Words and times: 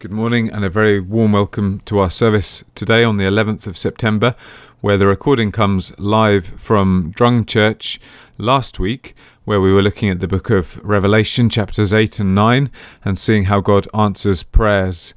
Good 0.00 0.12
morning 0.12 0.50
and 0.50 0.64
a 0.64 0.70
very 0.70 0.98
warm 0.98 1.32
welcome 1.32 1.80
to 1.80 1.98
our 1.98 2.08
service 2.08 2.64
today 2.74 3.04
on 3.04 3.18
the 3.18 3.24
11th 3.24 3.66
of 3.66 3.76
September, 3.76 4.34
where 4.80 4.96
the 4.96 5.06
recording 5.06 5.52
comes 5.52 5.92
live 5.98 6.46
from 6.46 7.12
Drung 7.14 7.46
Church 7.46 8.00
last 8.38 8.80
week, 8.80 9.14
where 9.44 9.60
we 9.60 9.70
were 9.70 9.82
looking 9.82 10.08
at 10.08 10.20
the 10.20 10.26
book 10.26 10.48
of 10.48 10.82
Revelation, 10.82 11.50
chapters 11.50 11.92
8 11.92 12.18
and 12.18 12.34
9, 12.34 12.70
and 13.04 13.18
seeing 13.18 13.44
how 13.44 13.60
God 13.60 13.88
answers 13.92 14.42
prayers. 14.42 15.12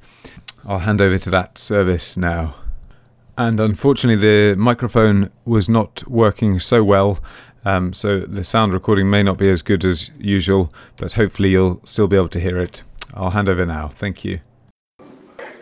I'll 0.66 0.80
hand 0.80 1.00
over 1.00 1.16
to 1.16 1.30
that 1.30 1.56
service 1.56 2.18
now. 2.18 2.54
And 3.38 3.60
unfortunately, 3.60 4.20
the 4.20 4.54
microphone 4.54 5.30
was 5.46 5.66
not 5.66 6.06
working 6.06 6.58
so 6.58 6.84
well, 6.84 7.20
um, 7.64 7.94
so 7.94 8.20
the 8.20 8.44
sound 8.44 8.74
recording 8.74 9.08
may 9.08 9.22
not 9.22 9.38
be 9.38 9.48
as 9.48 9.62
good 9.62 9.82
as 9.82 10.10
usual, 10.18 10.70
but 10.98 11.14
hopefully, 11.14 11.48
you'll 11.48 11.80
still 11.84 12.06
be 12.06 12.16
able 12.16 12.28
to 12.28 12.38
hear 12.38 12.58
it. 12.58 12.82
I'll 13.14 13.30
hand 13.30 13.48
over 13.48 13.64
now. 13.64 13.88
Thank 13.88 14.26
you. 14.26 14.40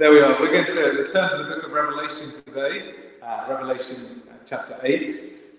There 0.02 0.10
we 0.10 0.18
are. 0.18 0.36
We're 0.40 0.50
going 0.50 0.66
to 0.66 1.00
return 1.00 1.30
to 1.30 1.36
the 1.36 1.44
book 1.44 1.62
of 1.62 1.70
Revelation 1.70 2.32
today, 2.32 2.92
uh, 3.22 3.46
Revelation 3.48 4.20
chapter 4.44 4.76
8. 4.82 5.12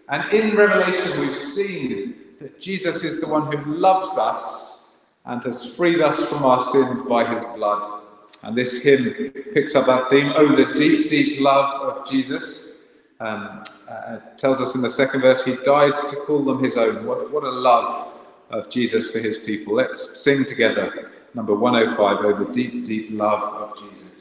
And 0.09 0.33
in 0.33 0.57
Revelation, 0.57 1.17
we've 1.21 1.37
seen 1.37 2.15
that 2.41 2.59
Jesus 2.59 3.05
is 3.05 3.21
the 3.21 3.25
one 3.25 3.49
who 3.49 3.75
loves 3.75 4.17
us 4.17 4.89
and 5.23 5.41
has 5.45 5.73
freed 5.75 6.01
us 6.01 6.21
from 6.25 6.43
our 6.43 6.59
sins 6.59 7.01
by 7.03 7.33
his 7.33 7.45
blood. 7.55 8.01
And 8.41 8.53
this 8.53 8.79
hymn 8.79 9.31
picks 9.53 9.77
up 9.77 9.85
that 9.85 10.09
theme 10.09 10.33
Oh, 10.35 10.53
the 10.53 10.73
deep, 10.73 11.07
deep 11.07 11.39
love 11.39 11.81
of 11.81 12.11
Jesus. 12.11 12.79
Um, 13.21 13.63
uh, 13.87 14.17
tells 14.35 14.59
us 14.59 14.75
in 14.75 14.81
the 14.81 14.91
second 14.91 15.21
verse, 15.21 15.41
He 15.45 15.55
died 15.63 15.95
to 15.95 16.17
call 16.17 16.43
them 16.43 16.61
His 16.61 16.75
own. 16.75 17.05
What, 17.05 17.31
what 17.31 17.45
a 17.45 17.49
love 17.49 18.11
of 18.49 18.69
Jesus 18.69 19.09
for 19.09 19.19
His 19.19 19.37
people. 19.37 19.73
Let's 19.73 20.19
sing 20.19 20.43
together. 20.43 21.13
Number 21.33 21.55
105, 21.55 22.17
Oh, 22.25 22.43
the 22.43 22.51
deep, 22.51 22.83
deep 22.83 23.07
love 23.11 23.41
of 23.41 23.79
Jesus. 23.79 24.12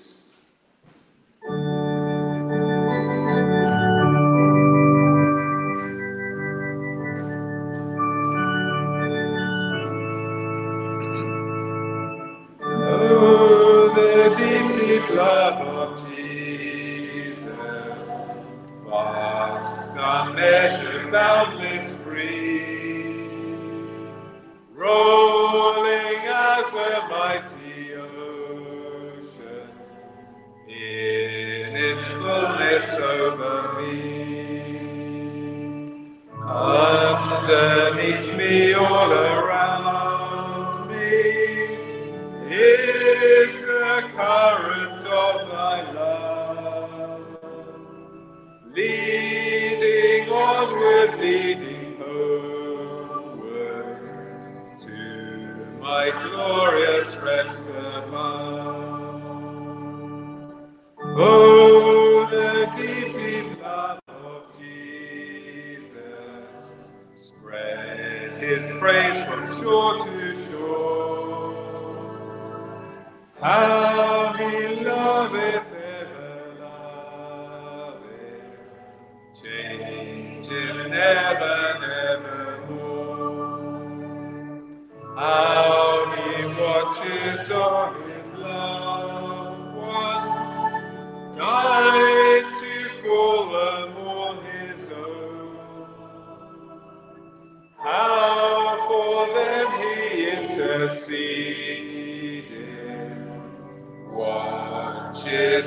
Oh, 1.48 1.71
its 32.02 32.10
fullness 32.10 32.96
over 32.96 33.80
me. 33.80 33.94
Underneath 36.48 38.34
me, 38.36 38.74
all 38.74 39.12
around 39.12 40.88
me, 40.90 40.96
is 42.50 43.54
the 43.54 44.10
current 44.16 45.06
of 45.06 45.48
thy 45.48 45.92
love, 45.92 47.20
leading 48.74 50.28
onward, 50.28 51.20
leading 51.20 51.98
homeward 52.00 54.04
to 54.76 55.78
my 55.80 56.10
glorious 56.24 57.14
rest 57.16 57.62
above. 57.62 59.22
Oh, 61.14 61.91
praise 68.82 69.20
from 69.26 69.46
shore 69.46 69.96
to 69.96 70.34
shore. 70.34 71.54
How 73.40 73.81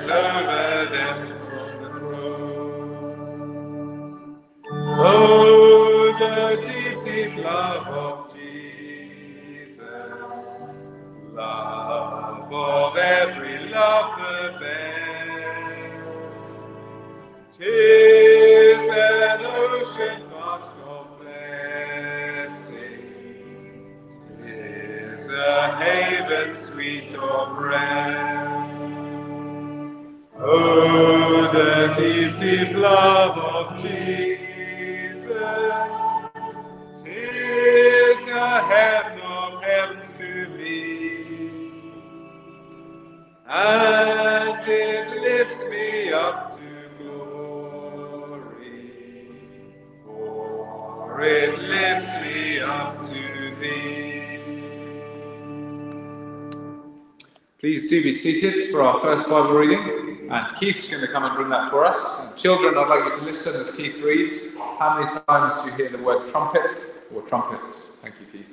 over 0.04 0.90
them 0.92 1.38
from 1.38 1.82
the 1.82 1.90
throne. 1.98 3.16
Oh, 4.70 6.14
the 6.20 6.62
deep, 6.66 7.04
deep 7.06 7.38
love 7.44 7.88
of 7.88 8.34
Jesus, 8.36 9.94
love 11.34 12.52
of 12.54 12.98
every 12.98 13.70
love 13.70 14.20
the 14.20 14.60
best. 14.60 14.86
Tis 17.58 18.90
an 18.90 19.46
ocean 19.46 20.24
vast 20.30 20.76
of 20.86 21.08
blessing, 21.22 22.74
tis 24.44 25.30
a 25.30 25.78
haven 25.78 26.56
sweet 26.56 27.14
of 27.16 27.58
rest. 27.58 28.35
Deep, 31.98 32.38
deep 32.38 32.76
love 32.76 33.38
of 33.38 33.82
Jesus, 33.82 35.28
tis 37.04 38.28
a 38.28 38.62
heaven 38.62 39.20
of 39.22 39.64
heavens 39.64 40.12
to 40.14 40.50
me, 40.58 40.74
and 43.48 44.68
it 44.68 45.22
lifts 45.22 45.64
me 45.66 46.12
up 46.12 46.58
to 46.58 46.90
glory, 46.98 48.82
for 50.04 51.22
it 51.22 51.60
lifts 51.60 52.16
me 52.16 52.60
up 52.60 53.02
to 53.04 53.56
thee. 53.62 54.40
Please 57.60 57.88
do 57.88 58.04
be 58.04 58.12
seated 58.12 58.70
for 58.72 58.82
our 58.84 59.00
first 59.02 59.28
Bible 59.30 59.54
reading, 59.54 60.15
and 60.30 60.56
Keith's 60.58 60.88
going 60.88 61.02
to 61.02 61.08
come 61.08 61.24
and 61.24 61.36
bring 61.36 61.50
that 61.50 61.70
for 61.70 61.86
us. 61.86 62.20
And 62.20 62.36
children, 62.38 62.78
I'd 62.78 62.88
like 62.88 63.06
you 63.06 63.20
to 63.20 63.26
listen 63.26 63.60
as 63.60 63.72
Keith 63.72 63.98
reads. 63.98 64.56
How 64.80 64.98
many 65.00 65.20
times 65.28 65.56
do 65.64 65.70
you 65.70 65.76
hear 65.76 65.90
the 65.90 65.98
word 65.98 66.30
trumpet 66.30 66.78
or 67.14 67.22
trumpets? 67.22 67.92
Thank 68.02 68.16
you, 68.20 68.26
Keith. 68.32 68.48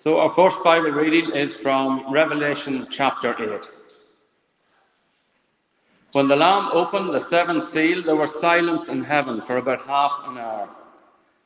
So, 0.00 0.18
our 0.18 0.30
first 0.30 0.62
Bible 0.62 0.90
reading 0.90 1.32
is 1.34 1.54
from 1.56 2.12
Revelation 2.12 2.86
chapter 2.90 3.34
8. 3.54 3.68
When 6.12 6.28
the 6.28 6.36
Lamb 6.36 6.70
opened 6.72 7.12
the 7.12 7.18
seventh 7.18 7.68
seal, 7.70 8.02
there 8.02 8.16
was 8.16 8.40
silence 8.40 8.88
in 8.88 9.04
heaven 9.04 9.42
for 9.42 9.58
about 9.58 9.86
half 9.86 10.22
an 10.26 10.38
hour. 10.38 10.68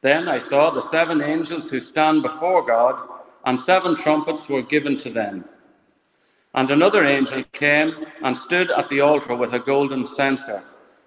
Then 0.02 0.28
I 0.28 0.38
saw 0.38 0.70
the 0.70 0.82
seven 0.82 1.22
angels 1.22 1.70
who 1.70 1.80
stand 1.80 2.22
before 2.22 2.66
God, 2.66 3.08
and 3.44 3.58
seven 3.58 3.94
trumpets 3.94 4.48
were 4.48 4.62
given 4.62 4.96
to 4.98 5.10
them. 5.10 5.44
And 6.54 6.70
another 6.70 7.04
angel 7.06 7.44
came 7.52 8.04
and 8.22 8.36
stood 8.36 8.72
at 8.72 8.88
the 8.88 9.00
altar 9.00 9.36
with 9.36 9.52
a 9.52 9.60
golden 9.60 10.04
censer, 10.04 10.64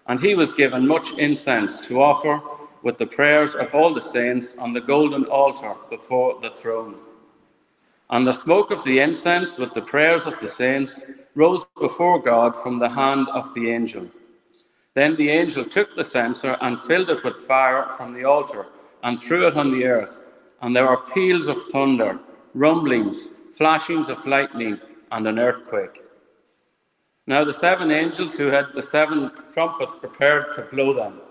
and 0.08 0.20
he 0.22 0.34
was 0.34 0.54
given 0.54 0.88
much 0.88 1.12
incense 1.18 1.81
to 1.81 2.02
offer 2.02 2.42
with 2.84 2.98
the 2.98 3.06
prayers 3.06 3.54
of 3.54 3.75
all 3.75 3.94
the 3.94 4.02
saints 4.02 4.56
on 4.58 4.72
the 4.72 4.81
golden 4.81 5.25
altar 5.25 5.75
before 5.90 6.40
the 6.42 6.52
throne. 6.52 6.96
And 8.10 8.25
the 8.25 8.31
smoke 8.31 8.72
of 8.72 8.84
the 8.86 9.00
incense 9.00 9.58
with 9.58 9.74
the 9.74 9.81
prayers 9.81 10.25
of 10.25 10.40
the 10.40 10.48
saints 10.48 11.02
rose 11.34 11.66
before 11.80 12.22
God 12.22 12.56
from 12.56 12.80
the 12.80 12.90
hand 12.90 13.28
of 13.30 13.54
the 13.56 13.72
angel. 13.72 14.08
Then 14.94 15.18
the 15.18 15.30
angel 15.30 15.66
took 15.66 15.96
the 15.96 16.04
censer 16.04 16.56
and 16.62 16.80
filled 16.80 17.10
it 17.10 17.24
with 17.25 17.38
fire 17.38 17.90
from 17.98 18.14
the 18.14 18.24
altar 18.24 18.68
and 19.06 19.22
threw 19.22 19.48
it 19.48 19.56
on 19.56 19.72
the 19.72 19.86
earth. 19.86 20.19
And 20.62 20.75
there 20.75 20.88
were 20.88 21.10
peals 21.13 21.48
of 21.48 21.63
thunder, 21.72 22.19
rumblings, 22.54 23.28
flashings 23.54 24.10
of 24.10 24.25
lightning, 24.25 24.80
and 25.12 25.28
an 25.28 25.40
earthquake. 25.40 26.02
Now 27.28 27.44
the 27.44 27.54
seven 27.54 27.92
angels 27.92 28.36
who 28.36 28.48
had 28.48 28.68
the 28.74 28.81
seven 28.81 29.31
trumpets 29.54 29.94
prepared 29.94 30.54
to 30.56 30.63
blow 30.63 30.94
them. 30.94 31.22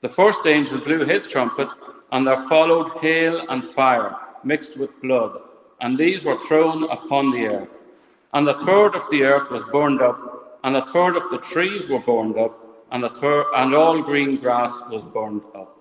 The 0.00 0.08
first 0.08 0.46
angel 0.46 0.78
blew 0.80 1.04
his 1.04 1.26
trumpet, 1.26 1.68
and 2.12 2.26
there 2.26 2.48
followed 2.48 2.98
hail 3.02 3.44
and 3.48 3.64
fire 3.64 4.14
mixed 4.44 4.76
with 4.76 5.02
blood, 5.02 5.40
and 5.80 5.98
these 5.98 6.24
were 6.24 6.40
thrown 6.40 6.84
upon 6.84 7.32
the 7.32 7.46
earth. 7.46 7.68
And 8.32 8.48
a 8.48 8.60
third 8.60 8.94
of 8.94 9.04
the 9.10 9.22
earth 9.22 9.50
was 9.50 9.64
burned 9.72 10.02
up, 10.02 10.60
and 10.62 10.76
a 10.76 10.86
third 10.86 11.16
of 11.16 11.30
the 11.30 11.38
trees 11.38 11.88
were 11.88 11.98
burned 11.98 12.38
up, 12.38 12.56
and, 12.92 13.04
a 13.04 13.08
third, 13.08 13.46
and 13.56 13.74
all 13.74 14.02
green 14.02 14.36
grass 14.36 14.72
was 14.90 15.04
burned 15.04 15.42
up. 15.54 15.77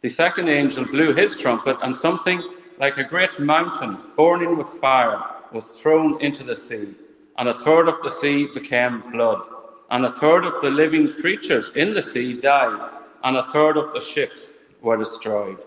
The 0.00 0.08
second 0.08 0.48
angel 0.48 0.84
blew 0.84 1.12
his 1.12 1.34
trumpet, 1.34 1.76
and 1.82 1.96
something 1.96 2.40
like 2.78 2.98
a 2.98 3.04
great 3.04 3.40
mountain 3.40 3.98
burning 4.16 4.56
with 4.56 4.70
fire 4.70 5.20
was 5.52 5.70
thrown 5.70 6.20
into 6.20 6.44
the 6.44 6.54
sea, 6.54 6.94
and 7.36 7.48
a 7.48 7.58
third 7.58 7.88
of 7.88 7.96
the 8.02 8.10
sea 8.10 8.46
became 8.54 9.10
blood, 9.10 9.40
and 9.90 10.04
a 10.04 10.12
third 10.12 10.44
of 10.44 10.60
the 10.62 10.70
living 10.70 11.12
creatures 11.12 11.70
in 11.74 11.94
the 11.94 12.02
sea 12.02 12.34
died, 12.34 12.90
and 13.24 13.36
a 13.36 13.48
third 13.48 13.76
of 13.76 13.92
the 13.92 14.00
ships 14.00 14.52
were 14.82 14.96
destroyed. 14.96 15.58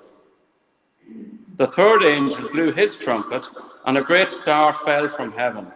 The 1.58 1.68
third 1.68 2.04
angel 2.04 2.48
blew 2.50 2.72
his 2.72 2.96
trumpet, 2.96 3.46
and 3.86 3.98
a 3.98 4.02
great 4.02 4.30
star 4.30 4.74
fell 4.74 5.10
from 5.10 5.34
heaven, 5.34 5.68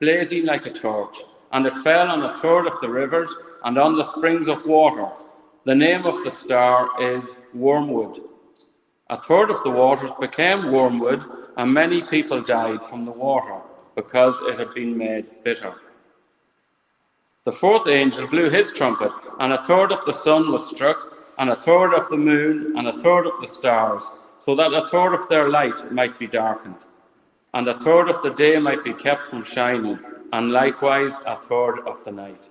blazing 0.00 0.46
like 0.46 0.66
a 0.66 0.72
torch, 0.72 1.18
and 1.50 1.66
it 1.66 1.74
fell 1.82 2.08
on 2.08 2.22
a 2.22 2.38
third 2.38 2.68
of 2.68 2.80
the 2.80 2.88
rivers 2.88 3.34
and 3.64 3.76
on 3.76 3.96
the 3.96 4.04
springs 4.04 4.48
of 4.48 4.64
water. 4.66 5.08
The 5.66 5.74
name 5.74 6.04
of 6.04 6.22
the 6.22 6.30
star 6.30 6.90
is 7.00 7.38
Wormwood. 7.54 8.20
A 9.08 9.18
third 9.18 9.50
of 9.50 9.62
the 9.62 9.70
waters 9.70 10.10
became 10.20 10.70
wormwood, 10.70 11.22
and 11.56 11.72
many 11.72 12.02
people 12.02 12.42
died 12.42 12.84
from 12.84 13.06
the 13.06 13.12
water 13.12 13.62
because 13.94 14.38
it 14.42 14.58
had 14.58 14.74
been 14.74 14.98
made 14.98 15.42
bitter. 15.42 15.72
The 17.46 17.52
fourth 17.52 17.88
angel 17.88 18.26
blew 18.26 18.50
his 18.50 18.72
trumpet, 18.72 19.12
and 19.40 19.54
a 19.54 19.64
third 19.64 19.90
of 19.90 20.04
the 20.04 20.12
sun 20.12 20.52
was 20.52 20.68
struck, 20.68 20.98
and 21.38 21.48
a 21.48 21.56
third 21.56 21.94
of 21.94 22.10
the 22.10 22.18
moon, 22.18 22.76
and 22.76 22.86
a 22.86 22.98
third 22.98 23.26
of 23.26 23.40
the 23.40 23.46
stars, 23.46 24.04
so 24.40 24.54
that 24.56 24.74
a 24.74 24.86
third 24.88 25.14
of 25.14 25.26
their 25.30 25.48
light 25.48 25.90
might 25.90 26.18
be 26.18 26.26
darkened, 26.26 26.82
and 27.54 27.68
a 27.68 27.80
third 27.80 28.10
of 28.10 28.20
the 28.20 28.34
day 28.34 28.58
might 28.58 28.84
be 28.84 28.92
kept 28.92 29.26
from 29.30 29.42
shining, 29.42 29.98
and 30.34 30.52
likewise 30.52 31.14
a 31.24 31.36
third 31.36 31.78
of 31.86 32.04
the 32.04 32.12
night. 32.12 32.42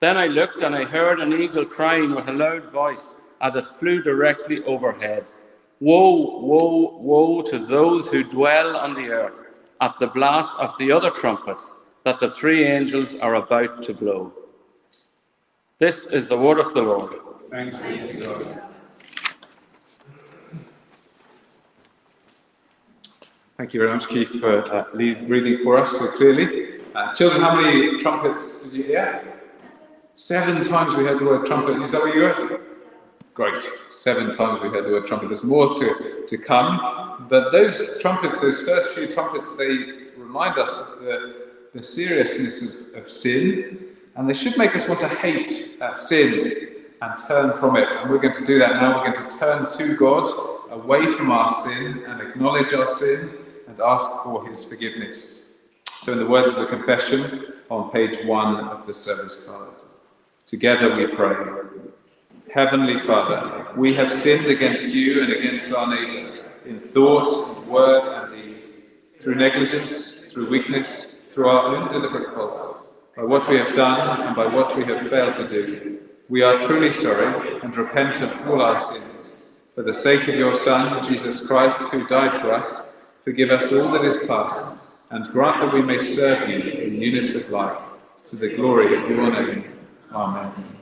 Then 0.00 0.16
I 0.16 0.26
looked, 0.26 0.62
and 0.62 0.74
I 0.74 0.84
heard 0.84 1.18
an 1.20 1.32
eagle 1.32 1.64
crying 1.64 2.14
with 2.14 2.28
a 2.28 2.32
loud 2.32 2.70
voice 2.70 3.14
as 3.40 3.56
it 3.56 3.66
flew 3.66 4.02
directly 4.02 4.62
overhead 4.64 5.24
Woe, 5.80 6.40
woe, 6.40 6.98
woe 6.98 7.42
to 7.42 7.64
those 7.64 8.08
who 8.08 8.24
dwell 8.24 8.76
on 8.76 8.94
the 8.94 9.10
earth 9.10 9.46
at 9.80 9.94
the 10.00 10.08
blast 10.08 10.56
of 10.58 10.76
the 10.76 10.90
other 10.90 11.10
trumpets 11.10 11.72
that 12.04 12.18
the 12.18 12.32
three 12.32 12.66
angels 12.66 13.14
are 13.16 13.36
about 13.36 13.80
to 13.84 13.94
blow. 13.94 14.32
This 15.78 16.08
is 16.08 16.28
the 16.28 16.36
word 16.36 16.58
of 16.58 16.74
the 16.74 16.82
Lord. 16.82 17.14
Thanks 17.48 17.78
be 17.78 17.98
to 17.98 18.20
God. 18.20 18.62
Thank 23.56 23.74
you 23.74 23.80
very 23.80 23.92
much, 23.92 24.08
Keith, 24.08 24.30
for 24.40 24.62
uh, 24.72 24.84
reading 24.94 25.62
for 25.62 25.78
us 25.78 25.92
so 25.92 26.10
clearly. 26.16 26.80
Uh, 26.94 27.14
children, 27.14 27.40
how 27.40 27.60
many 27.60 27.98
trumpets 27.98 28.64
did 28.64 28.72
you 28.72 28.82
hear? 28.82 29.37
Seven 30.18 30.64
times 30.64 30.96
we 30.96 31.04
heard 31.04 31.20
the 31.20 31.24
word 31.24 31.46
trumpet. 31.46 31.80
Is 31.80 31.92
that 31.92 32.00
what 32.00 32.12
you 32.12 32.22
heard? 32.22 32.60
Great. 33.34 33.70
Seven 33.92 34.32
times 34.32 34.60
we 34.60 34.68
heard 34.68 34.84
the 34.84 34.90
word 34.90 35.06
trumpet. 35.06 35.28
There's 35.28 35.44
more 35.44 35.78
to, 35.78 36.24
to 36.26 36.36
come. 36.36 37.26
But 37.30 37.52
those 37.52 38.00
trumpets, 38.00 38.36
those 38.38 38.60
first 38.62 38.94
few 38.94 39.06
trumpets, 39.06 39.52
they 39.52 39.68
remind 40.16 40.58
us 40.58 40.76
of 40.80 40.98
the, 40.98 41.52
the 41.72 41.84
seriousness 41.84 42.62
of, 42.62 43.04
of 43.04 43.08
sin 43.08 43.94
and 44.16 44.28
they 44.28 44.34
should 44.34 44.58
make 44.58 44.74
us 44.74 44.88
want 44.88 44.98
to 45.00 45.08
hate 45.08 45.76
uh, 45.80 45.94
sin 45.94 46.68
and 47.00 47.18
turn 47.28 47.56
from 47.56 47.76
it. 47.76 47.94
And 47.94 48.10
we're 48.10 48.18
going 48.18 48.34
to 48.34 48.44
do 48.44 48.58
that 48.58 48.74
now. 48.74 48.98
We're 48.98 49.12
going 49.12 49.30
to 49.30 49.38
turn 49.38 49.68
to 49.68 49.96
God, 49.96 50.28
away 50.70 51.06
from 51.12 51.30
our 51.30 51.52
sin, 51.52 52.02
and 52.08 52.20
acknowledge 52.20 52.72
our 52.72 52.88
sin 52.88 53.38
and 53.68 53.80
ask 53.80 54.10
for 54.24 54.44
his 54.48 54.64
forgiveness. 54.64 55.52
So, 56.00 56.10
in 56.10 56.18
the 56.18 56.26
words 56.26 56.50
of 56.50 56.56
the 56.56 56.66
confession 56.66 57.52
on 57.70 57.92
page 57.92 58.18
one 58.24 58.56
of 58.56 58.84
the 58.84 58.92
service 58.92 59.36
card, 59.36 59.77
together 60.48 60.96
we 60.96 61.06
pray. 61.14 61.36
Heavenly 62.52 62.98
Father, 63.00 63.66
we 63.76 63.92
have 63.92 64.10
sinned 64.10 64.46
against 64.46 64.94
you 64.94 65.22
and 65.22 65.30
against 65.30 65.70
our 65.72 65.86
neighbour 65.86 66.32
in 66.64 66.80
thought 66.80 67.58
and 67.58 67.68
word 67.68 68.06
and 68.06 68.30
deed, 68.30 68.70
through 69.20 69.34
negligence, 69.34 70.24
through 70.32 70.48
weakness, 70.48 71.16
through 71.34 71.48
our 71.48 71.76
own 71.76 71.90
deliberate 71.90 72.34
fault 72.34 72.86
by 73.14 73.24
what 73.24 73.46
we 73.48 73.58
have 73.58 73.74
done 73.74 74.22
and 74.22 74.34
by 74.34 74.46
what 74.46 74.74
we 74.74 74.84
have 74.86 75.10
failed 75.10 75.34
to 75.34 75.46
do. 75.46 75.98
We 76.30 76.42
are 76.42 76.58
truly 76.58 76.92
sorry 76.92 77.60
and 77.62 77.76
repent 77.76 78.22
of 78.22 78.48
all 78.48 78.62
our 78.62 78.78
sins. 78.78 79.38
For 79.74 79.82
the 79.82 79.92
sake 79.92 80.28
of 80.28 80.34
your 80.34 80.54
Son, 80.54 81.02
Jesus 81.02 81.40
Christ, 81.42 81.80
who 81.80 82.06
died 82.06 82.40
for 82.40 82.54
us, 82.54 82.82
forgive 83.22 83.50
us 83.50 83.70
all 83.70 83.92
that 83.92 84.04
is 84.04 84.16
past, 84.26 84.64
and 85.10 85.28
grant 85.28 85.60
that 85.60 85.74
we 85.74 85.82
may 85.82 85.98
serve 85.98 86.48
you 86.48 86.58
in 86.58 86.98
newness 86.98 87.34
of 87.34 87.50
life, 87.50 87.78
to 88.24 88.36
the 88.36 88.54
glory 88.56 88.96
of 88.96 89.10
your 89.10 89.30
name. 89.30 89.77
Amen. 90.12 90.78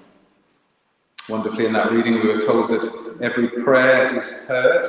Wonderfully, 1.28 1.66
in 1.66 1.72
that 1.72 1.90
reading, 1.90 2.14
we 2.14 2.28
were 2.28 2.40
told 2.40 2.70
that 2.70 3.18
every 3.20 3.48
prayer 3.48 4.16
is 4.16 4.30
heard. 4.30 4.86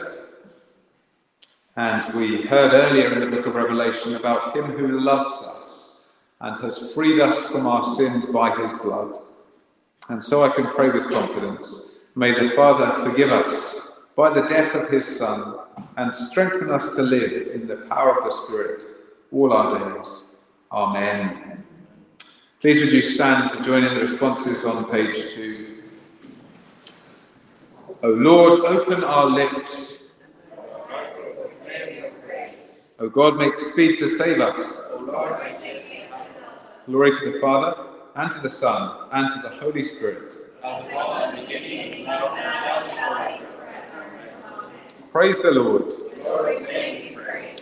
And 1.76 2.14
we 2.16 2.44
heard 2.44 2.74
earlier 2.74 3.14
in 3.14 3.20
the 3.20 3.36
book 3.36 3.46
of 3.48 3.56
Revelation 3.56 4.16
about 4.16 4.56
him 4.56 4.66
who 4.66 5.00
loves 5.00 5.42
us 5.44 6.06
and 6.42 6.58
has 6.60 6.94
freed 6.94 7.20
us 7.20 7.48
from 7.48 7.66
our 7.66 7.84
sins 7.84 8.26
by 8.28 8.56
his 8.56 8.74
blood. 8.74 9.20
And 10.10 10.24
so 10.24 10.44
I 10.44 10.50
can 10.50 10.68
pray 10.68 10.90
with 10.90 11.10
confidence. 11.10 11.98
May 12.16 12.32
the 12.32 12.50
Father 12.50 13.04
forgive 13.04 13.32
us 13.32 13.76
by 14.16 14.34
the 14.34 14.48
death 14.48 14.74
of 14.76 14.90
his 14.90 15.06
Son 15.06 15.58
and 15.98 16.14
strengthen 16.14 16.72
us 16.72 16.90
to 16.92 17.02
live 17.02 17.48
in 17.54 17.68
the 17.68 17.78
power 17.90 18.18
of 18.18 18.24
the 18.24 18.32
Spirit 18.32 18.86
all 19.32 19.54
our 19.54 19.96
days. 19.96 20.36
Amen. 20.72 21.64
Please 22.60 22.82
would 22.82 22.92
you 22.92 23.04
stand 23.04 23.52
to 23.52 23.62
join 23.62 23.84
in 23.84 23.94
the 23.94 24.00
responses 24.00 24.66
on 24.66 24.90
page 24.90 25.32
two. 25.32 25.84
O 28.02 28.10
Lord, 28.10 28.62
open 28.62 29.04
our 29.04 29.28
lips. 29.28 30.00
O 33.00 33.10
God, 33.10 33.38
make 33.38 33.60
speed 33.60 34.00
to 34.00 34.08
save 34.08 34.42
us. 34.42 34.84
Glory 36.88 37.12
to 37.12 37.32
the 37.32 37.40
Father, 37.40 37.76
and 38.16 38.32
to 38.32 38.40
the 38.40 38.50
Son, 38.50 39.08
and 39.12 39.30
to 39.30 39.40
the 39.40 39.50
Holy 39.50 39.84
Spirit. 39.84 40.36
Praise 45.12 45.40
the 45.44 45.52
Lord. 45.52 45.94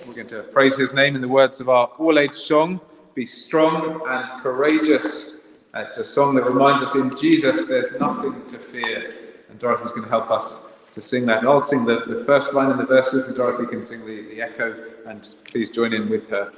We're 0.08 0.13
going 0.13 0.27
to 0.27 0.43
praise 0.53 0.77
his 0.77 0.93
name 0.93 1.15
in 1.15 1.22
the 1.22 1.27
words 1.27 1.60
of 1.60 1.67
our 1.67 1.88
all 1.98 2.17
age 2.17 2.31
song 2.31 2.79
Be 3.15 3.25
strong 3.25 4.01
and 4.10 4.43
courageous. 4.43 5.39
It's 5.74 5.98
a 5.98 6.03
song 6.03 6.36
that 6.36 6.43
reminds 6.43 6.84
us 6.84 6.95
in 6.95 7.15
Jesus 7.15 7.65
there's 7.65 7.93
nothing 7.93 8.45
to 8.48 8.60
fear. 8.60 9.15
And 9.50 9.57
Dorothy's 9.57 9.93
going 9.93 10.03
to 10.03 10.10
help 10.10 10.29
us 10.29 10.60
to 10.91 11.01
sing 11.01 11.25
that. 11.27 11.45
I'll 11.45 11.62
sing 11.62 11.86
the, 11.86 12.01
the 12.07 12.25
first 12.25 12.53
line 12.53 12.72
in 12.72 12.77
the 12.77 12.86
verses, 12.86 13.27
and 13.27 13.36
Dorothy 13.38 13.67
can 13.67 13.81
sing 13.81 14.05
the, 14.05 14.24
the 14.24 14.41
echo, 14.41 14.91
and 15.05 15.29
please 15.45 15.69
join 15.69 15.93
in 15.93 16.10
with 16.10 16.29
her. 16.29 16.51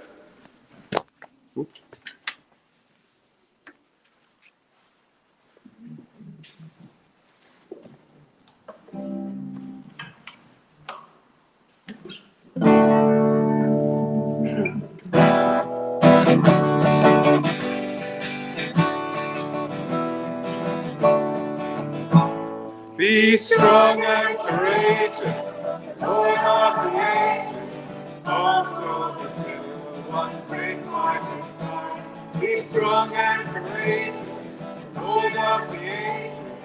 Be 22.97 23.37
strong 23.37 24.03
and 24.03 24.39
courageous, 24.39 25.53
Lord 26.01 26.39
of 26.39 26.75
the 26.83 26.91
ages. 26.97 27.83
Also 28.25 29.15
this 29.23 29.37
little 29.37 30.01
one 30.09 30.35
safe 30.39 30.83
by 30.83 31.19
his 31.35 31.45
side. 31.45 32.03
Be 32.39 32.57
strong 32.57 33.13
and 33.13 33.47
courageous, 33.49 34.47
Lord 34.95 35.35
of 35.35 35.69
the 35.69 35.77
ages. 35.77 36.61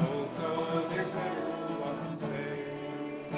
Also 0.00 0.88
this 0.90 1.08
little 1.08 1.74
one 1.80 2.14
safe. 2.14 3.32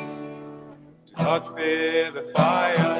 Do 1.16 1.22
not 1.22 1.56
fear 1.56 2.10
the 2.10 2.24
fire. 2.34 2.94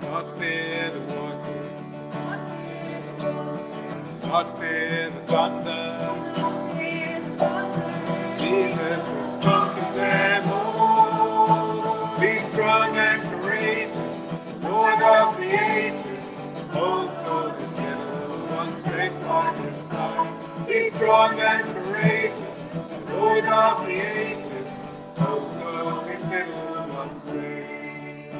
Do 0.00 0.06
not 0.08 0.38
fear 0.38 0.90
the 0.92 1.00
waters. 1.14 1.84
Do 4.22 4.28
not 4.28 4.46
fear 4.60 4.65
Jesus 8.56 9.10
has 9.10 9.32
spoken 9.32 9.96
them 9.96 10.48
all. 10.48 12.18
Be 12.18 12.38
strong 12.38 12.96
and 12.96 13.22
courageous, 13.22 14.22
Lord 14.62 15.02
of 15.02 15.36
the 15.36 15.44
ages. 15.44 16.24
Hold 16.70 17.14
to 17.18 17.54
his 17.60 17.78
little 17.78 18.46
one 18.56 18.74
safe 18.76 19.12
by 19.22 19.52
his 19.56 19.76
side. 19.76 20.66
Be 20.66 20.82
strong 20.84 21.38
and 21.38 21.64
courageous. 21.74 22.58
Lord 23.10 23.44
of 23.44 23.86
the 23.86 23.92
ages, 23.92 24.68
holds 25.18 25.60
all 25.60 26.00
his 26.04 26.26
little 26.26 26.88
ones 26.88 27.24
safe. 27.24 28.32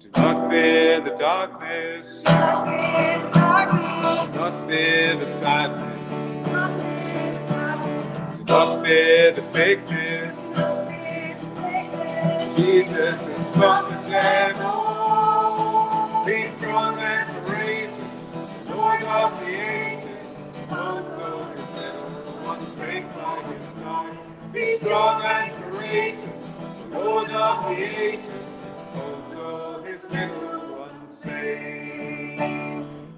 Do 0.00 0.08
not 0.16 0.50
fear 0.50 1.00
the 1.02 1.10
darkness, 1.10 2.22
do 2.24 2.32
not 2.32 2.68
fear 4.68 5.16
the 5.16 5.28
sadness, 5.28 6.27
fear 8.48 9.32
the 9.32 9.42
sickness. 9.42 10.54
Jesus 12.56 13.26
is 13.26 13.48
conquered 13.50 14.10
them 14.10 14.56
all. 14.62 16.24
Be 16.24 16.46
strong 16.46 16.98
and 16.98 17.46
courageous, 17.46 18.24
Lord 18.66 19.02
of 19.02 19.38
the 19.40 19.48
ages, 19.48 20.32
all 20.70 21.44
his 21.56 21.74
little 21.74 22.10
ones 22.46 22.72
safe 22.72 23.04
by 23.16 23.42
his 23.54 23.66
side. 23.66 24.18
Be 24.52 24.78
strong 24.78 25.22
and 25.22 25.72
courageous, 25.72 26.48
Lord 26.90 27.30
of 27.30 27.64
the 27.68 27.82
ages, 27.84 28.54
all 29.36 29.82
his 29.82 30.10
little 30.10 30.78
ones 30.78 31.14
safe. 31.14 32.38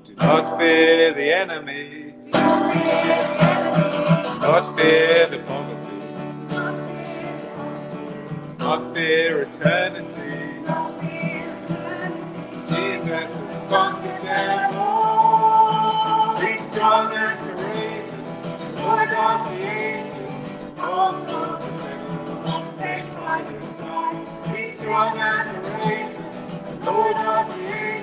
Do 0.02 0.14
not 0.16 0.58
fear 0.58 1.12
the 1.12 1.32
enemy, 1.32 2.14
not 4.50 4.76
fear 4.76 5.28
the 5.28 5.38
poverty 5.46 5.96
not 8.58 8.92
fear 8.92 9.42
eternity. 9.42 10.64
Jesus 12.66 13.36
has 13.38 13.60
conquered 13.68 14.22
them 14.22 14.74
all. 14.74 16.34
Be 16.40 16.58
strong 16.58 17.12
and 17.12 17.38
courageous, 17.40 18.36
Lord 18.80 19.12
of 19.12 19.48
the 19.50 19.58
ages. 19.86 20.34
All 20.80 21.24
souls 21.24 21.82
and 22.52 22.70
safe 22.70 23.14
by 23.14 23.48
your 23.50 23.64
side. 23.64 24.52
Be 24.52 24.66
strong 24.66 25.16
and 25.18 25.64
courageous, 25.64 26.36
Lord 26.86 27.16
of 27.16 27.54
the 27.54 27.60
ages. 27.84 27.99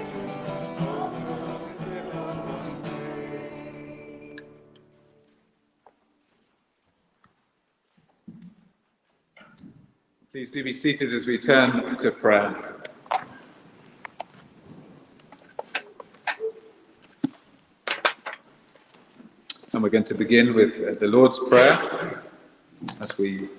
Please 10.37 10.51
do 10.51 10.63
be 10.63 10.71
seated 10.71 11.11
as 11.15 11.25
we 11.25 11.39
turn 11.39 11.97
to 11.97 12.11
prayer. 12.11 12.75
And 19.73 19.81
we're 19.81 19.89
going 19.89 20.03
to 20.03 20.13
begin 20.13 20.53
with 20.53 20.75
uh, 20.75 20.93
the 20.99 21.07
Lord's 21.07 21.39
Prayer 21.39 22.21
as 22.99 23.17
we 23.17 23.49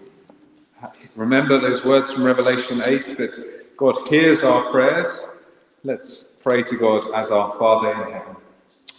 remember 1.17 1.59
those 1.59 1.85
words 1.85 2.13
from 2.13 2.23
Revelation 2.23 2.81
8 2.87 3.07
that 3.19 3.77
God 3.77 3.97
hears 4.07 4.45
our 4.45 4.71
prayers. 4.71 5.27
Let's 5.83 6.23
pray 6.23 6.63
to 6.63 6.77
God 6.77 7.13
as 7.13 7.33
our 7.33 7.59
Father 7.59 7.91
in 7.91 8.13
heaven. 8.13 8.37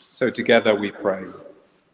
So 0.09 0.29
together 0.29 0.75
we 0.75 0.91
pray 0.91 1.23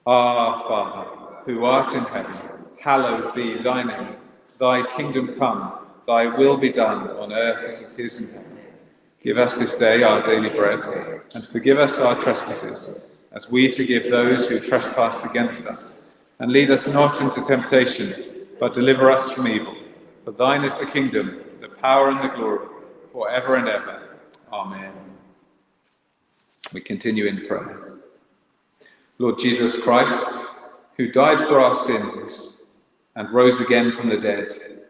Our 0.07 0.67
Father, 0.67 1.11
who 1.45 1.63
art 1.63 1.93
in 1.93 2.05
heaven, 2.05 2.35
hallowed 2.79 3.35
be 3.35 3.61
thy 3.61 3.83
name. 3.83 4.15
Thy 4.59 4.85
kingdom 4.95 5.37
come, 5.37 5.73
thy 6.07 6.27
will 6.27 6.57
be 6.57 6.71
done 6.71 7.09
on 7.11 7.33
earth 7.33 7.63
as 7.63 7.81
it 7.81 7.99
is 7.99 8.19
in 8.19 8.27
heaven. 8.27 8.57
Give 9.21 9.37
us 9.37 9.55
this 9.55 9.75
day 9.75 10.03
our 10.03 10.21
daily 10.21 10.49
bread, 10.49 11.21
and 11.33 11.45
forgive 11.47 11.79
us 11.79 11.99
our 11.99 12.19
trespasses, 12.21 13.11
as 13.31 13.49
we 13.49 13.71
forgive 13.71 14.09
those 14.09 14.47
who 14.47 14.59
trespass 14.59 15.23
against 15.23 15.65
us. 15.65 15.93
And 16.39 16.51
lead 16.51 16.71
us 16.71 16.87
not 16.87 17.19
into 17.21 17.41
temptation, 17.41 18.45
but 18.59 18.73
deliver 18.73 19.11
us 19.11 19.31
from 19.31 19.47
evil. 19.47 19.75
For 20.23 20.31
thine 20.31 20.63
is 20.63 20.77
the 20.77 20.85
kingdom, 20.85 21.41
the 21.59 21.69
power, 21.69 22.09
and 22.09 22.23
the 22.23 22.35
glory, 22.35 22.67
for 23.11 23.29
ever 23.29 23.55
and 23.55 23.67
ever. 23.67 24.19
Amen. 24.53 24.93
We 26.71 26.81
continue 26.81 27.25
in 27.25 27.45
prayer. 27.47 27.93
Lord 29.17 29.39
Jesus 29.39 29.77
Christ, 29.77 30.41
who 30.97 31.11
died 31.11 31.39
for 31.39 31.59
our 31.59 31.75
sins 31.75 32.54
and 33.15 33.31
rose 33.31 33.59
again 33.59 33.91
from 33.91 34.09
the 34.09 34.17
dead, 34.17 34.81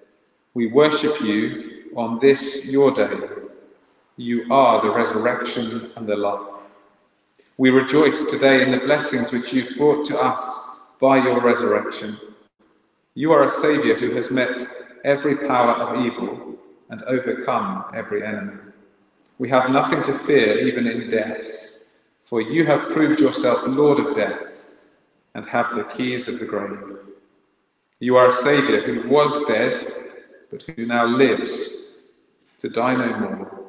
we 0.53 0.67
worship 0.67 1.22
you 1.22 1.91
on 1.96 2.20
this 2.20 2.65
your 2.67 2.91
day. 2.91 3.17
You 4.17 4.51
are 4.51 4.82
the 4.82 4.94
resurrection 4.94 5.91
and 5.96 6.08
the 6.08 6.15
life. 6.15 6.48
We 7.58 7.70
rejoice 7.70 8.25
today 8.25 8.63
in 8.63 8.72
the 8.72 8.86
blessings 8.86 9.32
which 9.32 9.53
you've 9.53 9.77
brought 9.77 10.05
to 10.08 10.17
us 10.17 10.60
by 11.00 11.17
your 11.17 11.41
resurrection. 11.41 12.17
You 13.13 13.32
are 13.32 13.44
a 13.44 13.50
Saviour 13.50 13.98
who 13.98 14.15
has 14.15 14.32
met 14.32 14.67
every 15.05 15.38
power 15.48 15.74
of 15.74 16.05
evil 16.05 16.55
and 16.89 17.03
overcome 17.03 17.86
every 17.94 18.25
enemy. 18.25 18.58
We 19.38 19.50
have 19.50 19.70
nothing 19.70 20.03
to 20.03 20.17
fear 20.20 20.67
even 20.67 20.88
in 20.88 21.10
death, 21.10 21.41
for 22.24 22.41
you 22.41 22.65
have 22.65 22.94
proved 22.94 23.20
yourself 23.20 23.63
Lord 23.67 24.00
of 24.00 24.15
death 24.15 24.41
and 25.34 25.46
have 25.46 25.75
the 25.75 25.84
keys 25.96 26.27
of 26.27 26.39
the 26.39 26.46
grave. 26.46 26.98
You 27.99 28.17
are 28.17 28.27
a 28.27 28.31
Saviour 28.31 28.81
who 28.81 29.09
was 29.09 29.41
dead, 29.47 29.77
but 30.51 30.63
who 30.63 30.85
now 30.85 31.05
lives 31.05 31.71
to 32.59 32.67
die 32.67 32.95
no 32.95 33.19
more. 33.19 33.65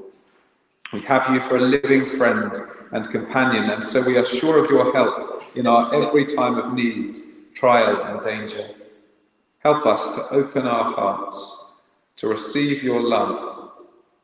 We 0.92 1.00
have 1.02 1.32
you 1.32 1.40
for 1.40 1.56
a 1.56 1.60
living 1.60 2.16
friend 2.16 2.52
and 2.92 3.10
companion, 3.10 3.70
and 3.70 3.84
so 3.84 4.02
we 4.02 4.16
are 4.16 4.24
sure 4.24 4.64
of 4.64 4.70
your 4.70 4.92
help 4.92 5.42
in 5.56 5.66
our 5.66 5.94
every 5.94 6.26
time 6.26 6.58
of 6.58 6.72
need, 6.72 7.20
trial, 7.54 8.02
and 8.04 8.20
danger. 8.22 8.68
Help 9.60 9.86
us 9.86 10.08
to 10.10 10.28
open 10.30 10.66
our 10.66 10.92
hearts 10.94 11.64
to 12.16 12.28
receive 12.28 12.82
your 12.82 13.00
love 13.00 13.70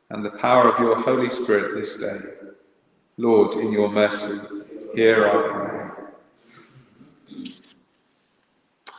and 0.09 0.23
the 0.23 0.31
power 0.31 0.71
of 0.71 0.79
your 0.79 0.99
Holy 1.01 1.29
Spirit 1.29 1.75
this 1.79 1.95
day. 1.95 2.19
Lord, 3.17 3.55
in 3.55 3.71
your 3.71 3.89
mercy, 3.89 4.39
hear 4.95 5.27
our 5.27 5.51
prayer. 5.51 5.82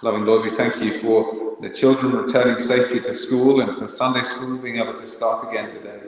Loving 0.05 0.27
Lord, 0.27 0.43
we 0.43 0.51
thank 0.51 0.83
you 0.83 1.01
for 1.01 1.57
the 1.63 1.71
children 1.71 2.13
returning 2.13 2.59
safely 2.59 3.01
to 3.01 3.15
school 3.15 3.63
and 3.63 3.79
for 3.79 3.89
Sunday 3.89 4.21
school 4.21 4.59
being 4.59 4.77
able 4.77 4.93
to 4.93 5.09
start 5.09 5.49
again 5.49 5.67
today. 5.71 5.99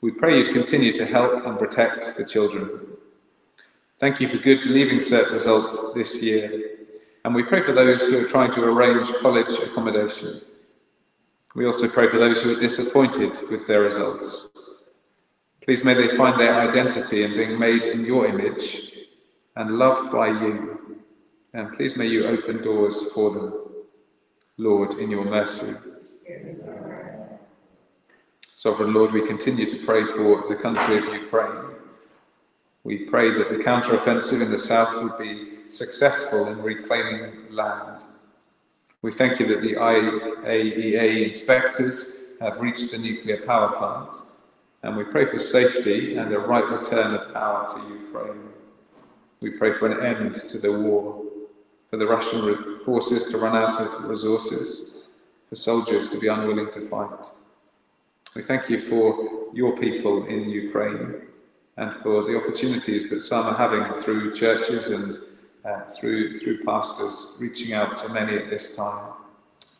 We 0.00 0.12
pray 0.12 0.38
you 0.38 0.44
to 0.44 0.52
continue 0.52 0.92
to 0.92 1.04
help 1.04 1.44
and 1.44 1.58
protect 1.58 2.16
the 2.16 2.24
children. 2.24 2.82
Thank 3.98 4.20
you 4.20 4.28
for 4.28 4.36
good 4.36 4.64
Leaving 4.66 4.98
Cert 4.98 5.32
results 5.32 5.92
this 5.92 6.22
year. 6.22 6.76
And 7.24 7.34
we 7.34 7.42
pray 7.42 7.64
for 7.64 7.72
those 7.72 8.06
who 8.06 8.24
are 8.24 8.28
trying 8.28 8.52
to 8.52 8.62
arrange 8.62 9.12
college 9.14 9.54
accommodation. 9.54 10.40
We 11.56 11.66
also 11.66 11.88
pray 11.88 12.08
for 12.08 12.18
those 12.18 12.40
who 12.42 12.56
are 12.56 12.60
disappointed 12.60 13.40
with 13.50 13.66
their 13.66 13.80
results. 13.80 14.50
Please 15.64 15.82
may 15.82 15.94
they 15.94 16.16
find 16.16 16.38
their 16.38 16.54
identity 16.54 17.24
in 17.24 17.32
being 17.32 17.58
made 17.58 17.82
in 17.82 18.04
your 18.04 18.28
image 18.28 18.92
and 19.56 19.78
loved 19.80 20.12
by 20.12 20.28
you. 20.28 20.85
And 21.56 21.74
please 21.74 21.96
may 21.96 22.04
you 22.04 22.26
open 22.26 22.60
doors 22.60 23.02
for 23.14 23.30
them, 23.30 23.54
Lord, 24.58 24.92
in 24.98 25.10
your 25.10 25.24
mercy. 25.24 25.72
Sovereign 28.54 28.92
Lord, 28.92 29.12
we 29.12 29.26
continue 29.26 29.64
to 29.64 29.86
pray 29.86 30.04
for 30.04 30.44
the 30.50 30.56
country 30.56 30.98
of 30.98 31.04
Ukraine. 31.04 31.70
We 32.84 33.06
pray 33.06 33.30
that 33.30 33.48
the 33.48 33.64
counter-offensive 33.64 34.42
in 34.42 34.50
the 34.50 34.58
south 34.58 35.02
would 35.02 35.16
be 35.16 35.70
successful 35.70 36.48
in 36.48 36.60
reclaiming 36.60 37.50
land. 37.50 38.02
We 39.00 39.12
thank 39.12 39.40
you 39.40 39.46
that 39.46 39.62
the 39.62 39.76
IAEA 39.76 41.26
inspectors 41.26 42.16
have 42.38 42.60
reached 42.60 42.90
the 42.90 42.98
nuclear 42.98 43.46
power 43.46 43.74
plant, 43.78 44.14
and 44.82 44.94
we 44.94 45.04
pray 45.04 45.24
for 45.24 45.38
safety 45.38 46.18
and 46.18 46.30
a 46.34 46.38
right 46.38 46.68
return 46.70 47.14
of 47.14 47.32
power 47.32 47.66
to 47.66 47.78
Ukraine. 47.88 48.50
We 49.40 49.52
pray 49.52 49.72
for 49.72 49.86
an 49.86 50.04
end 50.04 50.34
to 50.50 50.58
the 50.58 50.70
war, 50.70 51.22
for 51.96 52.00
the 52.00 52.06
Russian 52.06 52.80
forces 52.84 53.24
to 53.24 53.38
run 53.38 53.56
out 53.56 53.80
of 53.80 54.04
resources, 54.04 55.04
for 55.48 55.56
soldiers 55.56 56.10
to 56.10 56.20
be 56.20 56.28
unwilling 56.28 56.70
to 56.72 56.86
fight. 56.90 57.24
We 58.34 58.42
thank 58.42 58.68
you 58.68 58.82
for 58.82 59.48
your 59.54 59.78
people 59.78 60.26
in 60.26 60.50
Ukraine 60.50 61.22
and 61.78 61.94
for 62.02 62.22
the 62.24 62.36
opportunities 62.36 63.08
that 63.08 63.22
some 63.22 63.46
are 63.46 63.56
having 63.56 64.02
through 64.02 64.34
churches 64.34 64.90
and 64.90 65.18
uh, 65.64 65.90
through, 65.94 66.38
through 66.40 66.64
pastors 66.64 67.32
reaching 67.38 67.72
out 67.72 67.96
to 67.98 68.10
many 68.10 68.36
at 68.36 68.50
this 68.50 68.76
time. 68.76 69.12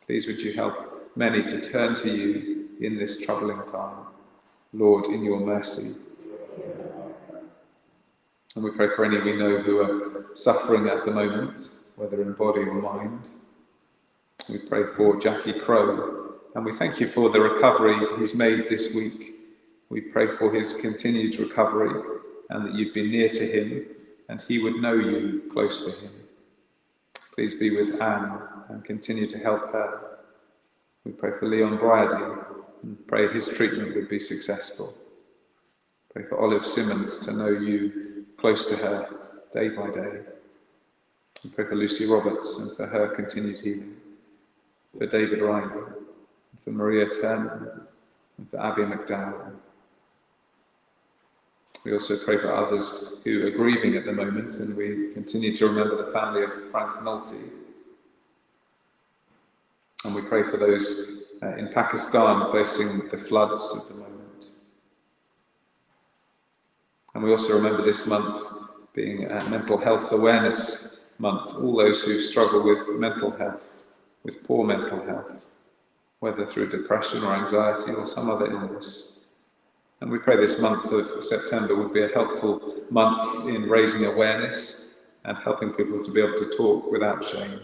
Please 0.07 0.27
would 0.27 0.41
you 0.41 0.55
help 0.55 1.13
many 1.17 1.43
to 1.43 1.61
turn 1.61 1.97
to 1.97 2.09
you 2.09 2.69
in 2.81 2.97
this 2.97 3.19
troubling 3.19 3.61
time. 3.67 4.07
Lord, 4.73 5.09
in 5.09 5.23
your 5.23 5.41
mercy. 5.41 5.95
And 8.55 8.65
we 8.65 8.71
pray 8.71 8.89
for 8.97 9.05
any 9.05 9.19
we 9.19 9.37
know 9.37 9.59
who 9.59 9.81
are 9.81 10.35
suffering 10.35 10.89
at 10.89 11.05
the 11.05 11.11
moment, 11.11 11.69
whether 11.97 12.23
in 12.23 12.33
body 12.35 12.61
or 12.61 12.75
mind. 12.75 13.29
We 14.49 14.59
pray 14.59 14.85
for 14.97 15.19
Jackie 15.19 15.59
Crow, 15.61 16.35
and 16.55 16.65
we 16.65 16.73
thank 16.73 17.01
you 17.01 17.09
for 17.09 17.31
the 17.31 17.41
recovery 17.41 17.97
he's 18.19 18.35
made 18.35 18.69
this 18.69 18.95
week. 18.95 19.35
We 19.89 20.01
pray 20.01 20.37
for 20.37 20.53
his 20.53 20.75
continued 20.75 21.39
recovery 21.39 22.03
and 22.51 22.67
that 22.67 22.75
you'd 22.75 22.95
be 22.95 23.11
near 23.11 23.29
to 23.29 23.47
him 23.47 23.87
and 24.29 24.41
he 24.43 24.59
would 24.59 24.77
know 24.77 24.95
you 24.95 25.43
close 25.53 25.81
to 25.81 25.91
him. 25.91 26.13
Please 27.35 27.55
be 27.55 27.71
with 27.77 28.01
Anne 28.01 28.41
and 28.69 28.85
continue 28.85 29.27
to 29.29 29.39
help 29.39 29.73
her. 29.73 30.19
We 31.05 31.13
pray 31.13 31.33
for 31.39 31.47
Leon 31.47 31.79
Bryady 31.79 32.45
and 32.83 33.07
pray 33.07 33.33
his 33.33 33.49
treatment 33.49 33.95
would 33.95 34.09
be 34.09 34.19
successful. 34.19 34.95
Pray 36.13 36.25
for 36.25 36.41
Olive 36.41 36.67
Simmons 36.67 37.19
to 37.21 37.33
know 37.33 37.49
you 37.49 38.27
close 38.39 38.65
to 38.67 38.77
her 38.77 39.09
day 39.53 39.69
by 39.69 39.91
day. 39.91 40.21
We 41.47 41.53
pray 41.53 41.67
for 41.67 41.77
Lucy 41.77 42.07
Roberts 42.07 42.57
and 42.57 42.77
for 42.77 42.89
her 42.89 43.07
continued 43.15 43.61
healing. 43.61 43.95
For 44.99 45.07
David 45.07 45.39
Reiner, 45.39 45.93
for 46.65 46.71
Maria 46.73 47.07
Turner, 47.09 47.87
and 48.37 48.51
for 48.51 48.59
Abby 48.59 48.83
McDowell. 48.83 49.53
We 51.85 51.93
also 51.93 52.17
pray 52.25 52.39
for 52.39 52.53
others 52.53 53.21
who 53.23 53.47
are 53.47 53.53
grieving 53.53 53.95
at 53.95 54.05
the 54.05 54.13
moment, 54.13 54.57
and 54.57 54.77
we 54.77 55.13
continue 55.15 55.55
to 55.55 55.69
remember 55.69 56.05
the 56.05 56.11
family 56.11 56.43
of 56.43 56.51
Frank 56.73 56.97
Nolte. 57.03 57.39
And 60.05 60.17
we 60.17 60.23
pray 60.23 60.43
for 60.51 60.57
those 60.57 61.23
uh, 61.45 61.55
in 61.55 61.73
Pakistan 61.73 62.51
facing 62.51 63.07
the 63.09 63.19
floods 63.19 63.73
at 63.81 63.87
the 63.87 63.95
moment. 63.95 64.51
And 67.15 67.23
we 67.23 67.31
also 67.31 67.55
remember 67.55 67.83
this 67.83 68.05
month 68.05 68.45
being 68.95 69.31
a 69.31 69.49
Mental 69.49 69.79
Health 69.79 70.11
Awareness 70.11 70.96
Month, 71.19 71.55
all 71.55 71.77
those 71.77 72.03
who 72.03 72.21
struggle 72.21 72.63
with 72.63 72.99
mental 72.99 73.31
health, 73.31 73.63
with 74.23 74.45
poor 74.47 74.67
mental 74.67 75.05
health, 75.07 75.33
whether 76.21 76.47
through 76.47 76.69
depression 76.69 77.25
or 77.25 77.35
anxiety 77.35 77.93
or 77.93 78.07
some 78.07 78.29
other 78.29 78.51
illness. 78.51 79.13
And 80.01 80.11
we 80.11 80.19
pray 80.19 80.37
this 80.37 80.59
month 80.59 80.93
of 80.93 81.25
September 81.25 81.75
would 81.75 81.95
be 81.95 82.03
a 82.03 82.09
helpful 82.09 82.83
month 82.91 83.49
in 83.49 83.69
raising 83.69 84.05
awareness 84.05 84.95
and 85.25 85.39
helping 85.39 85.71
people 85.71 86.05
to 86.05 86.13
be 86.13 86.21
able 86.21 86.37
to 86.37 86.51
talk 86.57 86.91
without 86.91 87.25
shame. 87.25 87.61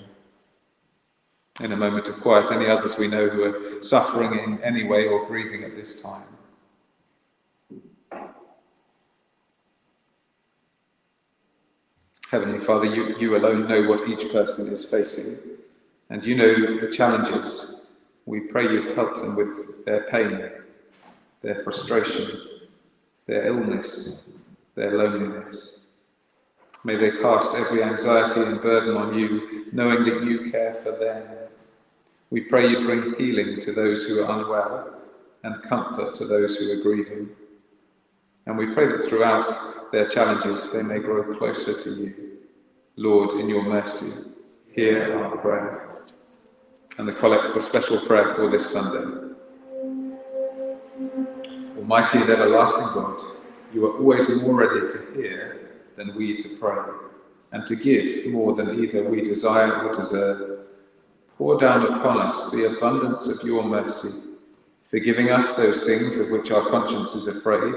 In 1.61 1.73
a 1.73 1.77
moment 1.77 2.09
of 2.09 2.21
quiet, 2.21 2.51
any 2.51 2.67
others 2.67 2.97
we 2.97 3.07
know 3.07 3.29
who 3.29 3.45
are 3.45 3.83
suffering 3.83 4.39
in 4.39 4.63
any 4.63 4.85
way 4.85 5.07
or 5.07 5.27
grieving 5.27 5.63
at 5.65 5.77
this 5.77 6.01
time. 6.01 6.27
Heavenly 12.33 12.61
Father, 12.61 12.87
you, 12.87 13.15
you 13.19 13.37
alone 13.37 13.69
know 13.69 13.83
what 13.83 14.09
each 14.09 14.33
person 14.33 14.67
is 14.69 14.87
facing, 14.87 15.37
and 16.09 16.25
you 16.25 16.35
know 16.35 16.81
the 16.81 16.89
challenges. 16.91 17.83
We 18.25 18.41
pray 18.41 18.63
you 18.73 18.81
to 18.81 18.95
help 18.95 19.19
them 19.19 19.37
with 19.37 19.85
their 19.85 20.05
pain 20.05 20.51
their 21.43 21.63
frustration, 21.63 22.41
their 23.27 23.49
illness, 23.49 24.23
their 24.77 24.97
loneliness. 24.97 25.81
May 26.85 26.97
they 26.97 27.19
cast 27.19 27.53
every 27.53 27.83
anxiety 27.83 28.41
and 28.41 28.63
burden 28.63 28.97
on 28.97 29.19
you, 29.19 29.67
knowing 29.71 30.05
that 30.05 30.25
you 30.25 30.51
care 30.51 30.73
for 30.73 30.93
them. 30.93 31.25
We 32.31 32.41
pray 32.41 32.67
you 32.67 32.87
bring 32.87 33.15
healing 33.19 33.61
to 33.61 33.75
those 33.75 34.05
who 34.05 34.23
are 34.25 34.41
unwell 34.41 34.95
and 35.43 35.63
comfort 35.65 36.15
to 36.15 36.27
those 36.27 36.57
who 36.57 36.73
are 36.73 36.83
grieving. 36.83 37.29
And 38.47 38.57
we 38.57 38.73
pray 38.73 38.87
that 38.87 39.05
throughout 39.05 39.82
their 39.93 40.09
challenges 40.09 40.71
they 40.71 40.83
may 40.83 40.99
grow 40.99 41.23
closer 41.37 41.79
to 41.79 41.91
you. 41.91 42.39
Lord, 42.97 43.33
in 43.35 43.49
your 43.49 43.63
mercy, 43.63 44.13
hear 44.75 45.19
our 45.19 45.37
prayer. 45.37 46.07
And 46.99 47.07
the 47.07 47.13
collect 47.13 47.51
for 47.51 47.61
special 47.61 48.01
prayer 48.07 48.35
for 48.35 48.51
this 48.51 48.71
Sunday. 48.71 49.35
Almighty 51.79 52.19
and 52.19 52.31
everlasting 52.31 52.87
God, 52.95 53.21
you 53.73 53.87
are 53.87 53.99
always 53.99 54.29
more 54.29 54.55
ready 54.55 54.89
to 54.89 54.99
hear 55.15 55.71
than 55.97 56.15
we 56.15 56.37
to 56.39 56.49
pray, 56.57 56.79
and 57.53 57.67
to 57.67 57.77
give 57.77 58.33
more 58.33 58.55
than 58.55 58.83
either 58.83 59.09
we 59.09 59.21
desire 59.21 59.87
or 59.87 59.93
deserve. 59.93 60.61
Pour 61.37 61.59
down 61.59 61.85
upon 61.85 62.19
us 62.19 62.47
the 62.51 62.77
abundance 62.77 63.29
of 63.29 63.43
your 63.43 63.63
mercy, 63.63 64.11
forgiving 64.91 65.31
us 65.31 65.53
those 65.53 65.83
things 65.83 66.19
of 66.19 66.31
which 66.31 66.51
our 66.51 66.69
conscience 66.71 67.15
is 67.15 67.27
afraid, 67.27 67.75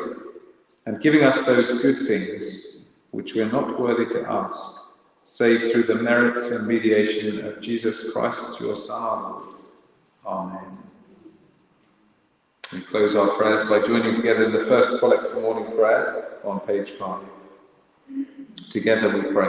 and 0.86 1.02
giving 1.02 1.24
us 1.24 1.42
those 1.44 1.72
good 1.72 1.98
things 1.98 2.84
which 3.12 3.34
we 3.34 3.42
are 3.42 3.52
not 3.52 3.80
worthy 3.80 4.06
to 4.08 4.30
ask, 4.30 4.72
save 5.24 5.72
through 5.72 5.84
the 5.84 5.96
merits 5.96 6.50
and 6.50 6.68
mediation 6.68 7.46
of 7.46 7.62
Jesus 7.62 8.12
Christ, 8.12 8.60
your 8.60 8.76
Son, 8.76 9.02
our 9.02 9.32
Lord. 9.32 9.56
Amen. 10.26 10.78
We 12.74 12.82
close 12.82 13.16
our 13.16 13.30
prayers 13.38 13.64
by 13.64 13.82
joining 13.82 14.16
together 14.16 14.46
in 14.46 14.52
the 14.52 14.60
first 14.60 15.00
collect 15.00 15.24
for 15.32 15.40
morning 15.40 15.72
prayer 15.76 16.40
on 16.44 16.60
page 16.62 16.92
5. 16.92 17.24
Together 18.70 19.10
we 19.10 19.32
pray. 19.32 19.48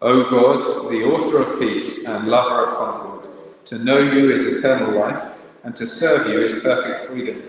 O 0.00 0.30
God, 0.30 0.62
the 0.90 1.04
author 1.04 1.42
of 1.42 1.60
peace 1.60 2.04
and 2.04 2.28
lover 2.28 2.66
of 2.66 2.76
concord, 2.76 3.66
to 3.66 3.78
know 3.78 3.98
you 3.98 4.32
is 4.32 4.44
eternal 4.44 4.98
life, 4.98 5.32
and 5.64 5.74
to 5.76 5.86
serve 5.86 6.26
you 6.28 6.40
is 6.40 6.54
perfect 6.54 7.10
freedom. 7.10 7.42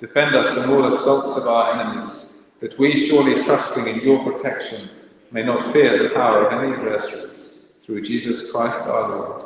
Defend 0.00 0.34
us 0.34 0.54
from 0.54 0.70
all 0.70 0.86
assaults 0.86 1.36
of 1.36 1.46
our 1.46 1.78
enemies, 1.78 2.38
that 2.60 2.78
we, 2.78 2.96
surely 2.96 3.42
trusting 3.42 3.86
in 3.86 4.00
your 4.00 4.24
protection, 4.24 4.88
may 5.30 5.42
not 5.42 5.72
fear 5.74 6.02
the 6.02 6.14
power 6.14 6.46
of 6.46 6.58
any 6.58 6.72
adversaries. 6.72 7.58
Through 7.84 8.00
Jesus 8.00 8.50
Christ 8.50 8.82
our 8.84 9.08
Lord. 9.10 9.44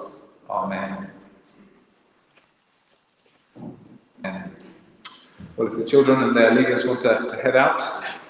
Amen. 0.49 1.11
Well, 5.57 5.69
if 5.69 5.75
the 5.77 5.85
children 5.85 6.23
and 6.23 6.37
their 6.37 6.55
leaders 6.55 6.85
want 6.85 7.01
to, 7.01 7.27
to 7.29 7.37
head 7.43 7.57
out, 7.57 7.83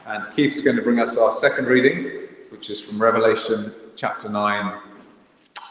and 0.07 0.27
Keith's 0.35 0.63
going 0.63 0.77
to 0.77 0.83
bring 0.83 1.01
us 1.01 1.19
our 1.19 1.33
second 1.33 1.67
reading, 1.67 2.29
which 2.49 2.71
is 2.71 2.81
from 2.81 3.01
Revelation 3.01 3.73
chapter 3.97 4.31
9. 4.31 4.81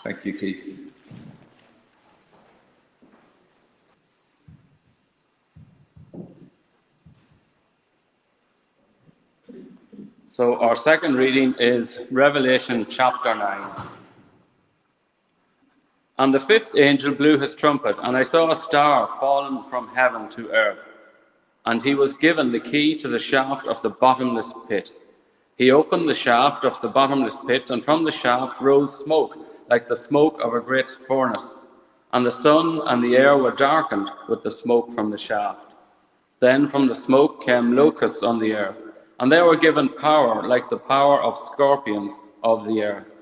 Thank 0.03 0.23
you, 0.23 0.33
Keith. 0.33 0.82
So, 10.33 10.55
our 10.55 10.75
second 10.75 11.13
reading 11.13 11.53
is 11.59 11.99
Revelation 12.09 12.87
chapter 12.89 13.35
9. 13.35 13.63
And 16.17 16.33
the 16.33 16.39
fifth 16.39 16.75
angel 16.75 17.13
blew 17.13 17.37
his 17.37 17.53
trumpet, 17.53 17.95
and 18.01 18.17
I 18.17 18.23
saw 18.23 18.49
a 18.49 18.55
star 18.55 19.07
fallen 19.19 19.61
from 19.61 19.89
heaven 19.89 20.27
to 20.29 20.49
earth 20.49 20.79
and 21.65 21.81
he 21.81 21.95
was 21.95 22.13
given 22.13 22.51
the 22.51 22.59
key 22.59 22.95
to 22.95 23.07
the 23.07 23.19
shaft 23.19 23.67
of 23.67 23.81
the 23.81 23.89
bottomless 23.89 24.53
pit. 24.67 24.91
He 25.57 25.71
opened 25.71 26.09
the 26.09 26.13
shaft 26.13 26.65
of 26.65 26.79
the 26.81 26.89
bottomless 26.89 27.37
pit, 27.47 27.69
and 27.69 27.83
from 27.83 28.03
the 28.03 28.11
shaft 28.11 28.59
rose 28.59 28.97
smoke 28.97 29.37
like 29.69 29.87
the 29.87 29.95
smoke 29.95 30.39
of 30.41 30.53
a 30.53 30.59
great 30.59 30.89
furnace, 31.07 31.67
and 32.11 32.25
the 32.25 32.31
sun 32.31 32.81
and 32.85 33.03
the 33.03 33.15
air 33.15 33.37
were 33.37 33.51
darkened 33.51 34.09
with 34.27 34.41
the 34.43 34.51
smoke 34.51 34.91
from 34.91 35.09
the 35.09 35.17
shaft. 35.17 35.73
Then 36.39 36.67
from 36.67 36.87
the 36.87 36.95
smoke 36.95 37.45
came 37.45 37.75
locusts 37.75 38.23
on 38.23 38.39
the 38.39 38.53
earth, 38.53 38.83
and 39.19 39.31
they 39.31 39.41
were 39.41 39.55
given 39.55 39.89
power 39.89 40.47
like 40.47 40.69
the 40.69 40.77
power 40.77 41.21
of 41.21 41.37
scorpions 41.37 42.19
of 42.43 42.65
the 42.65 42.83
earth. 42.83 43.15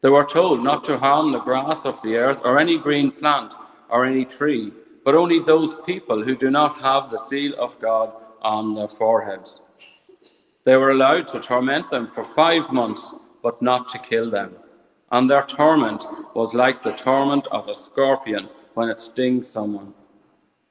They 0.00 0.08
were 0.08 0.24
told 0.24 0.62
not 0.62 0.84
to 0.84 0.98
harm 0.98 1.32
the 1.32 1.40
grass 1.40 1.84
of 1.84 2.00
the 2.02 2.16
earth, 2.16 2.38
or 2.44 2.58
any 2.58 2.78
green 2.78 3.10
plant, 3.10 3.54
or 3.88 4.04
any 4.04 4.24
tree 4.24 4.72
but 5.08 5.14
only 5.14 5.38
those 5.38 5.72
people 5.86 6.22
who 6.22 6.36
do 6.36 6.50
not 6.50 6.82
have 6.82 7.10
the 7.10 7.16
seal 7.16 7.54
of 7.58 7.80
God 7.80 8.12
on 8.42 8.74
their 8.74 8.88
foreheads. 8.88 9.58
They 10.64 10.76
were 10.76 10.90
allowed 10.90 11.28
to 11.28 11.40
torment 11.40 11.90
them 11.90 12.08
for 12.10 12.22
five 12.22 12.70
months, 12.70 13.14
but 13.42 13.62
not 13.62 13.88
to 13.88 13.98
kill 13.98 14.28
them. 14.28 14.56
And 15.10 15.30
their 15.30 15.44
torment 15.44 16.04
was 16.34 16.52
like 16.52 16.82
the 16.82 16.92
torment 16.92 17.46
of 17.50 17.68
a 17.68 17.74
scorpion 17.74 18.50
when 18.74 18.90
it 18.90 19.00
stings 19.00 19.48
someone. 19.48 19.94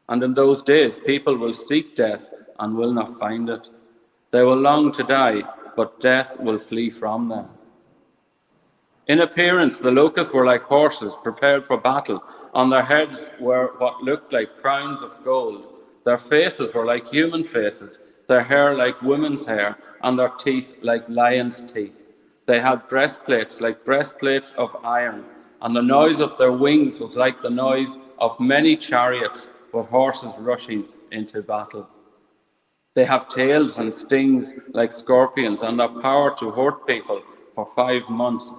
And 0.07 0.21
in 0.21 0.35
those 0.35 0.61
days, 0.61 0.99
people 0.99 1.35
will 1.35 1.55
seek 1.55 1.95
death 1.95 2.29
and 2.59 2.77
will 2.77 2.93
not 2.93 3.17
find 3.17 3.49
it. 3.49 3.67
They 4.31 4.43
will 4.43 4.57
long 4.57 4.91
to 4.93 5.03
die, 5.03 5.43
but 5.75 6.01
death 6.01 6.39
will 6.39 6.59
flee 6.59 6.89
from 6.89 7.29
them. 7.29 7.47
In 9.07 9.21
appearance, 9.21 9.79
the 9.79 9.91
locusts 9.91 10.33
were 10.33 10.45
like 10.45 10.63
horses 10.63 11.15
prepared 11.23 11.65
for 11.65 11.77
battle 11.77 12.21
on 12.53 12.69
their 12.69 12.83
heads 12.83 13.29
were 13.39 13.73
what 13.77 14.03
looked 14.03 14.33
like 14.33 14.61
crowns 14.61 15.03
of 15.03 15.23
gold. 15.23 15.67
Their 16.05 16.17
faces 16.17 16.73
were 16.73 16.85
like 16.85 17.07
human 17.07 17.43
faces, 17.43 17.99
their 18.27 18.43
hair 18.43 18.75
like 18.75 19.01
women's 19.01 19.45
hair, 19.45 19.77
and 20.01 20.17
their 20.17 20.29
teeth 20.29 20.73
like 20.81 21.07
lions' 21.07 21.61
teeth. 21.61 22.05
They 22.47 22.59
had 22.59 22.87
breastplates 22.89 23.61
like 23.61 23.85
breastplates 23.85 24.53
of 24.57 24.75
iron, 24.83 25.25
and 25.61 25.75
the 25.75 25.81
noise 25.81 26.19
of 26.19 26.37
their 26.37 26.51
wings 26.51 26.99
was 26.99 27.15
like 27.15 27.41
the 27.41 27.49
noise 27.49 27.97
of 28.17 28.39
many 28.39 28.75
chariots 28.75 29.49
with 29.71 29.87
horses 29.87 30.33
rushing 30.39 30.85
into 31.11 31.41
battle. 31.41 31.87
They 32.97 33.05
have 33.05 33.29
tails 33.29 33.77
and 33.77 33.93
stings 33.93 34.55
like 34.73 34.91
scorpions, 34.91 35.61
and 35.61 35.79
their 35.79 35.87
power 36.01 36.35
to 36.39 36.49
hurt 36.49 36.87
people 36.87 37.21
for 37.53 37.63
five 37.63 38.09
months 38.09 38.55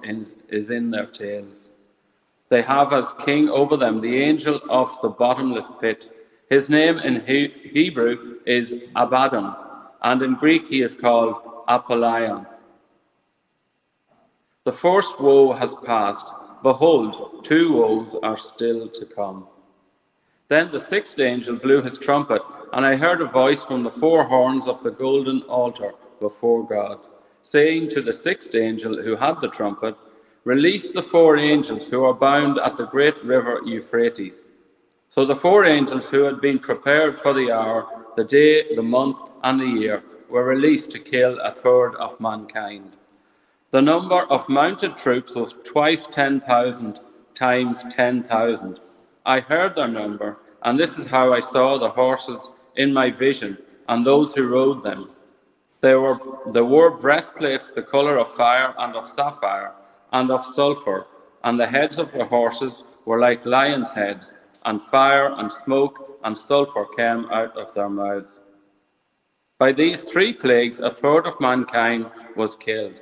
is 0.47 0.71
in 0.71 0.91
their 0.91 1.07
tails. 1.07 1.67
They 2.47 2.61
have 2.61 2.93
as 2.93 3.11
king 3.25 3.49
over 3.49 3.75
them 3.75 3.99
the 3.99 4.21
angel 4.21 4.61
of 4.69 4.97
the 5.01 5.09
bottomless 5.09 5.69
pit. 5.81 6.09
His 6.49 6.69
name 6.69 6.99
in 6.99 7.25
he- 7.27 7.53
Hebrew 7.73 8.39
is 8.45 8.75
Abaddon, 8.95 9.53
and 10.03 10.21
in 10.21 10.35
Greek 10.35 10.67
he 10.67 10.83
is 10.83 10.95
called 10.95 11.35
Apollyon. 11.67 12.47
The 14.63 14.71
first 14.71 15.19
woe 15.19 15.51
has 15.51 15.75
passed, 15.85 16.27
Behold, 16.63 17.43
two 17.43 17.73
woes 17.73 18.15
are 18.23 18.37
still 18.37 18.87
to 18.87 19.05
come. 19.05 19.47
Then 20.47 20.71
the 20.71 20.79
sixth 20.79 21.19
angel 21.19 21.57
blew 21.57 21.81
his 21.81 21.97
trumpet, 21.97 22.41
and 22.73 22.85
I 22.85 22.95
heard 22.95 23.21
a 23.21 23.25
voice 23.25 23.65
from 23.65 23.83
the 23.83 23.91
four 23.91 24.23
horns 24.23 24.67
of 24.67 24.83
the 24.83 24.91
golden 24.91 25.41
altar 25.43 25.93
before 26.19 26.65
God, 26.67 26.99
saying 27.41 27.89
to 27.89 28.01
the 28.01 28.13
sixth 28.13 28.53
angel 28.55 29.01
who 29.01 29.15
had 29.15 29.41
the 29.41 29.49
trumpet, 29.49 29.95
Release 30.45 30.87
the 30.89 31.03
four 31.03 31.37
angels 31.37 31.89
who 31.89 32.03
are 32.05 32.13
bound 32.13 32.59
at 32.59 32.77
the 32.77 32.85
great 32.85 33.23
river 33.23 33.61
Euphrates. 33.65 34.45
So 35.09 35.25
the 35.25 35.35
four 35.35 35.65
angels 35.65 36.09
who 36.09 36.23
had 36.23 36.39
been 36.39 36.59
prepared 36.59 37.19
for 37.19 37.33
the 37.33 37.51
hour, 37.51 37.87
the 38.15 38.23
day, 38.23 38.75
the 38.75 38.81
month, 38.81 39.17
and 39.43 39.59
the 39.59 39.65
year 39.65 40.03
were 40.29 40.45
released 40.45 40.91
to 40.91 40.99
kill 40.99 41.39
a 41.39 41.51
third 41.51 41.95
of 41.95 42.19
mankind. 42.19 42.95
The 43.71 43.81
number 43.81 44.21
of 44.23 44.47
mounted 44.47 44.95
troops 44.95 45.35
was 45.35 45.55
twice 45.63 46.07
10,000 46.07 46.99
times 47.33 47.83
10,000. 47.89 48.79
I 49.25 49.39
heard 49.39 49.75
their 49.75 49.87
number, 49.87 50.37
and 50.63 50.79
this 50.79 50.97
is 50.97 51.07
how 51.07 51.33
I 51.33 51.39
saw 51.39 51.77
the 51.77 51.89
horses 51.89 52.49
in 52.79 52.91
my 52.91 53.11
vision 53.11 53.57
and 53.87 54.05
those 54.05 54.33
who 54.33 54.47
rode 54.47 54.83
them. 54.83 55.11
There 55.81 56.01
were, 56.01 56.19
there 56.53 56.65
wore 56.65 56.97
breastplates 56.97 57.69
the 57.69 57.83
color 57.83 58.17
of 58.17 58.27
fire 58.29 58.73
and 58.79 58.95
of 58.95 59.07
sapphire 59.07 59.73
and 60.11 60.31
of 60.31 60.43
sulfur, 60.43 61.05
and 61.43 61.59
the 61.59 61.67
heads 61.67 61.99
of 61.99 62.11
the 62.11 62.25
horses 62.25 62.83
were 63.05 63.19
like 63.19 63.45
lions' 63.45 63.93
heads, 63.93 64.33
and 64.65 64.81
fire 64.81 65.31
and 65.37 65.53
smoke 65.53 66.19
and 66.23 66.37
sulfur 66.37 66.85
came 66.97 67.29
out 67.31 67.55
of 67.55 67.73
their 67.75 67.89
mouths. 67.89 68.39
By 69.59 69.71
these 69.71 70.01
three 70.01 70.33
plagues, 70.33 70.79
a 70.79 70.91
third 70.93 71.27
of 71.27 71.39
mankind 71.39 72.09
was 72.35 72.55
killed 72.55 72.99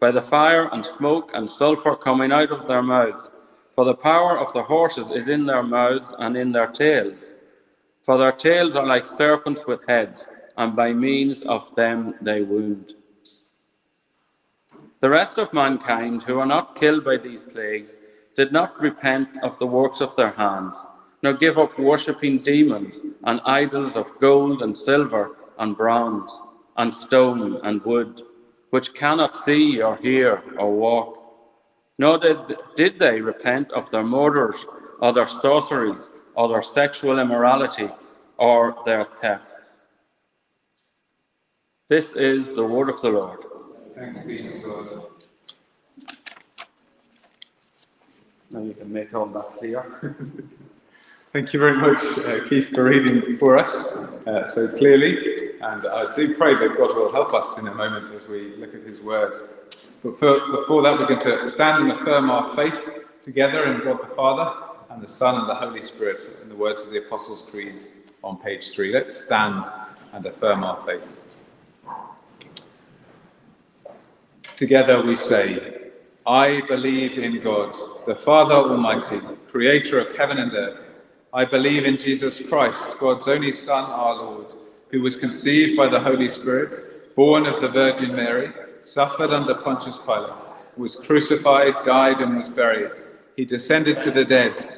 by 0.00 0.10
the 0.10 0.22
fire 0.22 0.68
and 0.72 0.84
smoke 0.84 1.32
and 1.34 1.50
sulphur 1.50 1.96
coming 1.96 2.32
out 2.32 2.50
of 2.50 2.66
their 2.66 2.82
mouths. 2.82 3.28
For 3.74 3.84
the 3.84 3.94
power 3.94 4.38
of 4.38 4.52
the 4.52 4.62
horses 4.62 5.10
is 5.10 5.28
in 5.28 5.46
their 5.46 5.62
mouths 5.62 6.12
and 6.18 6.36
in 6.36 6.52
their 6.52 6.68
tails. 6.68 7.30
For 8.08 8.16
their 8.16 8.32
tails 8.32 8.74
are 8.74 8.86
like 8.86 9.06
serpents 9.06 9.66
with 9.66 9.86
heads, 9.86 10.26
and 10.56 10.74
by 10.74 10.94
means 10.94 11.42
of 11.42 11.74
them 11.74 12.14
they 12.22 12.40
wound. 12.40 12.94
The 15.00 15.10
rest 15.10 15.36
of 15.36 15.52
mankind 15.52 16.22
who 16.22 16.36
were 16.36 16.46
not 16.46 16.74
killed 16.74 17.04
by 17.04 17.18
these 17.18 17.44
plagues 17.44 17.98
did 18.34 18.50
not 18.50 18.80
repent 18.80 19.28
of 19.42 19.58
the 19.58 19.66
works 19.66 20.00
of 20.00 20.16
their 20.16 20.30
hands, 20.30 20.82
nor 21.22 21.34
give 21.34 21.58
up 21.58 21.78
worshipping 21.78 22.38
demons 22.38 23.02
and 23.24 23.42
idols 23.44 23.94
of 23.94 24.18
gold 24.18 24.62
and 24.62 24.74
silver 24.74 25.36
and 25.58 25.76
bronze 25.76 26.32
and 26.78 26.94
stone 26.94 27.60
and 27.62 27.84
wood 27.84 28.22
which 28.70 28.94
cannot 28.94 29.36
see 29.36 29.82
or 29.82 29.96
hear 29.98 30.42
or 30.56 30.72
walk. 30.72 31.18
Nor 31.98 32.16
did, 32.16 32.38
did 32.74 32.98
they 32.98 33.20
repent 33.20 33.70
of 33.72 33.90
their 33.90 34.02
murders 34.02 34.64
or 34.98 35.12
their 35.12 35.26
sorceries 35.26 36.08
or 36.38 36.46
their 36.48 36.62
sexual 36.62 37.18
immorality 37.18 37.90
or 38.36 38.76
their 38.86 39.04
thefts. 39.04 39.74
This 41.88 42.14
is 42.14 42.54
the 42.54 42.62
word 42.64 42.88
of 42.88 43.00
the 43.00 43.08
Lord. 43.08 43.40
Thanks 43.96 44.22
be 44.22 44.38
to 44.38 44.58
God. 44.60 45.04
Now 48.50 48.62
you 48.62 48.72
can 48.72 48.92
make 48.92 49.12
all 49.12 49.26
that 49.26 49.50
clear. 49.58 49.84
Thank 51.32 51.52
you 51.52 51.58
very 51.58 51.76
much, 51.76 52.00
uh, 52.18 52.48
Keith, 52.48 52.68
for 52.72 52.84
reading 52.84 53.36
for 53.38 53.58
us 53.58 53.84
uh, 54.28 54.46
so 54.46 54.68
clearly. 54.68 55.58
And 55.60 55.88
I 55.88 56.14
do 56.14 56.36
pray 56.36 56.54
that 56.54 56.76
God 56.78 56.94
will 56.94 57.10
help 57.10 57.34
us 57.34 57.58
in 57.58 57.66
a 57.66 57.74
moment 57.74 58.12
as 58.12 58.28
we 58.28 58.54
look 58.54 58.76
at 58.76 58.82
His 58.82 59.02
Word. 59.02 59.36
But 60.04 60.20
for, 60.20 60.38
before 60.52 60.82
that, 60.84 60.96
we're 61.00 61.08
going 61.08 61.20
to 61.20 61.48
stand 61.48 61.82
and 61.82 61.92
affirm 62.00 62.30
our 62.30 62.54
faith 62.54 62.90
together 63.24 63.64
in 63.64 63.82
God 63.82 64.08
the 64.08 64.14
Father 64.14 64.67
and 64.90 65.02
the 65.02 65.08
Son 65.08 65.36
and 65.40 65.48
the 65.48 65.54
Holy 65.54 65.82
Spirit 65.82 66.28
in 66.42 66.48
the 66.48 66.54
words 66.54 66.84
of 66.84 66.90
the 66.90 66.98
Apostles' 66.98 67.42
Creed 67.42 67.86
on 68.24 68.38
page 68.38 68.70
three. 68.70 68.92
Let's 68.92 69.18
stand 69.20 69.64
and 70.12 70.24
affirm 70.24 70.64
our 70.64 70.76
faith. 70.84 71.02
Together 74.56 75.02
we 75.02 75.14
say, 75.14 75.90
I 76.26 76.62
believe 76.68 77.18
in 77.18 77.42
God, 77.42 77.74
the 78.06 78.14
Father 78.14 78.54
Almighty, 78.54 79.20
creator 79.50 80.00
of 80.00 80.16
heaven 80.16 80.38
and 80.38 80.52
earth. 80.52 80.84
I 81.32 81.44
believe 81.44 81.84
in 81.84 81.96
Jesus 81.96 82.40
Christ, 82.40 82.90
God's 82.98 83.28
only 83.28 83.52
Son, 83.52 83.84
our 83.84 84.14
Lord, 84.14 84.54
who 84.90 85.02
was 85.02 85.16
conceived 85.16 85.76
by 85.76 85.88
the 85.88 86.00
Holy 86.00 86.28
Spirit, 86.28 87.14
born 87.14 87.46
of 87.46 87.60
the 87.60 87.68
Virgin 87.68 88.16
Mary, 88.16 88.52
suffered 88.80 89.30
under 89.30 89.54
Pontius 89.54 89.98
Pilate, 89.98 90.32
was 90.76 90.96
crucified, 90.96 91.74
died, 91.84 92.20
and 92.20 92.36
was 92.36 92.48
buried. 92.48 93.02
He 93.36 93.44
descended 93.44 94.00
to 94.02 94.10
the 94.10 94.24
dead. 94.24 94.77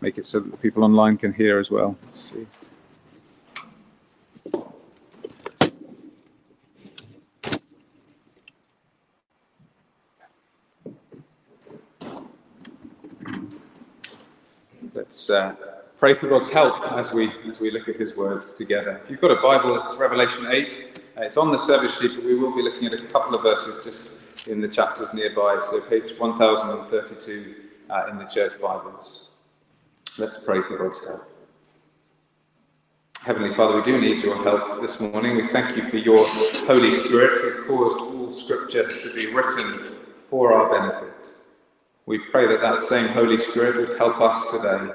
make 0.00 0.18
it 0.18 0.26
so 0.26 0.40
that 0.40 0.50
the 0.50 0.56
people 0.56 0.84
online 0.84 1.16
can 1.16 1.32
hear 1.32 1.58
as 1.58 1.70
well. 1.70 1.96
Let's 2.04 2.32
see. 2.32 2.46
Let's. 14.94 15.30
Uh, 15.30 15.54
pray 16.04 16.12
for 16.12 16.28
God's 16.28 16.50
help 16.50 16.92
as 16.92 17.12
we 17.12 17.32
as 17.48 17.60
we 17.60 17.70
look 17.70 17.88
at 17.88 17.96
His 17.96 18.14
Word 18.14 18.42
together. 18.42 19.00
If 19.04 19.10
you've 19.10 19.22
got 19.22 19.30
a 19.30 19.40
Bible, 19.40 19.82
it's 19.82 19.96
Revelation 19.96 20.46
8. 20.50 21.00
Uh, 21.16 21.22
it's 21.22 21.38
on 21.38 21.50
the 21.50 21.56
service 21.56 21.98
sheet, 21.98 22.12
but 22.14 22.24
we 22.26 22.34
will 22.34 22.54
be 22.54 22.60
looking 22.60 22.84
at 22.86 22.92
a 22.92 23.06
couple 23.06 23.34
of 23.34 23.42
verses 23.42 23.82
just 23.82 24.12
in 24.46 24.60
the 24.60 24.68
chapters 24.68 25.14
nearby. 25.14 25.60
So 25.60 25.80
page 25.80 26.18
1032 26.18 27.54
uh, 27.88 28.06
in 28.10 28.18
the 28.18 28.24
church 28.24 28.60
Bibles. 28.60 29.30
Let's 30.18 30.38
pray 30.38 30.62
for 30.62 30.78
God's 30.78 31.04
help. 31.04 31.30
Heavenly 33.22 33.54
Father, 33.54 33.76
we 33.76 33.82
do 33.82 34.00
need 34.00 34.22
your 34.22 34.42
help 34.42 34.80
this 34.80 35.00
morning. 35.00 35.36
We 35.36 35.46
thank 35.46 35.76
you 35.76 35.82
for 35.82 35.96
your 35.96 36.26
Holy 36.66 36.92
Spirit 36.92 37.38
who 37.38 37.64
caused 37.64 38.00
all 38.00 38.30
Scripture 38.30 38.88
to 38.88 39.14
be 39.14 39.32
written 39.32 39.96
for 40.28 40.52
our 40.52 40.70
benefit. 40.70 41.32
We 42.06 42.18
pray 42.18 42.46
that 42.48 42.60
that 42.60 42.80
same 42.82 43.08
Holy 43.08 43.38
Spirit 43.38 43.76
would 43.76 43.98
help 43.98 44.20
us 44.20 44.44
today 44.50 44.92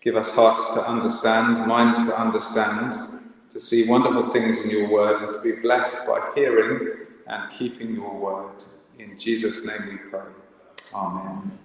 Give 0.00 0.16
us 0.16 0.30
hearts 0.30 0.72
to 0.72 0.86
understand, 0.86 1.66
minds 1.66 2.02
to 2.04 2.18
understand, 2.18 2.94
to 3.50 3.60
see 3.60 3.86
wonderful 3.86 4.22
things 4.22 4.60
in 4.64 4.70
your 4.70 4.88
word, 4.88 5.20
and 5.20 5.34
to 5.34 5.40
be 5.40 5.52
blessed 5.60 6.06
by 6.06 6.30
hearing 6.34 7.06
and 7.26 7.52
keeping 7.52 7.94
your 7.94 8.14
word. 8.14 8.64
In 8.98 9.18
Jesus' 9.18 9.64
name 9.66 9.88
we 9.90 9.96
pray. 10.10 10.22
Amen. 10.94 11.58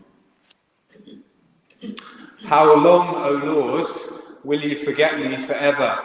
How 2.44 2.76
long, 2.76 3.16
O 3.16 3.32
Lord, 3.32 3.90
will 4.44 4.62
you 4.62 4.76
forget 4.78 5.20
me 5.20 5.38
forever? 5.38 6.00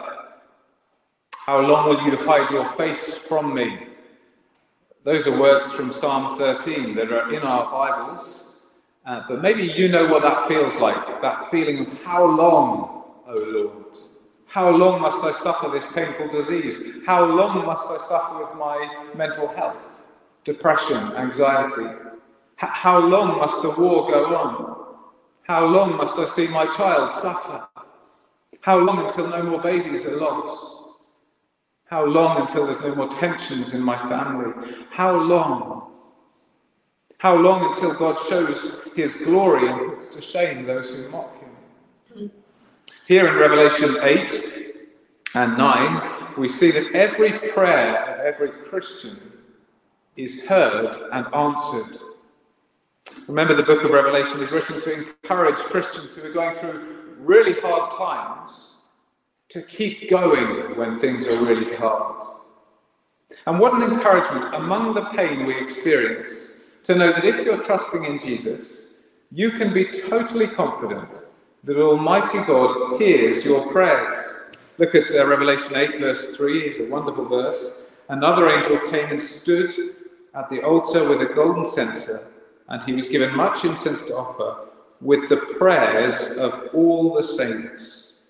How 1.37 1.59
long 1.59 1.89
will 1.89 2.01
you 2.05 2.17
hide 2.17 2.49
your 2.49 2.67
face 2.69 3.13
from 3.15 3.53
me? 3.53 3.87
Those 5.03 5.27
are 5.27 5.37
words 5.39 5.71
from 5.71 5.91
Psalm 5.91 6.37
13 6.37 6.95
that 6.95 7.11
are 7.11 7.33
in 7.33 7.41
our 7.43 7.65
Bibles. 7.71 8.55
Uh, 9.05 9.23
but 9.27 9.41
maybe 9.41 9.63
you 9.63 9.87
know 9.87 10.07
what 10.07 10.21
that 10.21 10.47
feels 10.47 10.77
like 10.77 11.21
that 11.21 11.49
feeling 11.49 11.87
of 11.87 12.03
how 12.03 12.23
long, 12.23 13.03
O 13.27 13.33
Lord? 13.33 13.97
How 14.45 14.69
long 14.69 15.01
must 15.01 15.23
I 15.23 15.31
suffer 15.31 15.69
this 15.69 15.87
painful 15.87 16.27
disease? 16.27 16.79
How 17.05 17.23
long 17.25 17.65
must 17.65 17.87
I 17.87 17.97
suffer 17.97 18.43
with 18.43 18.53
my 18.55 19.07
mental 19.15 19.47
health, 19.47 19.77
depression, 20.43 20.97
anxiety? 21.15 21.85
H- 22.61 22.69
how 22.69 22.99
long 22.99 23.39
must 23.39 23.61
the 23.63 23.69
war 23.71 24.11
go 24.11 24.35
on? 24.35 24.90
How 25.43 25.65
long 25.65 25.97
must 25.97 26.17
I 26.17 26.25
see 26.25 26.47
my 26.47 26.65
child 26.67 27.13
suffer? 27.13 27.67
How 28.61 28.77
long 28.79 28.99
until 28.99 29.27
no 29.27 29.43
more 29.43 29.61
babies 29.61 30.05
are 30.05 30.17
lost? 30.17 30.77
How 31.85 32.05
long 32.05 32.39
until 32.39 32.65
there's 32.65 32.81
no 32.81 32.95
more 32.95 33.07
tensions 33.07 33.73
in 33.73 33.83
my 33.83 33.97
family? 34.07 34.53
How 34.91 35.15
long? 35.15 35.91
How 37.17 37.35
long 37.35 37.65
until 37.65 37.93
God 37.93 38.17
shows 38.17 38.75
his 38.95 39.15
glory 39.15 39.67
and 39.67 39.91
puts 39.91 40.07
to 40.09 40.21
shame 40.21 40.65
those 40.65 40.95
who 40.95 41.09
mock 41.09 41.31
him? 42.15 42.31
Here 43.07 43.27
in 43.27 43.35
Revelation 43.35 43.97
8 44.01 44.43
and 45.35 45.57
9, 45.57 46.33
we 46.37 46.47
see 46.47 46.71
that 46.71 46.93
every 46.93 47.31
prayer 47.51 48.05
of 48.05 48.19
every 48.25 48.51
Christian 48.65 49.19
is 50.15 50.43
heard 50.45 50.95
and 51.11 51.27
answered. 51.33 51.97
Remember, 53.27 53.53
the 53.53 53.63
book 53.63 53.83
of 53.83 53.91
Revelation 53.91 54.41
is 54.41 54.51
written 54.51 54.79
to 54.81 54.93
encourage 54.93 55.57
Christians 55.57 56.15
who 56.15 56.29
are 56.29 56.33
going 56.33 56.55
through 56.55 57.15
really 57.19 57.59
hard 57.61 57.91
times 57.91 58.75
to 59.49 59.61
keep 59.61 60.09
going 60.09 60.75
when 60.77 60.95
things 60.95 61.27
are 61.27 61.43
really 61.43 61.75
hard. 61.75 62.23
And 63.45 63.59
what 63.59 63.73
an 63.73 63.83
encouragement 63.83 64.53
among 64.55 64.93
the 64.93 65.05
pain 65.05 65.45
we 65.45 65.59
experience 65.59 66.57
to 66.83 66.95
know 66.95 67.11
that 67.11 67.25
if 67.25 67.45
you're 67.45 67.61
trusting 67.61 68.05
in 68.05 68.19
Jesus, 68.19 68.93
you 69.31 69.51
can 69.51 69.73
be 69.73 69.85
totally 69.85 70.47
confident 70.47 71.23
that 71.63 71.77
Almighty 71.77 72.39
God 72.39 72.71
hears 72.99 73.45
your 73.45 73.71
prayers. 73.71 74.33
Look 74.77 74.95
at 74.95 75.13
uh, 75.13 75.25
Revelation 75.27 75.75
8, 75.75 75.99
verse 75.99 76.27
3, 76.27 76.61
it's 76.61 76.79
a 76.79 76.85
wonderful 76.85 77.25
verse. 77.25 77.83
Another 78.09 78.49
angel 78.49 78.79
came 78.89 79.09
and 79.09 79.21
stood 79.21 79.71
at 80.33 80.49
the 80.49 80.63
altar 80.63 81.07
with 81.07 81.21
a 81.21 81.33
golden 81.33 81.65
censer, 81.65 82.27
and 82.71 82.81
he 82.83 82.93
was 82.93 83.07
given 83.07 83.35
much 83.35 83.65
incense 83.65 84.01
to 84.03 84.15
offer 84.15 84.69
with 85.01 85.27
the 85.27 85.37
prayers 85.37 86.29
of 86.31 86.69
all 86.73 87.13
the 87.13 87.21
saints. 87.21 88.21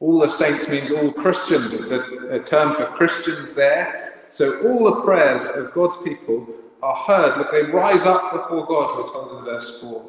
All 0.00 0.18
the 0.18 0.28
saints 0.28 0.68
means 0.68 0.90
all 0.90 1.12
Christians. 1.12 1.72
It's 1.72 1.92
a, 1.92 2.02
a 2.30 2.40
term 2.40 2.74
for 2.74 2.86
Christians 2.86 3.52
there. 3.52 4.24
So 4.28 4.68
all 4.68 4.84
the 4.84 5.02
prayers 5.02 5.48
of 5.48 5.72
God's 5.72 5.96
people 5.98 6.48
are 6.82 6.96
heard. 6.96 7.38
Look, 7.38 7.52
they 7.52 7.62
rise 7.62 8.04
up 8.04 8.32
before 8.32 8.66
God, 8.66 8.96
we're 8.96 9.06
told 9.06 9.38
in 9.38 9.44
verse 9.44 9.80
4. 9.80 10.04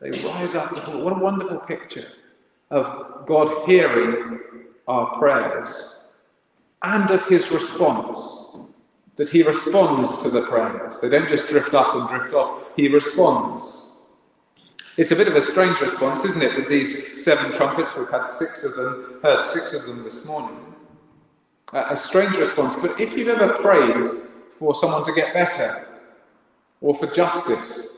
They 0.00 0.10
rise 0.22 0.54
up 0.54 0.74
before. 0.74 0.96
What 0.96 1.12
a 1.16 1.20
wonderful 1.20 1.58
picture 1.58 2.08
of 2.70 3.26
God 3.26 3.68
hearing 3.68 4.40
our 4.88 5.18
prayers 5.18 5.98
and 6.82 7.10
of 7.10 7.22
his 7.26 7.50
response. 7.50 8.56
That 9.20 9.28
he 9.28 9.42
responds 9.42 10.16
to 10.22 10.30
the 10.30 10.46
prayers. 10.46 10.98
They 10.98 11.10
don't 11.10 11.28
just 11.28 11.46
drift 11.46 11.74
up 11.74 11.94
and 11.94 12.08
drift 12.08 12.32
off, 12.32 12.64
he 12.74 12.88
responds. 12.88 13.90
It's 14.96 15.10
a 15.10 15.14
bit 15.14 15.28
of 15.28 15.36
a 15.36 15.42
strange 15.42 15.78
response, 15.82 16.24
isn't 16.24 16.40
it, 16.40 16.56
with 16.56 16.70
these 16.70 17.22
seven 17.22 17.52
trumpets? 17.52 17.94
We've 17.94 18.08
had 18.08 18.28
six 18.30 18.64
of 18.64 18.76
them, 18.76 19.20
heard 19.22 19.44
six 19.44 19.74
of 19.74 19.84
them 19.84 20.04
this 20.04 20.24
morning. 20.24 20.56
A 21.74 21.94
strange 21.94 22.38
response, 22.38 22.74
but 22.76 22.98
if 22.98 23.12
you've 23.12 23.28
ever 23.28 23.52
prayed 23.58 24.08
for 24.58 24.74
someone 24.74 25.04
to 25.04 25.12
get 25.12 25.34
better, 25.34 25.86
or 26.80 26.94
for 26.94 27.06
justice, 27.06 27.88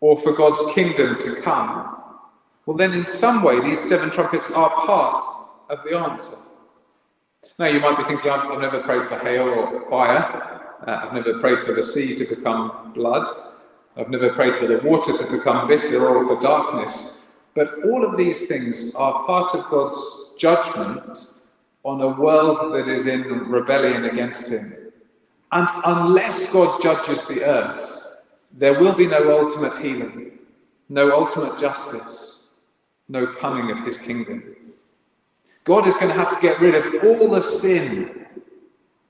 or 0.00 0.16
for 0.16 0.32
God's 0.32 0.64
kingdom 0.74 1.18
to 1.20 1.36
come, 1.36 1.94
well, 2.64 2.74
then 2.74 2.94
in 2.94 3.04
some 3.04 3.42
way 3.42 3.60
these 3.60 3.80
seven 3.80 4.08
trumpets 4.08 4.50
are 4.52 4.70
part 4.70 5.22
of 5.68 5.80
the 5.84 5.94
answer. 5.94 6.38
Now, 7.58 7.66
you 7.66 7.80
might 7.80 7.98
be 7.98 8.04
thinking, 8.04 8.30
I've, 8.30 8.60
never 8.60 8.80
prayed 8.80 9.06
for 9.08 9.18
hail 9.18 9.48
or 9.48 9.88
fire. 9.88 10.58
Uh, 10.86 11.00
I've 11.02 11.12
never 11.12 11.38
prayed 11.40 11.64
for 11.64 11.74
the 11.74 11.82
sea 11.82 12.14
to 12.14 12.24
become 12.24 12.92
blood. 12.94 13.28
I've 13.96 14.10
never 14.10 14.32
prayed 14.32 14.56
for 14.56 14.66
the 14.66 14.78
water 14.78 15.16
to 15.16 15.26
become 15.26 15.66
bitter 15.66 16.06
or 16.06 16.24
for 16.26 16.40
darkness. 16.40 17.14
But 17.54 17.84
all 17.84 18.04
of 18.04 18.16
these 18.16 18.46
things 18.46 18.94
are 18.94 19.24
part 19.24 19.54
of 19.54 19.68
God's 19.68 20.32
judgment 20.38 21.26
on 21.82 22.00
a 22.00 22.08
world 22.08 22.72
that 22.74 22.88
is 22.88 23.06
in 23.06 23.22
rebellion 23.22 24.04
against 24.04 24.48
Him. 24.48 24.74
And 25.50 25.68
unless 25.84 26.50
God 26.50 26.80
judges 26.80 27.22
the 27.24 27.42
earth, 27.42 28.04
there 28.52 28.78
will 28.78 28.92
be 28.92 29.06
no 29.06 29.40
ultimate 29.40 29.76
healing, 29.76 30.38
no 30.88 31.12
ultimate 31.12 31.58
justice, 31.58 32.46
no 33.08 33.26
coming 33.26 33.70
of 33.70 33.84
His 33.84 33.98
kingdom. 33.98 34.54
God 35.68 35.86
is 35.86 35.96
going 35.96 36.08
to 36.08 36.14
have 36.14 36.34
to 36.34 36.40
get 36.40 36.60
rid 36.60 36.74
of 36.74 37.04
all 37.04 37.28
the 37.28 37.42
sin 37.42 38.24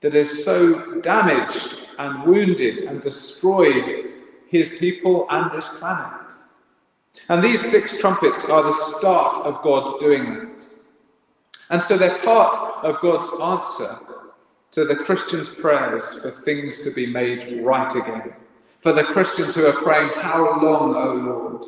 that 0.01 0.13
is 0.13 0.43
so 0.43 0.99
damaged 0.99 1.77
and 1.99 2.23
wounded 2.25 2.81
and 2.81 2.99
destroyed 2.99 3.87
his 4.45 4.71
people 4.71 5.25
and 5.29 5.49
this 5.53 5.69
planet. 5.77 6.33
And 7.29 7.41
these 7.41 7.61
six 7.61 7.95
trumpets 7.95 8.49
are 8.49 8.61
the 8.61 8.73
start 8.73 9.37
of 9.45 9.61
God 9.61 9.99
doing 10.01 10.33
that. 10.33 10.67
And 11.69 11.81
so 11.81 11.97
they're 11.97 12.19
part 12.19 12.57
of 12.83 12.99
God's 12.99 13.31
answer 13.41 13.97
to 14.71 14.83
the 14.83 14.97
Christians' 14.97 15.47
prayers 15.47 16.15
for 16.15 16.29
things 16.29 16.81
to 16.81 16.91
be 16.91 17.05
made 17.05 17.63
right 17.63 17.95
again. 17.95 18.33
For 18.81 18.91
the 18.91 19.05
Christians 19.05 19.55
who 19.55 19.65
are 19.65 19.81
praying, 19.81 20.09
How 20.15 20.61
long, 20.61 20.93
O 20.93 21.13
Lord? 21.13 21.65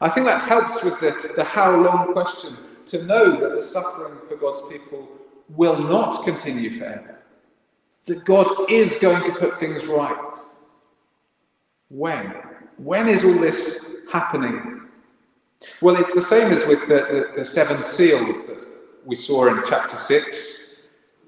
I 0.00 0.08
think 0.08 0.24
that 0.24 0.48
helps 0.48 0.82
with 0.82 0.98
the, 1.00 1.34
the 1.36 1.44
how 1.44 1.76
long 1.76 2.14
question 2.14 2.56
to 2.92 3.02
know 3.04 3.40
that 3.40 3.56
the 3.56 3.62
suffering 3.62 4.18
for 4.28 4.36
God's 4.36 4.60
people 4.70 5.08
will 5.48 5.78
not 5.78 6.24
continue 6.26 6.70
forever. 6.70 7.18
That 8.04 8.26
God 8.26 8.70
is 8.70 8.96
going 8.96 9.24
to 9.24 9.32
put 9.32 9.58
things 9.58 9.86
right. 9.86 10.38
When? 11.88 12.34
When 12.76 13.08
is 13.08 13.24
all 13.24 13.38
this 13.38 13.82
happening? 14.12 14.82
Well, 15.80 15.96
it's 15.96 16.12
the 16.12 16.20
same 16.20 16.52
as 16.52 16.66
with 16.66 16.80
the, 16.80 16.96
the, 16.96 17.32
the 17.38 17.44
seven 17.46 17.82
seals 17.82 18.44
that 18.44 18.66
we 19.06 19.16
saw 19.16 19.46
in 19.46 19.62
chapter 19.64 19.96
6 19.96 20.58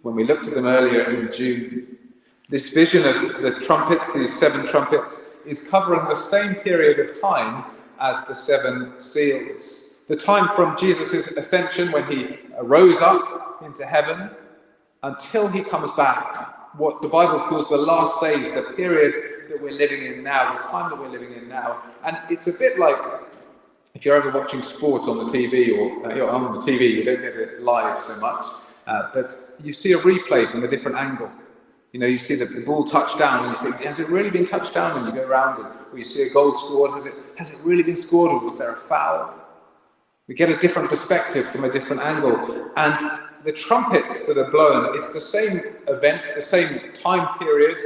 when 0.03 0.15
we 0.15 0.25
looked 0.25 0.47
at 0.49 0.55
them 0.55 0.67
earlier 0.67 1.19
in 1.19 1.33
June. 1.33 1.97
This 2.51 2.69
vision 2.75 3.07
of 3.07 3.41
the 3.41 3.59
trumpets, 3.61 4.13
these 4.13 4.39
seven 4.39 4.67
trumpets, 4.67 5.31
is 5.47 5.63
covering 5.63 6.07
the 6.11 6.15
same 6.15 6.57
period 6.57 6.99
of 6.99 7.19
time 7.19 7.65
as 7.99 8.23
the 8.25 8.35
seven 8.35 8.99
seals 8.99 9.84
the 10.09 10.17
time 10.17 10.49
from 10.51 10.77
Jesus' 10.77 11.29
ascension 11.29 11.93
when 11.93 12.07
he 12.11 12.39
rose 12.61 13.01
up 13.01 13.63
into 13.65 13.87
heaven 13.87 14.31
until 15.03 15.49
he 15.49 15.63
comes 15.63 15.93
back, 15.93 16.77
what 16.77 17.01
the 17.03 17.09
Bible 17.09 17.41
calls 17.49 17.69
the 17.69 17.77
last 17.77 18.21
days, 18.21 18.51
the 18.51 18.63
period 18.77 19.15
that 19.49 19.63
we're 19.63 19.71
living 19.71 20.05
in 20.05 20.23
now, 20.23 20.57
the 20.57 20.67
time 20.67 20.91
that 20.91 20.99
we're 20.99 21.09
living 21.09 21.33
in 21.33 21.49
now. 21.49 21.83
And 22.05 22.21
it's 22.29 22.47
a 22.49 22.53
bit 22.53 22.79
like 22.79 22.97
if 23.95 24.05
you're 24.05 24.17
ever 24.17 24.31
watching 24.31 24.61
sport 24.61 25.07
on 25.09 25.19
the 25.19 25.25
TV 25.25 25.79
or 25.79 26.11
uh, 26.11 26.27
on 26.27 26.53
the 26.53 26.59
TV, 26.61 26.91
you 26.91 27.05
don't 27.05 27.21
get 27.21 27.37
it 27.37 27.63
live 27.63 28.03
so 28.03 28.17
much, 28.17 28.45
uh, 28.87 29.11
but 29.15 29.57
you 29.63 29.73
see 29.73 29.93
a 29.93 29.99
replay 29.99 30.51
from 30.51 30.65
a 30.65 30.69
different 30.69 30.97
angle. 30.97 31.31
You 31.93 32.01
know, 32.01 32.07
you 32.07 32.19
see 32.19 32.35
the, 32.35 32.47
ball 32.47 32.83
touch 32.83 33.17
down, 33.17 33.45
and 33.45 33.53
you 33.53 33.71
think, 33.71 33.85
has 33.85 34.01
it 34.01 34.09
really 34.09 34.31
been 34.31 34.45
touched 34.45 34.75
down? 34.75 34.99
And 34.99 35.07
you 35.07 35.13
go 35.23 35.29
around 35.29 35.61
it, 35.61 35.73
or 35.93 35.97
you 35.97 36.03
see 36.03 36.23
a 36.23 36.31
goal 36.31 36.53
scored, 36.53 36.91
has 36.91 37.07
it, 37.07 37.15
has 37.37 37.53
it 37.53 37.59
really 37.59 37.85
been 37.85 37.95
scored, 37.95 38.33
or 38.33 38.41
was 38.41 38.57
there 38.57 38.73
a 38.73 38.77
foul? 38.77 39.33
We 40.27 40.35
get 40.35 40.49
a 40.49 40.57
different 40.57 40.89
perspective 40.89 41.51
from 41.51 41.65
a 41.65 41.71
different 41.71 42.03
angle. 42.03 42.71
And 42.77 43.21
the 43.45 43.53
trumpets 43.53 44.25
that 44.25 44.39
are 44.39 44.51
blown, 44.51 44.97
it's 44.97 45.11
the 45.11 45.21
same 45.21 45.61
event, 45.87 46.33
the 46.35 46.43
same 46.43 46.93
time 46.95 47.39
period 47.39 47.83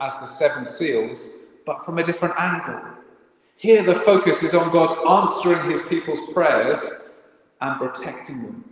as 0.00 0.16
the 0.18 0.26
seven 0.26 0.64
seals, 0.64 1.28
but 1.66 1.84
from 1.84 1.98
a 1.98 2.02
different 2.02 2.34
angle. 2.38 2.80
Here, 3.56 3.82
the 3.82 3.94
focus 3.94 4.42
is 4.42 4.54
on 4.54 4.72
God 4.72 5.06
answering 5.06 5.70
his 5.70 5.82
people's 5.82 6.20
prayers 6.32 6.90
and 7.60 7.78
protecting 7.78 8.42
them. 8.42 8.64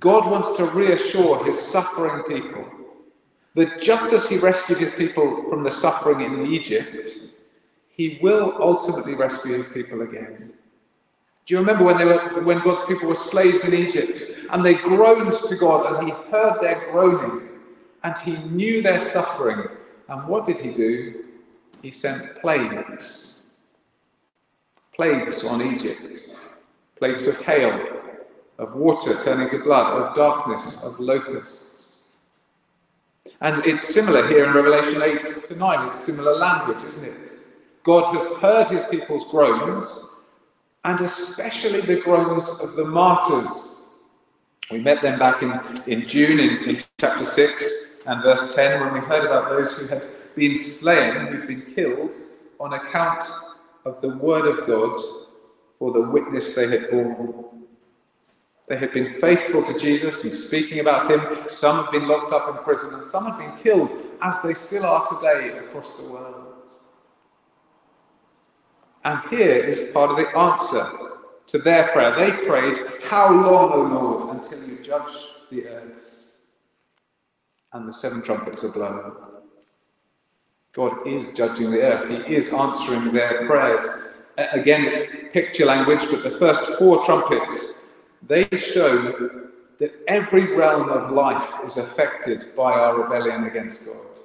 God 0.00 0.30
wants 0.30 0.52
to 0.52 0.66
reassure 0.66 1.44
his 1.44 1.60
suffering 1.60 2.22
people 2.24 2.64
that 3.54 3.80
just 3.80 4.12
as 4.12 4.28
he 4.28 4.38
rescued 4.38 4.78
his 4.78 4.92
people 4.92 5.48
from 5.48 5.64
the 5.64 5.70
suffering 5.70 6.20
in 6.20 6.46
Egypt, 6.46 7.18
he 7.88 8.18
will 8.22 8.54
ultimately 8.60 9.14
rescue 9.14 9.54
his 9.54 9.66
people 9.66 10.02
again. 10.02 10.52
Do 11.48 11.54
you 11.54 11.60
remember 11.60 11.82
when 11.82 11.96
they 11.96 12.04
were 12.04 12.42
when 12.42 12.58
God's 12.58 12.82
people 12.82 13.08
were 13.08 13.14
slaves 13.14 13.64
in 13.64 13.72
Egypt 13.72 14.22
and 14.50 14.62
they 14.62 14.74
groaned 14.74 15.32
to 15.32 15.56
God 15.56 15.86
and 15.86 16.06
he 16.06 16.14
heard 16.30 16.60
their 16.60 16.90
groaning 16.90 17.48
and 18.02 18.18
he 18.18 18.36
knew 18.36 18.82
their 18.82 19.00
suffering 19.00 19.66
and 20.10 20.28
what 20.28 20.44
did 20.44 20.60
he 20.60 20.70
do? 20.70 21.24
He 21.80 21.90
sent 21.90 22.36
plagues. 22.36 23.36
Plagues 24.94 25.42
on 25.42 25.62
Egypt. 25.62 26.20
Plagues 26.96 27.26
of 27.26 27.38
hail, 27.38 27.80
of 28.58 28.74
water 28.74 29.18
turning 29.18 29.48
to 29.48 29.58
blood, 29.58 29.90
of 29.90 30.14
darkness, 30.14 30.76
of 30.82 31.00
locusts. 31.00 32.04
And 33.40 33.64
it's 33.64 33.88
similar 33.88 34.28
here 34.28 34.44
in 34.44 34.52
Revelation 34.52 35.00
8 35.00 35.46
to 35.46 35.56
9. 35.56 35.88
It's 35.88 35.98
similar 35.98 36.34
language, 36.34 36.84
isn't 36.84 37.04
it? 37.04 37.36
God 37.84 38.12
has 38.12 38.26
heard 38.38 38.68
his 38.68 38.84
people's 38.84 39.24
groans 39.30 39.98
and 40.84 41.00
especially 41.00 41.80
the 41.80 42.00
groans 42.00 42.50
of 42.60 42.74
the 42.74 42.84
martyrs. 42.84 43.80
We 44.70 44.78
met 44.80 45.02
them 45.02 45.18
back 45.18 45.42
in, 45.42 45.52
in 45.86 46.06
June 46.06 46.38
in, 46.38 46.68
in 46.68 46.78
chapter 46.98 47.24
6 47.24 47.74
and 48.06 48.22
verse 48.22 48.54
10 48.54 48.80
when 48.80 48.92
we 48.92 49.00
heard 49.00 49.24
about 49.24 49.48
those 49.48 49.76
who 49.78 49.86
had 49.86 50.06
been 50.34 50.56
slain, 50.56 51.26
who'd 51.26 51.46
been 51.46 51.74
killed 51.74 52.14
on 52.60 52.74
account 52.74 53.24
of 53.84 54.00
the 54.00 54.08
word 54.08 54.46
of 54.46 54.66
God 54.66 54.98
for 55.78 55.92
the 55.92 56.02
witness 56.02 56.52
they 56.52 56.68
had 56.68 56.90
borne. 56.90 57.44
They 58.68 58.76
had 58.76 58.92
been 58.92 59.14
faithful 59.14 59.62
to 59.62 59.78
Jesus 59.78 60.24
and 60.24 60.34
speaking 60.34 60.80
about 60.80 61.10
him. 61.10 61.48
Some 61.48 61.84
had 61.84 61.90
been 61.90 62.06
locked 62.06 62.32
up 62.32 62.54
in 62.54 62.62
prison 62.62 62.94
and 62.94 63.06
some 63.06 63.24
had 63.24 63.38
been 63.38 63.56
killed, 63.56 63.90
as 64.20 64.40
they 64.42 64.52
still 64.52 64.84
are 64.84 65.06
today 65.06 65.56
across 65.58 65.94
the 65.94 66.08
world. 66.08 66.47
And 69.08 69.20
here 69.30 69.64
is 69.64 69.90
part 69.94 70.10
of 70.10 70.18
the 70.18 70.28
answer 70.36 70.86
to 71.46 71.58
their 71.58 71.88
prayer. 71.92 72.14
They 72.14 72.30
prayed, 72.46 72.76
How 73.04 73.32
long, 73.32 73.72
O 73.72 73.80
Lord, 73.80 74.36
until 74.36 74.62
you 74.68 74.76
judge 74.82 75.30
the 75.50 75.66
earth? 75.66 76.24
And 77.72 77.88
the 77.88 77.92
seven 77.94 78.20
trumpets 78.20 78.64
are 78.64 78.68
blown. 78.68 79.12
God 80.74 81.06
is 81.06 81.30
judging 81.30 81.70
the 81.70 81.80
earth, 81.80 82.06
He 82.06 82.34
is 82.34 82.50
answering 82.50 83.14
their 83.14 83.46
prayers. 83.46 83.88
Again, 84.36 84.84
it's 84.84 85.06
picture 85.32 85.64
language, 85.64 86.04
but 86.10 86.22
the 86.22 86.30
first 86.30 86.66
four 86.78 87.02
trumpets, 87.02 87.80
they 88.26 88.46
show 88.58 89.40
that 89.78 89.94
every 90.06 90.54
realm 90.54 90.90
of 90.90 91.12
life 91.12 91.50
is 91.64 91.78
affected 91.78 92.54
by 92.54 92.72
our 92.72 93.02
rebellion 93.02 93.44
against 93.44 93.86
God. 93.86 94.20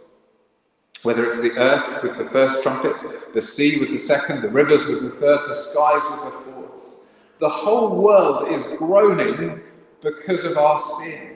Whether 1.04 1.26
it's 1.26 1.38
the 1.38 1.52
earth 1.58 2.02
with 2.02 2.18
the 2.18 2.26
first 2.26 2.64
trumpet, 2.64 2.96
the 3.34 3.42
sea 3.42 3.78
with 3.78 3.92
the 3.92 3.98
second, 3.98 4.42
the 4.42 4.50
rivers 4.50 4.86
with 4.86 5.02
the 5.02 5.10
third, 5.10 5.50
the 5.50 5.54
skies 5.54 6.08
with 6.10 6.24
the 6.24 6.32
fourth. 6.32 6.72
The 7.40 7.50
whole 7.50 8.02
world 8.02 8.48
is 8.50 8.64
groaning 8.78 9.62
because 10.02 10.46
of 10.46 10.58
our 10.58 10.80
sin. 10.80 11.36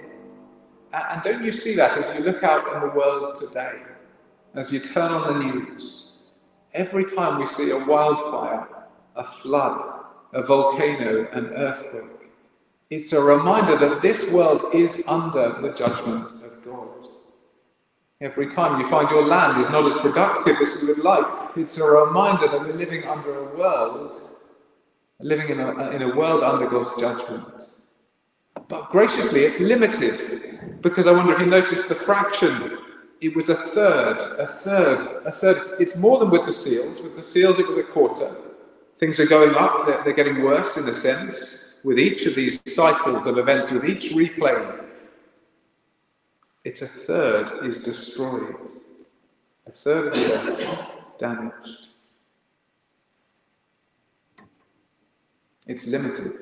And 0.93 1.21
don't 1.21 1.43
you 1.43 1.51
see 1.51 1.75
that 1.75 1.97
as 1.97 2.09
you 2.15 2.23
look 2.23 2.43
out 2.43 2.73
in 2.73 2.79
the 2.79 2.95
world 2.95 3.35
today, 3.35 3.81
as 4.55 4.71
you 4.71 4.79
turn 4.79 5.11
on 5.11 5.33
the 5.33 5.43
news? 5.43 6.13
Every 6.73 7.03
time 7.03 7.37
we 7.37 7.45
see 7.45 7.71
a 7.71 7.77
wildfire, 7.77 8.67
a 9.17 9.23
flood, 9.23 9.81
a 10.31 10.43
volcano, 10.43 11.27
an 11.33 11.47
earthquake, 11.47 12.31
it's 12.89 13.11
a 13.11 13.21
reminder 13.21 13.75
that 13.75 14.01
this 14.01 14.29
world 14.29 14.73
is 14.73 15.03
under 15.07 15.59
the 15.61 15.73
judgment 15.73 16.31
of 16.31 16.63
God. 16.63 17.09
Every 18.19 18.47
time 18.47 18.79
you 18.81 18.87
find 18.87 19.07
your 19.11 19.25
land 19.25 19.59
is 19.59 19.69
not 19.69 19.85
as 19.85 19.93
productive 19.93 20.57
as 20.59 20.81
you 20.81 20.87
would 20.87 20.99
like, 20.99 21.25
it's 21.55 21.77
a 21.77 21.83
reminder 21.85 22.47
that 22.47 22.59
we're 22.59 22.73
living 22.73 23.05
under 23.05 23.37
a 23.37 23.55
world, 23.55 24.15
living 25.21 25.49
in 25.49 25.59
a, 25.59 25.91
in 25.91 26.01
a 26.01 26.15
world 26.15 26.41
under 26.41 26.67
God's 26.67 26.95
judgment. 26.95 27.69
But 28.67 28.89
graciously, 28.89 29.41
it's 29.41 29.59
limited 29.59 30.81
because 30.81 31.05
I 31.05 31.11
wonder 31.11 31.33
if 31.33 31.39
you 31.39 31.45
noticed 31.45 31.89
the 31.89 31.95
fraction. 31.95 32.79
It 33.21 33.35
was 33.35 33.49
a 33.49 33.55
third, 33.55 34.17
a 34.39 34.47
third, 34.47 35.21
a 35.25 35.31
third. 35.31 35.79
It's 35.79 35.95
more 35.95 36.17
than 36.17 36.31
with 36.31 36.45
the 36.45 36.53
seals. 36.53 37.01
With 37.01 37.15
the 37.15 37.23
seals, 37.23 37.59
it 37.59 37.67
was 37.67 37.77
a 37.77 37.83
quarter. 37.83 38.35
Things 38.97 39.19
are 39.19 39.27
going 39.27 39.53
up, 39.53 39.85
they're, 39.85 40.03
they're 40.03 40.13
getting 40.13 40.41
worse 40.41 40.77
in 40.77 40.89
a 40.89 40.93
sense 40.93 41.63
with 41.83 41.99
each 41.99 42.25
of 42.25 42.33
these 42.33 42.61
cycles 42.65 43.27
of 43.27 43.37
events, 43.37 43.71
with 43.71 43.85
each 43.85 44.09
replay. 44.09 44.86
It's 46.67 46.81
a 46.81 46.87
third 46.87 47.65
is 47.65 47.79
destroyed, 47.79 48.67
a 49.67 49.71
third 49.71 50.07
of 50.07 50.13
the 50.15 50.33
earth 50.33 50.79
damaged. 51.17 51.87
It's 55.65 55.87
limited. 55.87 56.33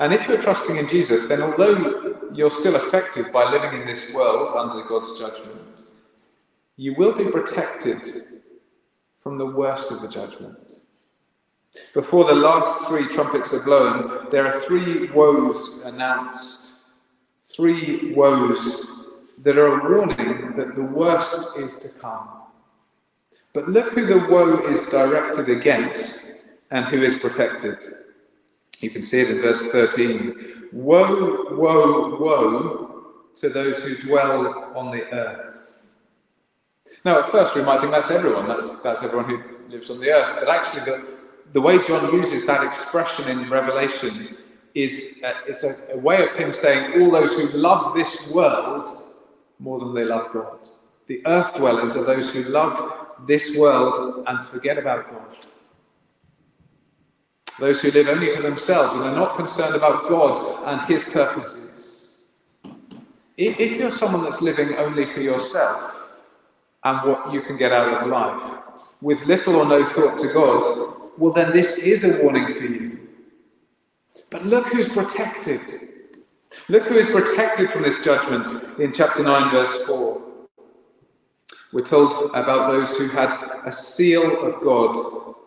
And 0.00 0.12
if 0.12 0.26
you're 0.26 0.42
trusting 0.42 0.74
in 0.74 0.88
Jesus, 0.88 1.26
then 1.26 1.40
although 1.40 2.16
you're 2.34 2.50
still 2.50 2.74
affected 2.74 3.30
by 3.30 3.48
living 3.48 3.80
in 3.80 3.86
this 3.86 4.12
world 4.12 4.56
under 4.56 4.82
God's 4.88 5.16
judgment, 5.16 5.84
you 6.78 6.96
will 6.96 7.12
be 7.12 7.26
protected 7.26 8.42
from 9.22 9.38
the 9.38 9.46
worst 9.46 9.92
of 9.92 10.02
the 10.02 10.08
judgment. 10.08 10.80
Before 11.94 12.24
the 12.24 12.34
last 12.34 12.88
three 12.88 13.06
trumpets 13.06 13.54
are 13.54 13.62
blown, 13.62 14.26
there 14.32 14.48
are 14.48 14.58
three 14.58 15.08
woes 15.12 15.78
announced. 15.84 16.78
Three 17.60 18.14
woes 18.14 18.86
that 19.42 19.58
are 19.58 19.66
a 19.66 19.90
warning 19.92 20.56
that 20.56 20.74
the 20.76 20.82
worst 20.82 21.58
is 21.58 21.76
to 21.80 21.90
come. 21.90 22.26
But 23.52 23.68
look 23.68 23.92
who 23.92 24.06
the 24.06 24.26
woe 24.30 24.66
is 24.66 24.86
directed 24.86 25.50
against 25.50 26.24
and 26.70 26.86
who 26.86 27.02
is 27.02 27.16
protected. 27.16 27.84
You 28.78 28.88
can 28.88 29.02
see 29.02 29.20
it 29.20 29.30
in 29.30 29.42
verse 29.42 29.66
13. 29.66 30.70
Woe, 30.72 31.48
woe, 31.50 32.16
woe 32.18 33.04
to 33.34 33.50
those 33.50 33.82
who 33.82 33.94
dwell 33.98 34.72
on 34.74 34.90
the 34.90 35.04
earth. 35.12 35.82
Now, 37.04 37.18
at 37.18 37.26
first, 37.26 37.54
we 37.54 37.60
might 37.60 37.80
think 37.80 37.92
that's 37.92 38.10
everyone, 38.10 38.48
that's, 38.48 38.72
that's 38.80 39.02
everyone 39.02 39.28
who 39.28 39.42
lives 39.68 39.90
on 39.90 40.00
the 40.00 40.10
earth. 40.10 40.34
But 40.34 40.48
actually, 40.48 40.86
the, 40.86 41.06
the 41.52 41.60
way 41.60 41.82
John 41.82 42.10
uses 42.10 42.46
that 42.46 42.64
expression 42.64 43.28
in 43.28 43.50
Revelation 43.50 44.38
is 44.74 45.18
uh, 45.24 45.32
it's 45.46 45.64
a, 45.64 45.76
a 45.92 45.98
way 45.98 46.22
of 46.22 46.32
him 46.34 46.52
saying 46.52 47.00
all 47.00 47.10
those 47.10 47.34
who 47.34 47.48
love 47.48 47.94
this 47.94 48.28
world 48.28 48.88
more 49.58 49.78
than 49.78 49.94
they 49.94 50.04
love 50.04 50.32
God. 50.32 50.58
The 51.06 51.22
earth 51.26 51.54
dwellers 51.54 51.96
are 51.96 52.04
those 52.04 52.30
who 52.30 52.44
love 52.44 52.76
this 53.26 53.56
world 53.56 54.24
and 54.26 54.44
forget 54.44 54.78
about 54.78 55.10
God 55.10 55.36
those 57.60 57.82
who 57.82 57.90
live 57.90 58.08
only 58.08 58.34
for 58.34 58.42
themselves 58.42 58.96
and 58.96 59.04
are 59.04 59.14
not 59.14 59.36
concerned 59.36 59.74
about 59.74 60.08
God 60.08 60.64
and 60.66 60.80
His 60.90 61.04
purposes. 61.04 62.16
If 63.36 63.78
you're 63.78 63.90
someone 63.90 64.22
that's 64.22 64.40
living 64.40 64.74
only 64.76 65.06
for 65.06 65.20
yourself 65.20 66.08
and 66.84 67.08
what 67.08 67.32
you 67.32 67.42
can 67.42 67.58
get 67.58 67.72
out 67.72 68.02
of 68.02 68.08
life, 68.08 68.58
with 69.02 69.24
little 69.26 69.56
or 69.56 69.66
no 69.66 69.84
thought 69.84 70.18
to 70.18 70.32
God, 70.32 70.62
well, 71.18 71.32
then 71.32 71.52
this 71.52 71.76
is 71.76 72.04
a 72.04 72.22
warning 72.22 72.50
for 72.50 72.64
you. 72.64 72.99
But 74.30 74.46
look 74.46 74.68
who's 74.68 74.88
protected. 74.88 75.60
Look 76.68 76.84
who 76.86 76.96
is 76.96 77.06
protected 77.06 77.70
from 77.70 77.82
this 77.82 78.02
judgment 78.04 78.48
in 78.78 78.92
chapter 78.92 79.22
9, 79.24 79.50
verse 79.50 79.84
4. 79.84 80.22
We're 81.72 81.82
told 81.82 82.30
about 82.34 82.70
those 82.70 82.96
who 82.96 83.08
had 83.08 83.32
a 83.64 83.72
seal 83.72 84.44
of 84.44 84.60
God 84.62 84.96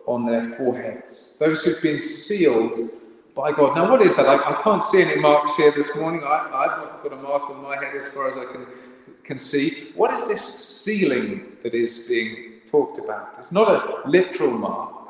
on 0.05 0.25
their 0.25 0.45
foreheads, 0.45 1.37
those 1.39 1.63
who've 1.63 1.81
been 1.81 1.99
sealed 1.99 2.77
by 3.35 3.51
God. 3.51 3.75
Now, 3.75 3.89
what 3.89 4.01
is 4.01 4.15
that? 4.15 4.27
I, 4.27 4.35
I 4.35 4.61
can't 4.61 4.83
see 4.83 5.01
any 5.01 5.15
marks 5.15 5.55
here 5.55 5.71
this 5.71 5.95
morning. 5.95 6.21
I, 6.23 6.67
have 6.69 6.77
not 6.77 7.03
got 7.03 7.13
a 7.13 7.17
mark 7.17 7.49
on 7.49 7.61
my 7.61 7.75
head 7.75 7.95
as 7.95 8.07
far 8.07 8.27
as 8.27 8.37
I 8.37 8.45
can, 8.45 8.65
can 9.23 9.39
see. 9.39 9.91
What 9.95 10.11
is 10.11 10.27
this 10.27 10.41
sealing 10.41 11.53
that 11.63 11.73
is 11.73 11.99
being 11.99 12.61
talked 12.65 12.99
about? 12.99 13.35
It's 13.37 13.51
not 13.51 13.69
a 13.69 14.07
literal 14.07 14.51
mark. 14.51 15.02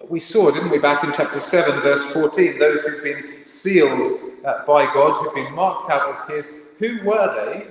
But 0.00 0.10
we 0.10 0.18
saw, 0.18 0.50
didn't 0.50 0.70
we, 0.70 0.78
back 0.78 1.04
in 1.04 1.12
chapter 1.12 1.38
7, 1.38 1.80
verse 1.82 2.04
14, 2.06 2.58
those 2.58 2.84
who've 2.84 3.04
been 3.04 3.44
sealed 3.44 4.08
uh, 4.44 4.64
by 4.66 4.86
God, 4.86 5.12
who've 5.14 5.34
been 5.34 5.52
marked 5.54 5.90
out 5.90 6.08
as 6.08 6.22
His, 6.22 6.58
who 6.78 6.98
were 7.04 7.34
they? 7.36 7.66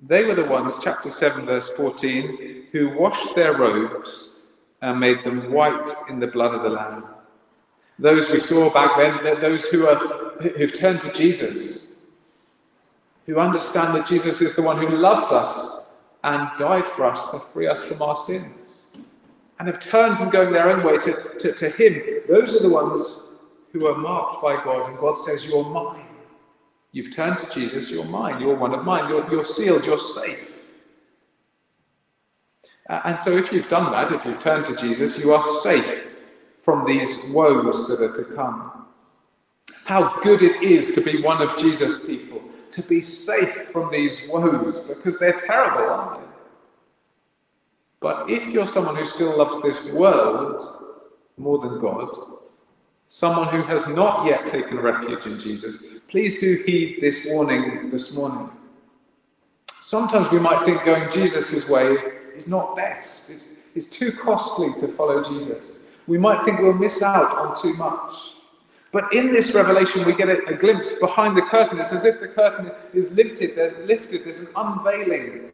They 0.00 0.24
were 0.24 0.34
the 0.34 0.44
ones, 0.44 0.78
chapter 0.82 1.10
7, 1.10 1.44
verse 1.44 1.70
14, 1.70 2.68
who 2.72 2.88
washed 2.98 3.34
their 3.34 3.56
robes 3.56 4.36
and 4.80 4.98
made 4.98 5.22
them 5.22 5.52
white 5.52 5.94
in 6.08 6.18
the 6.18 6.26
blood 6.26 6.54
of 6.54 6.62
the 6.62 6.70
Lamb. 6.70 7.04
Those 7.98 8.28
we 8.30 8.40
saw 8.40 8.70
back 8.70 8.96
then, 8.96 9.40
those 9.40 9.66
who 9.66 9.86
are 9.86 10.34
who've 10.40 10.72
turned 10.72 11.00
to 11.02 11.12
Jesus, 11.12 11.96
who 13.26 13.38
understand 13.38 13.94
that 13.94 14.06
Jesus 14.06 14.40
is 14.40 14.54
the 14.54 14.62
one 14.62 14.78
who 14.78 14.96
loves 14.96 15.30
us 15.30 15.70
and 16.24 16.48
died 16.58 16.86
for 16.86 17.04
us 17.04 17.26
to 17.30 17.38
free 17.38 17.66
us 17.66 17.84
from 17.84 18.02
our 18.02 18.16
sins, 18.16 18.88
and 19.58 19.68
have 19.68 19.80
turned 19.80 20.18
from 20.18 20.30
going 20.30 20.52
their 20.52 20.70
own 20.70 20.84
way 20.84 20.98
to, 20.98 21.38
to, 21.38 21.52
to 21.52 21.70
Him. 21.70 22.22
Those 22.28 22.54
are 22.54 22.60
the 22.60 22.68
ones 22.68 23.34
who 23.72 23.86
are 23.86 23.96
marked 23.96 24.42
by 24.42 24.62
God, 24.62 24.90
and 24.90 24.98
God 24.98 25.18
says, 25.18 25.46
You're 25.46 25.64
mine. 25.64 26.06
You've 26.92 27.12
turned 27.12 27.40
to 27.40 27.50
Jesus, 27.50 27.90
you're 27.90 28.04
mine, 28.04 28.40
you're 28.40 28.54
one 28.54 28.72
of 28.72 28.84
mine, 28.84 29.08
you're, 29.08 29.28
you're 29.28 29.42
sealed, 29.42 29.84
you're 29.84 29.98
safe. 29.98 30.68
And 32.88 33.18
so, 33.18 33.36
if 33.36 33.50
you've 33.50 33.66
done 33.66 33.90
that, 33.90 34.12
if 34.12 34.24
you've 34.24 34.38
turned 34.38 34.66
to 34.66 34.76
Jesus, 34.76 35.18
you 35.18 35.32
are 35.32 35.42
safe 35.42 36.14
from 36.60 36.86
these 36.86 37.18
woes 37.30 37.88
that 37.88 38.00
are 38.00 38.12
to 38.12 38.24
come. 38.24 38.86
How 39.84 40.20
good 40.20 40.42
it 40.42 40.62
is 40.62 40.92
to 40.92 41.00
be 41.00 41.20
one 41.20 41.42
of 41.42 41.56
Jesus' 41.56 42.04
people, 42.04 42.42
to 42.70 42.82
be 42.82 43.00
safe 43.00 43.70
from 43.70 43.90
these 43.90 44.28
woes, 44.28 44.80
because 44.80 45.18
they're 45.18 45.32
terrible, 45.32 45.92
aren't 45.92 46.20
they? 46.20 46.23
But 48.04 48.28
if 48.28 48.46
you're 48.48 48.66
someone 48.66 48.96
who 48.96 49.06
still 49.06 49.34
loves 49.38 49.62
this 49.62 49.82
world 49.90 50.60
more 51.38 51.56
than 51.58 51.80
God, 51.80 52.10
someone 53.06 53.48
who 53.48 53.62
has 53.62 53.86
not 53.86 54.26
yet 54.26 54.46
taken 54.46 54.78
refuge 54.78 55.24
in 55.24 55.38
Jesus, 55.38 55.82
please 56.06 56.38
do 56.38 56.62
heed 56.66 56.98
this 57.00 57.26
warning 57.30 57.88
this 57.88 58.12
morning. 58.12 58.50
Sometimes 59.80 60.30
we 60.30 60.38
might 60.38 60.62
think 60.66 60.84
going 60.84 61.10
Jesus' 61.10 61.66
way 61.66 61.94
is, 61.94 62.10
is 62.36 62.46
not 62.46 62.76
best. 62.76 63.30
It's, 63.30 63.54
it's 63.74 63.86
too 63.86 64.12
costly 64.12 64.74
to 64.80 64.86
follow 64.86 65.22
Jesus. 65.22 65.84
We 66.06 66.18
might 66.18 66.44
think 66.44 66.60
we'll 66.60 66.74
miss 66.74 67.00
out 67.00 67.32
on 67.32 67.54
too 67.54 67.72
much. 67.72 68.34
But 68.92 69.14
in 69.14 69.30
this 69.30 69.54
revelation, 69.54 70.04
we 70.04 70.14
get 70.14 70.28
a, 70.28 70.44
a 70.48 70.54
glimpse 70.54 70.92
behind 70.92 71.38
the 71.38 71.42
curtain. 71.42 71.80
It's 71.80 71.94
as 71.94 72.04
if 72.04 72.20
the 72.20 72.28
curtain 72.28 72.70
is 72.92 73.12
lifted, 73.12 73.56
there's 73.56 73.72
lifted, 73.88 74.24
there's 74.24 74.40
an 74.40 74.48
unveiling, 74.54 75.52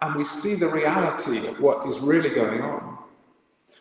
and 0.00 0.14
we 0.14 0.24
see 0.24 0.54
the 0.54 0.68
reality 0.68 1.46
of 1.46 1.60
what 1.60 1.86
is 1.86 2.00
really 2.00 2.30
going 2.30 2.60
on. 2.60 2.98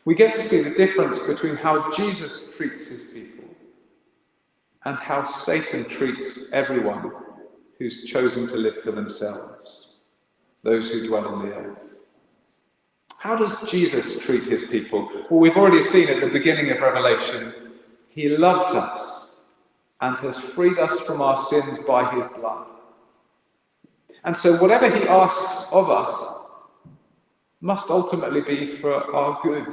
We 0.05 0.15
get 0.15 0.33
to 0.33 0.41
see 0.41 0.61
the 0.61 0.69
difference 0.69 1.19
between 1.19 1.55
how 1.55 1.91
Jesus 1.91 2.55
treats 2.55 2.87
his 2.87 3.05
people 3.05 3.45
and 4.85 4.99
how 4.99 5.23
Satan 5.23 5.85
treats 5.85 6.51
everyone 6.51 7.11
who's 7.79 8.03
chosen 8.03 8.47
to 8.47 8.57
live 8.57 8.81
for 8.81 8.91
themselves, 8.91 9.95
those 10.63 10.89
who 10.89 11.07
dwell 11.07 11.27
on 11.27 11.47
the 11.47 11.53
earth. 11.53 11.99
How 13.17 13.35
does 13.37 13.61
Jesus 13.63 14.19
treat 14.19 14.45
his 14.47 14.65
people? 14.65 15.09
Well, 15.29 15.39
we've 15.39 15.55
already 15.55 15.81
seen 15.81 16.09
at 16.09 16.19
the 16.19 16.27
beginning 16.27 16.71
of 16.71 16.79
Revelation, 16.79 17.53
he 18.09 18.29
loves 18.37 18.73
us 18.73 19.37
and 20.01 20.19
has 20.19 20.37
freed 20.37 20.77
us 20.77 20.99
from 20.99 21.21
our 21.21 21.37
sins 21.37 21.79
by 21.79 22.13
his 22.13 22.27
blood. 22.27 22.69
And 24.25 24.37
so, 24.37 24.55
whatever 24.61 24.89
he 24.89 25.07
asks 25.07 25.67
of 25.71 25.89
us 25.89 26.35
must 27.61 27.89
ultimately 27.89 28.41
be 28.41 28.65
for 28.65 28.93
our 29.15 29.39
good. 29.41 29.67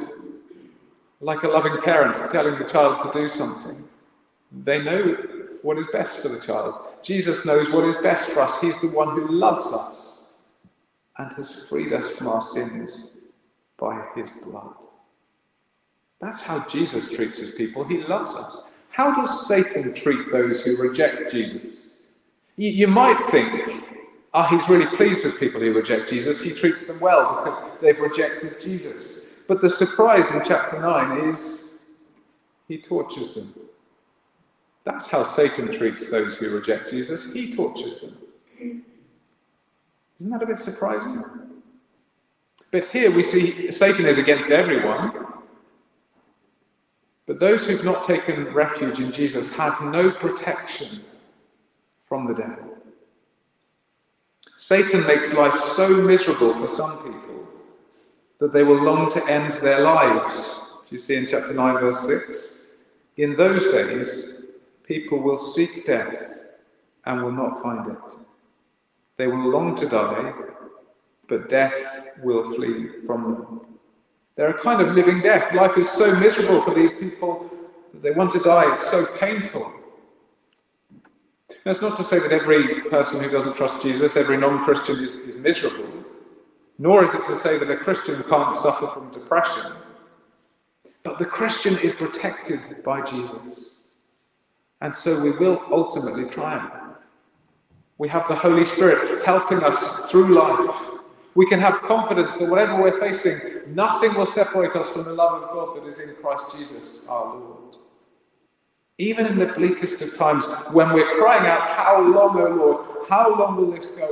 Like 1.21 1.43
a 1.43 1.49
loving 1.49 1.77
parent 1.83 2.31
telling 2.31 2.59
the 2.59 2.65
child 2.65 3.03
to 3.03 3.19
do 3.19 3.29
something, 3.29 3.87
they 4.65 4.83
know 4.83 5.17
what 5.63 5.79
is 5.79 5.87
best 5.89 6.21
for 6.21 6.29
the 6.29 6.41
child. 6.41 6.81
Jesus 7.03 7.45
knows 7.45 7.71
what 7.71 7.85
is 7.85 7.97
best 7.99 8.29
for 8.31 8.41
us. 8.41 8.61
He's 8.61 8.79
the 8.79 8.89
one 8.89 9.11
who 9.11 9.29
loves 9.29 9.73
us 9.73 10.31
and 11.19 11.33
has 11.35 11.67
freed 11.69 11.93
us 11.93 12.09
from 12.09 12.29
our 12.29 12.41
sins 12.41 13.11
by 13.77 14.03
his 14.15 14.31
blood. 14.31 14.87
That's 16.21 16.41
how 16.41 16.67
Jesus 16.67 17.09
treats 17.09 17.39
his 17.39 17.51
people. 17.51 17.85
He 17.85 17.99
loves 17.99 18.35
us. 18.35 18.69
How 18.91 19.15
does 19.15 19.47
Satan 19.47 19.95
treat 19.95 20.31
those 20.31 20.63
who 20.63 20.77
reject 20.77 21.31
Jesus? 21.33 21.95
You, 22.57 22.89
might 22.89 23.19
think, 23.31 23.83
ah, 24.35 24.47
he's 24.47 24.69
really 24.69 24.87
pleased 24.97 25.25
with 25.25 25.39
people 25.39 25.61
who 25.61 25.73
reject 25.73 26.09
Jesus. 26.09 26.41
He 26.41 26.53
treats 26.53 26.85
them 26.85 27.01
well 27.01 27.37
because 27.37 27.59
they've 27.81 27.99
rejected 27.99 28.61
Jesus. 28.61 29.27
But 29.49 29.61
the 29.61 29.69
surprise 29.69 30.31
in 30.31 30.43
chapter 30.45 30.81
9 30.81 31.29
is 31.31 31.73
he 32.69 32.79
tortures 32.79 33.31
them. 33.33 33.55
That's 34.85 35.09
how 35.09 35.25
Satan 35.25 35.71
treats 35.73 36.09
those 36.09 36.37
who 36.37 36.51
reject 36.51 36.91
Jesus. 36.91 37.33
He 37.33 37.53
tortures 37.53 37.97
them. 37.97 38.17
Isn't 40.19 40.33
that 40.33 40.43
a 40.43 40.47
bit 40.47 40.59
surprising? 40.59 41.25
But 42.71 42.85
here 42.87 43.11
we 43.11 43.23
see 43.23 43.73
Satan 43.73 44.07
is 44.07 44.19
against 44.19 44.51
everyone. 44.51 45.27
But 47.27 47.41
those 47.41 47.67
who've 47.67 47.85
not 47.85 48.05
taken 48.05 48.53
refuge 48.53 49.01
in 49.01 49.13
Jesus 49.13 49.51
have 49.53 49.81
no 49.83 50.11
protection 50.11 51.03
from 52.07 52.27
the 52.27 52.35
devil. 52.35 52.70
Satan 54.61 55.07
makes 55.07 55.33
life 55.33 55.59
so 55.59 55.89
miserable 55.89 56.53
for 56.55 56.67
some 56.67 56.99
people 56.99 57.49
that 58.41 58.53
they 58.53 58.63
will 58.63 58.85
long 58.85 59.09
to 59.09 59.27
end 59.27 59.55
their 59.55 59.81
lives. 59.81 60.61
Do 60.83 60.95
you 60.95 60.99
see 60.99 61.15
in 61.15 61.27
chapter 61.27 61.55
9, 61.55 61.81
verse 61.81 62.01
6? 62.01 62.53
In 63.17 63.35
those 63.35 63.67
days, 63.69 64.43
people 64.85 65.19
will 65.19 65.39
seek 65.39 65.87
death 65.87 66.15
and 67.07 67.23
will 67.23 67.33
not 67.33 67.63
find 67.63 67.87
it. 67.87 68.15
They 69.17 69.29
will 69.29 69.49
long 69.49 69.75
to 69.77 69.89
die, 69.89 70.35
but 71.27 71.49
death 71.49 72.11
will 72.23 72.43
flee 72.55 72.89
from 73.07 73.23
them. 73.23 73.61
They're 74.37 74.51
a 74.51 74.63
kind 74.63 74.83
of 74.83 74.95
living 74.95 75.23
death. 75.23 75.55
Life 75.55 75.79
is 75.79 75.89
so 75.89 76.15
miserable 76.15 76.61
for 76.61 76.75
these 76.75 76.95
people 76.95 77.51
that 77.95 78.03
they 78.03 78.11
want 78.11 78.31
to 78.33 78.41
die. 78.41 78.75
It's 78.75 78.91
so 78.91 79.07
painful. 79.07 79.73
That's 81.65 81.81
not 81.81 81.97
to 81.97 82.05
say 82.05 82.19
that 82.19 82.33
every 82.33 82.83
person 82.83 83.23
who 83.23 83.31
doesn't 83.31 83.57
trust 83.57 83.83
Jesus, 83.83 84.17
every 84.17 84.37
non 84.37 84.65
Christian, 84.65 85.03
is, 85.03 85.17
is 85.17 85.37
miserable, 85.37 85.89
nor 86.79 87.05
is 87.05 87.15
it 87.15 87.25
to 87.27 87.35
say 87.35 87.59
that 87.59 87.71
a 87.71 87.77
Christian 87.77 88.23
can't 88.29 88.57
suffer 88.57 88.89
from 88.89 89.11
depression. 89.11 89.73
But 91.03 91.19
the 91.19 91.25
Christian 91.27 91.79
is 91.79 91.93
protected 91.93 92.83
by 92.83 93.03
Jesus. 93.03 93.73
And 94.81 94.95
so 94.95 95.21
we 95.21 95.31
will 95.31 95.63
ultimately 95.71 96.25
triumph. 96.27 96.73
We 97.99 98.09
have 98.09 98.27
the 98.29 98.35
Holy 98.35 98.65
Spirit 98.65 99.25
helping 99.25 99.63
us 99.63 100.11
through 100.11 100.35
life 100.35 100.91
we 101.35 101.47
can 101.47 101.61
have 101.61 101.83
confidence 101.83 102.37
that 102.37 102.49
whatever 102.49 102.81
we're 102.81 102.99
facing, 102.99 103.41
nothing 103.69 104.15
will 104.15 104.27
separate 104.27 104.75
us 104.75 104.91
from 104.91 105.05
the 105.05 105.13
love 105.13 105.43
of 105.43 105.51
God 105.51 105.77
that 105.77 105.87
is 105.87 106.01
in 106.01 106.15
Christ 106.17 106.57
Jesus 106.57 107.07
our 107.09 107.37
Lord. 107.37 107.77
Even 109.01 109.25
in 109.25 109.39
the 109.39 109.47
bleakest 109.47 110.03
of 110.03 110.15
times, 110.15 110.47
when 110.73 110.93
we're 110.93 111.17
crying 111.19 111.47
out, 111.47 111.71
How 111.71 112.03
long, 112.03 112.39
O 112.39 112.49
Lord? 112.49 113.07
How 113.09 113.35
long 113.35 113.57
will 113.57 113.71
this 113.71 113.93
go 113.93 114.07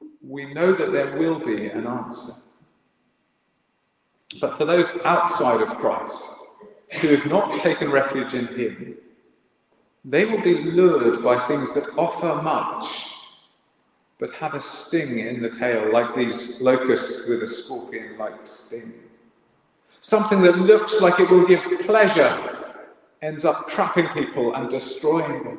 on? 0.00 0.08
We 0.22 0.54
know 0.54 0.72
that 0.72 0.92
there 0.92 1.14
will 1.18 1.38
be 1.38 1.66
an 1.66 1.86
answer. 1.86 2.34
But 4.40 4.56
for 4.56 4.64
those 4.64 4.92
outside 5.04 5.60
of 5.60 5.76
Christ, 5.76 6.30
who 7.00 7.08
have 7.08 7.26
not 7.26 7.60
taken 7.60 7.90
refuge 7.90 8.32
in 8.32 8.46
Him, 8.46 8.96
they 10.06 10.24
will 10.24 10.40
be 10.40 10.56
lured 10.56 11.22
by 11.22 11.38
things 11.38 11.74
that 11.74 11.84
offer 11.98 12.40
much 12.40 13.08
but 14.18 14.30
have 14.30 14.54
a 14.54 14.60
sting 14.60 15.18
in 15.18 15.42
the 15.42 15.50
tail, 15.50 15.92
like 15.92 16.14
these 16.14 16.58
locusts 16.62 17.28
with 17.28 17.42
a 17.42 17.48
scorpion 17.48 18.16
like 18.16 18.46
sting. 18.46 18.94
Something 20.00 20.40
that 20.42 20.56
looks 20.56 21.02
like 21.02 21.20
it 21.20 21.28
will 21.28 21.46
give 21.46 21.66
pleasure 21.80 22.53
ends 23.24 23.44
up 23.44 23.68
trapping 23.68 24.08
people 24.08 24.54
and 24.54 24.68
destroying 24.68 25.42
them. 25.44 25.58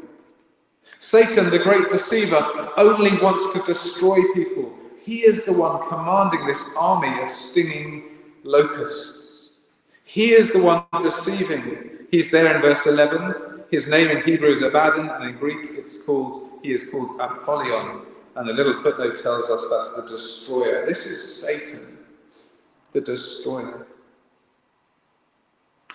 Satan, 0.99 1.49
the 1.49 1.59
great 1.59 1.89
deceiver, 1.89 2.71
only 2.77 3.17
wants 3.17 3.51
to 3.53 3.61
destroy 3.63 4.21
people. 4.33 4.71
He 5.01 5.25
is 5.25 5.43
the 5.45 5.53
one 5.53 5.87
commanding 5.89 6.45
this 6.45 6.63
army 6.77 7.21
of 7.21 7.29
stinging 7.29 8.03
locusts. 8.43 9.59
He 10.03 10.31
is 10.31 10.51
the 10.51 10.61
one 10.61 10.83
deceiving. 11.01 11.89
He's 12.11 12.29
there 12.29 12.55
in 12.55 12.61
verse 12.61 12.85
11. 12.85 13.63
His 13.71 13.87
name 13.87 14.09
in 14.09 14.21
Hebrew 14.21 14.49
is 14.49 14.61
Abaddon, 14.61 15.09
and 15.09 15.23
in 15.23 15.37
Greek 15.37 15.71
it's 15.71 15.97
called, 15.97 16.59
he 16.61 16.71
is 16.71 16.87
called 16.89 17.19
Apollyon, 17.19 18.01
and 18.35 18.47
the 18.47 18.53
little 18.53 18.81
footnote 18.83 19.15
tells 19.15 19.49
us 19.49 19.65
that's 19.71 19.91
the 19.91 20.03
destroyer. 20.03 20.85
This 20.85 21.07
is 21.07 21.41
Satan, 21.41 21.97
the 22.93 23.01
destroyer. 23.01 23.87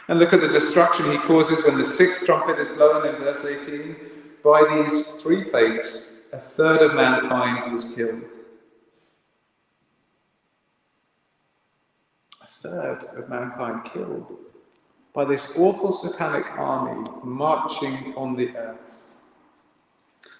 And 0.09 0.18
look 0.18 0.32
at 0.32 0.40
the 0.40 0.48
destruction 0.48 1.11
he 1.11 1.18
causes 1.18 1.64
when 1.64 1.78
the 1.78 1.84
sixth 1.84 2.24
trumpet 2.24 2.59
is 2.59 2.68
blown 2.68 3.07
in 3.07 3.20
verse 3.20 3.44
18. 3.44 3.96
By 4.42 4.64
these 4.68 5.03
three 5.22 5.44
plagues, 5.44 6.09
a 6.32 6.38
third 6.38 6.82
of 6.82 6.94
mankind 6.94 7.72
was 7.72 7.84
killed. 7.94 8.22
A 12.42 12.46
third 12.46 13.05
of 13.16 13.28
mankind 13.28 13.84
killed 13.84 14.36
by 15.12 15.24
this 15.24 15.53
awful 15.57 15.92
satanic 15.92 16.46
army 16.53 17.09
marching 17.24 18.14
on 18.16 18.36
the 18.36 18.57
earth. 18.57 19.03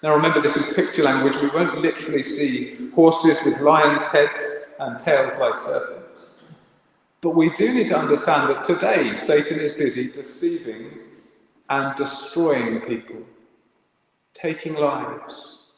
Now 0.01 0.15
remember, 0.15 0.41
this 0.41 0.55
is 0.55 0.65
picture 0.73 1.03
language. 1.03 1.35
We 1.35 1.49
won't 1.49 1.79
literally 1.79 2.23
see 2.23 2.89
horses 2.95 3.39
with 3.45 3.59
lions' 3.59 4.05
heads 4.05 4.51
and 4.79 4.99
tails 4.99 5.37
like 5.37 5.59
serpents. 5.59 6.00
But 7.21 7.35
we 7.35 7.51
do 7.51 7.71
need 7.71 7.87
to 7.89 7.97
understand 7.97 8.49
that 8.49 8.63
today 8.63 9.15
Satan 9.15 9.59
is 9.59 9.73
busy 9.73 10.09
deceiving 10.09 10.97
and 11.69 11.95
destroying 11.95 12.81
people, 12.81 13.21
taking 14.33 14.73
lives. 14.73 15.71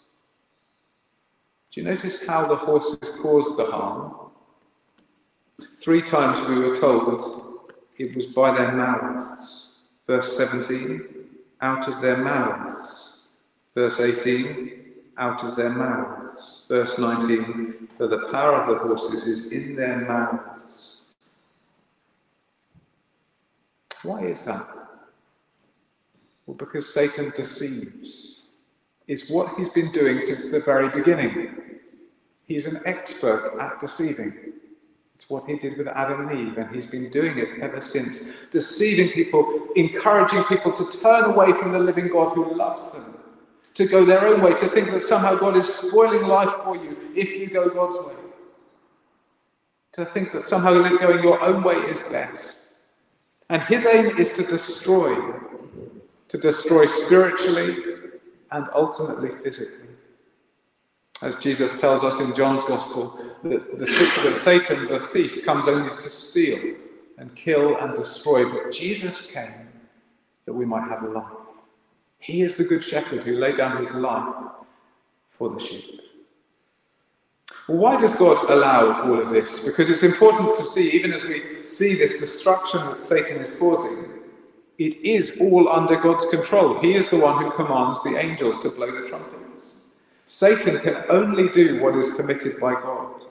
Do 1.72 1.82
you 1.82 1.88
notice 1.88 2.26
how 2.26 2.48
the 2.48 2.56
horses 2.56 3.10
caused 3.22 3.58
the 3.58 3.66
harm? 3.66 4.16
Three 5.76 6.02
times 6.02 6.40
we 6.42 6.60
were 6.60 6.76
told 6.76 7.70
it 7.98 8.16
was 8.16 8.28
by 8.28 8.56
their 8.56 8.72
mouths. 8.72 9.70
Verse 10.08 10.36
17, 10.38 11.26
out 11.62 11.88
of 11.88 12.02
their 12.02 12.18
mouths. 12.18 13.22
Verse 13.76 14.00
18, 14.00 14.72
out 15.18 15.44
of 15.44 15.56
their 15.56 15.70
mouths. 15.70 16.66
Verse 16.68 16.98
19, 16.98 17.90
for 17.98 18.08
the 18.08 18.30
power 18.32 18.62
of 18.62 18.68
the 18.68 18.78
horses 18.78 19.26
is 19.26 19.52
in 19.52 19.76
their 19.76 20.02
mouths. 20.02 21.03
Why 24.04 24.22
is 24.22 24.44
that? 24.44 24.68
Well, 26.46 26.56
because 26.56 26.94
Satan 26.94 27.32
deceives. 27.36 28.44
It's 29.08 29.30
what 29.30 29.58
he's 29.58 29.70
been 29.70 29.92
doing 29.92 30.20
since 30.20 30.46
the 30.46 30.60
very 30.60 30.90
beginning. 30.90 31.56
He's 32.46 32.68
an 32.68 32.82
expert 32.86 33.58
at 33.60 33.80
deceiving. 33.80 34.34
It's 35.16 35.30
what 35.30 35.46
he 35.46 35.58
did 35.58 35.78
with 35.78 35.88
Adam 35.88 36.28
and 36.28 36.40
Eve, 36.40 36.58
and 36.58 36.74
he's 36.74 36.88
been 36.88 37.10
doing 37.10 37.38
it 37.38 37.62
ever 37.62 37.82
since. 37.82 38.22
Deceiving 38.52 39.10
people, 39.10 39.68
encouraging 39.76 40.44
people 40.46 40.74
to 40.74 40.86
turn 41.00 41.26
away 41.26 41.54
from 41.54 41.72
the 41.72 41.80
living 41.80 42.10
God 42.10 42.34
who 42.34 42.56
loves 42.56 42.90
them 42.92 43.18
to 43.74 43.86
go 43.88 44.06
their 44.06 44.26
own 44.28 44.42
way, 44.42 44.54
to 44.54 44.68
think 44.68 44.92
that 44.92 45.02
somehow 45.02 45.36
God 45.36 45.58
is 45.58 45.74
spoiling 45.74 46.28
life 46.28 46.52
for 46.64 46.76
you 46.76 46.96
if 47.16 47.38
you 47.38 47.48
go 47.48 47.70
God's 47.70 47.98
way. 48.00 48.14
To 49.94 50.06
think 50.06 50.32
that 50.34 50.46
somehow 50.46 50.74
going 50.74 51.24
your 51.24 51.42
own 51.42 51.64
way 51.64 51.76
is 51.76 52.02
best. 52.02 52.63
And 53.50 53.62
his 53.64 53.86
aim 53.86 54.18
is 54.18 54.32
to 54.32 54.44
destroy, 54.44 55.16
to 56.28 56.38
destroy 56.38 56.86
spiritually 56.86 57.78
and 58.52 58.68
ultimately 58.74 59.32
physically. 59.44 59.90
As 61.22 61.36
Jesus 61.38 61.80
tells 61.80 62.04
us 62.04 62.20
in 62.20 62.36
John's 62.36 62.64
Gospel, 62.64 63.18
that, 63.44 63.78
the, 63.78 63.86
that 64.24 64.36
Satan, 64.36 64.88
the 64.88 65.00
thief, 65.00 65.44
comes 65.46 65.68
only 65.68 65.90
to 65.90 66.10
steal 66.10 66.76
and 67.18 67.34
kill 67.36 67.78
and 67.78 67.94
destroy, 67.94 68.50
but 68.50 68.72
Jesus 68.72 69.28
came 69.28 69.70
that 70.46 70.54
we 70.54 70.66
might 70.66 70.88
have 70.90 71.04
life. 71.04 71.32
He 72.20 72.42
is 72.42 72.56
the 72.56 72.64
good 72.64 72.84
shepherd 72.84 73.24
who 73.24 73.38
laid 73.38 73.58
down 73.58 73.78
his 73.78 73.92
life 73.92 74.34
for 75.38 75.50
the 75.50 75.60
sheep. 75.60 76.02
Well, 77.68 77.78
why 77.78 77.98
does 78.00 78.16
God 78.16 78.50
allow 78.50 79.04
all 79.04 79.22
of 79.22 79.30
this? 79.30 79.60
Because 79.60 79.90
it's 79.90 80.04
important 80.04 80.54
to 80.56 80.64
see, 80.64 80.92
even 80.92 81.14
as 81.14 81.24
we 81.24 81.66
see 81.66 81.96
this 81.96 82.20
destruction 82.20 82.86
that 82.88 83.02
Satan 83.02 83.38
is 83.38 83.52
causing, 83.52 84.10
it 84.78 84.96
is 84.98 85.38
all 85.40 85.70
under 85.70 85.96
God's 85.96 86.26
control. 86.26 86.80
He 86.80 86.94
is 86.94 87.08
the 87.08 87.18
one 87.18 87.42
who 87.42 87.52
commands 87.52 88.04
the 88.04 88.18
angels 88.18 88.60
to 88.62 88.70
blow 88.70 88.92
the 88.92 89.08
trumpets. 89.08 89.78
Satan 90.26 90.80
can 90.80 91.04
only 91.10 91.50
do 91.50 91.82
what 91.82 91.96
is 91.96 92.10
permitted 92.10 92.60
by 92.60 92.74
God. 92.74 93.26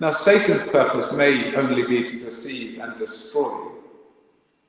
Now, 0.00 0.12
Satan's 0.12 0.62
purpose 0.62 1.12
may 1.12 1.54
only 1.54 1.84
be 1.84 2.04
to 2.04 2.18
deceive 2.18 2.80
and 2.80 2.96
destroy, 2.96 3.68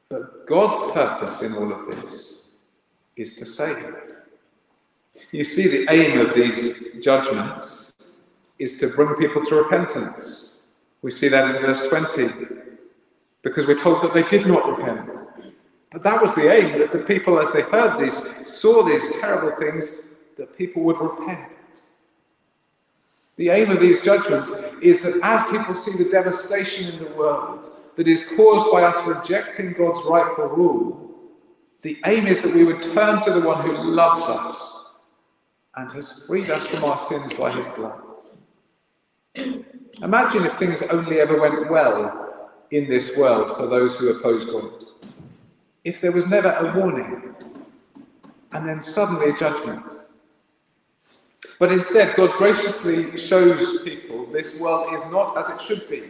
but 0.09 0.47
God's 0.47 0.81
purpose 0.91 1.41
in 1.41 1.55
all 1.55 1.71
of 1.71 1.85
this 1.85 2.43
is 3.15 3.33
to 3.35 3.45
save. 3.45 3.95
You 5.31 5.43
see, 5.43 5.67
the 5.67 5.91
aim 5.91 6.19
of 6.19 6.33
these 6.33 6.99
judgments 7.01 7.88
is 8.59 8.75
to 8.77 8.87
bring 8.87 9.15
people 9.15 9.43
to 9.45 9.55
repentance. 9.55 10.57
We 11.01 11.11
see 11.11 11.29
that 11.29 11.55
in 11.55 11.61
verse 11.61 11.81
20, 11.87 12.29
because 13.41 13.65
we're 13.65 13.75
told 13.75 14.03
that 14.03 14.13
they 14.13 14.23
did 14.23 14.45
not 14.45 14.67
repent. 14.67 15.17
But 15.91 16.03
that 16.03 16.21
was 16.21 16.35
the 16.35 16.51
aim, 16.51 16.77
that 16.79 16.91
the 16.91 16.99
people, 16.99 17.39
as 17.39 17.49
they 17.51 17.61
heard 17.61 17.97
these, 17.99 18.21
saw 18.45 18.83
these 18.83 19.09
terrible 19.17 19.51
things, 19.57 20.01
that 20.37 20.57
people 20.57 20.83
would 20.83 20.99
repent. 20.99 21.49
The 23.37 23.49
aim 23.49 23.71
of 23.71 23.79
these 23.79 24.01
judgments 24.01 24.53
is 24.81 24.99
that 24.99 25.17
as 25.23 25.43
people 25.43 25.73
see 25.73 25.97
the 25.97 26.09
devastation 26.09 26.93
in 26.93 27.01
the 27.01 27.09
world 27.15 27.69
that 27.95 28.07
is 28.07 28.23
caused 28.35 28.69
by 28.71 28.83
us 28.83 29.01
rejecting 29.07 29.71
God's 29.73 30.01
rightful 30.07 30.47
rule, 30.47 31.09
the 31.81 31.97
aim 32.05 32.27
is 32.27 32.41
that 32.41 32.53
we 32.53 32.65
would 32.65 32.81
turn 32.81 33.21
to 33.21 33.31
the 33.31 33.39
one 33.39 33.65
who 33.65 33.91
loves 33.91 34.23
us 34.23 34.87
and 35.77 35.89
has 35.93 36.23
freed 36.27 36.49
us 36.49 36.67
from 36.67 36.83
our 36.83 36.97
sins 36.97 37.33
by 37.33 37.55
his 37.55 37.67
blood. 37.67 38.08
Imagine 40.01 40.45
if 40.45 40.53
things 40.53 40.81
only 40.83 41.19
ever 41.19 41.39
went 41.39 41.69
well 41.69 42.55
in 42.71 42.87
this 42.87 43.15
world 43.17 43.51
for 43.55 43.67
those 43.67 43.95
who 43.95 44.09
oppose 44.09 44.45
God. 44.45 44.85
If 45.83 46.01
there 46.01 46.11
was 46.11 46.27
never 46.27 46.51
a 46.51 46.77
warning 46.79 47.35
and 48.51 48.67
then 48.67 48.81
suddenly 48.81 49.29
a 49.29 49.35
judgment. 49.35 49.99
But 51.59 51.71
instead, 51.71 52.15
God 52.15 52.31
graciously 52.37 53.17
shows 53.17 53.81
people 53.83 54.25
this 54.27 54.59
world 54.59 54.93
is 54.93 55.03
not 55.11 55.37
as 55.37 55.49
it 55.49 55.59
should 55.61 55.89
be. 55.89 56.03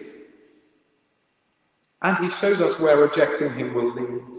And 2.02 2.18
he 2.18 2.30
shows 2.30 2.62
us 2.62 2.80
where 2.80 2.98
rejecting 2.98 3.54
him 3.54 3.74
will 3.74 3.94
lead. 3.94 4.38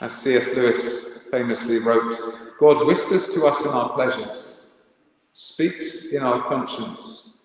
As 0.00 0.12
C.S. 0.12 0.54
Lewis 0.54 1.06
famously 1.30 1.78
wrote, 1.78 2.18
God 2.58 2.84
whispers 2.86 3.28
to 3.28 3.46
us 3.46 3.62
in 3.62 3.68
our 3.68 3.90
pleasures, 3.94 4.63
speaks 5.34 6.06
in 6.06 6.22
our 6.22 6.42
conscience, 6.48 7.38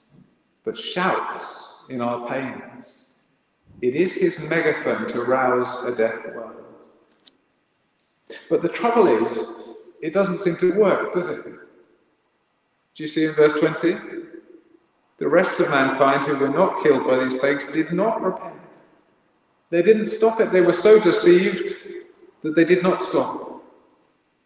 but 0.64 0.78
shouts 0.78 1.74
in 1.90 2.02
our 2.02 2.26
pains. 2.28 3.10
It 3.82 3.96
is 3.96 4.14
his 4.14 4.38
megaphone 4.40 5.08
to 5.08 5.24
rouse 5.24 5.76
a 5.84 5.96
deaf 5.96 6.24
world. 6.28 6.88
But 8.48 8.62
the 8.62 8.70
trouble 8.70 9.08
is, 9.08 9.48
it 10.02 10.14
doesn't 10.14 10.40
seem 10.40 10.56
to 10.58 10.74
work, 10.74 11.12
does 11.12 11.30
it? 11.30 11.44
Do 11.44 13.04
you 13.04 13.08
see 13.08 13.26
in 13.26 13.34
verse 13.34 13.56
20? 13.56 13.98
The 15.18 15.28
rest 15.28 15.60
of 15.60 15.72
mankind 15.72 16.26
who 16.26 16.38
were 16.38 16.48
not 16.48 16.84
killed 16.84 17.08
by 17.08 17.18
these 17.18 17.34
plagues 17.34 17.66
did 17.66 17.92
not 17.92 18.22
repent. 18.22 18.84
They 19.72 19.82
didn't 19.82 20.08
stop 20.08 20.40
it. 20.40 20.52
They 20.52 20.62
were 20.62 20.74
so 20.74 21.00
deceived 21.00 21.76
that 22.44 22.56
they 22.56 22.66
did 22.66 22.84
not 22.84 23.02
stop. 23.02 23.49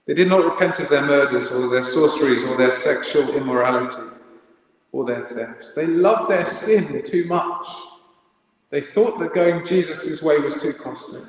They 0.06 0.14
did 0.14 0.28
not 0.28 0.44
repent 0.44 0.80
of 0.80 0.90
their 0.90 1.06
murders 1.06 1.52
or 1.52 1.70
their 1.70 1.84
sorceries 1.84 2.44
or 2.44 2.58
their 2.58 2.72
sexual 2.72 3.36
immorality 3.36 4.12
or 4.92 5.06
their 5.06 5.26
thefts. 5.26 5.72
They 5.72 5.88
loved 5.88 6.30
their 6.30 6.46
sin 6.46 7.02
too 7.04 7.26
much. 7.26 7.68
They 8.70 8.82
thought 8.82 9.18
that 9.20 9.34
going 9.34 9.66
Jesus' 9.66 10.22
way 10.22 10.40
was 10.40 10.56
too 10.56 10.74
costly. 10.74 11.22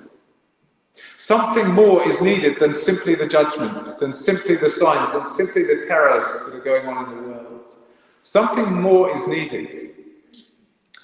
Something 1.17 1.69
more 1.69 2.07
is 2.09 2.21
needed 2.21 2.59
than 2.59 2.75
simply 2.75 3.15
the 3.15 3.27
judgment, 3.27 3.99
than 3.99 4.13
simply 4.13 4.57
the 4.57 4.71
signs, 4.71 5.13
than 5.13 5.27
simply 5.27 5.65
the 5.65 5.85
terrors 5.87 6.43
that 6.45 6.55
are 6.55 6.61
going 6.61 6.87
on 6.87 7.11
in 7.11 7.17
the 7.17 7.29
world. 7.29 7.77
Something 8.23 8.73
more 8.73 9.15
is 9.15 9.27
needed. 9.27 9.95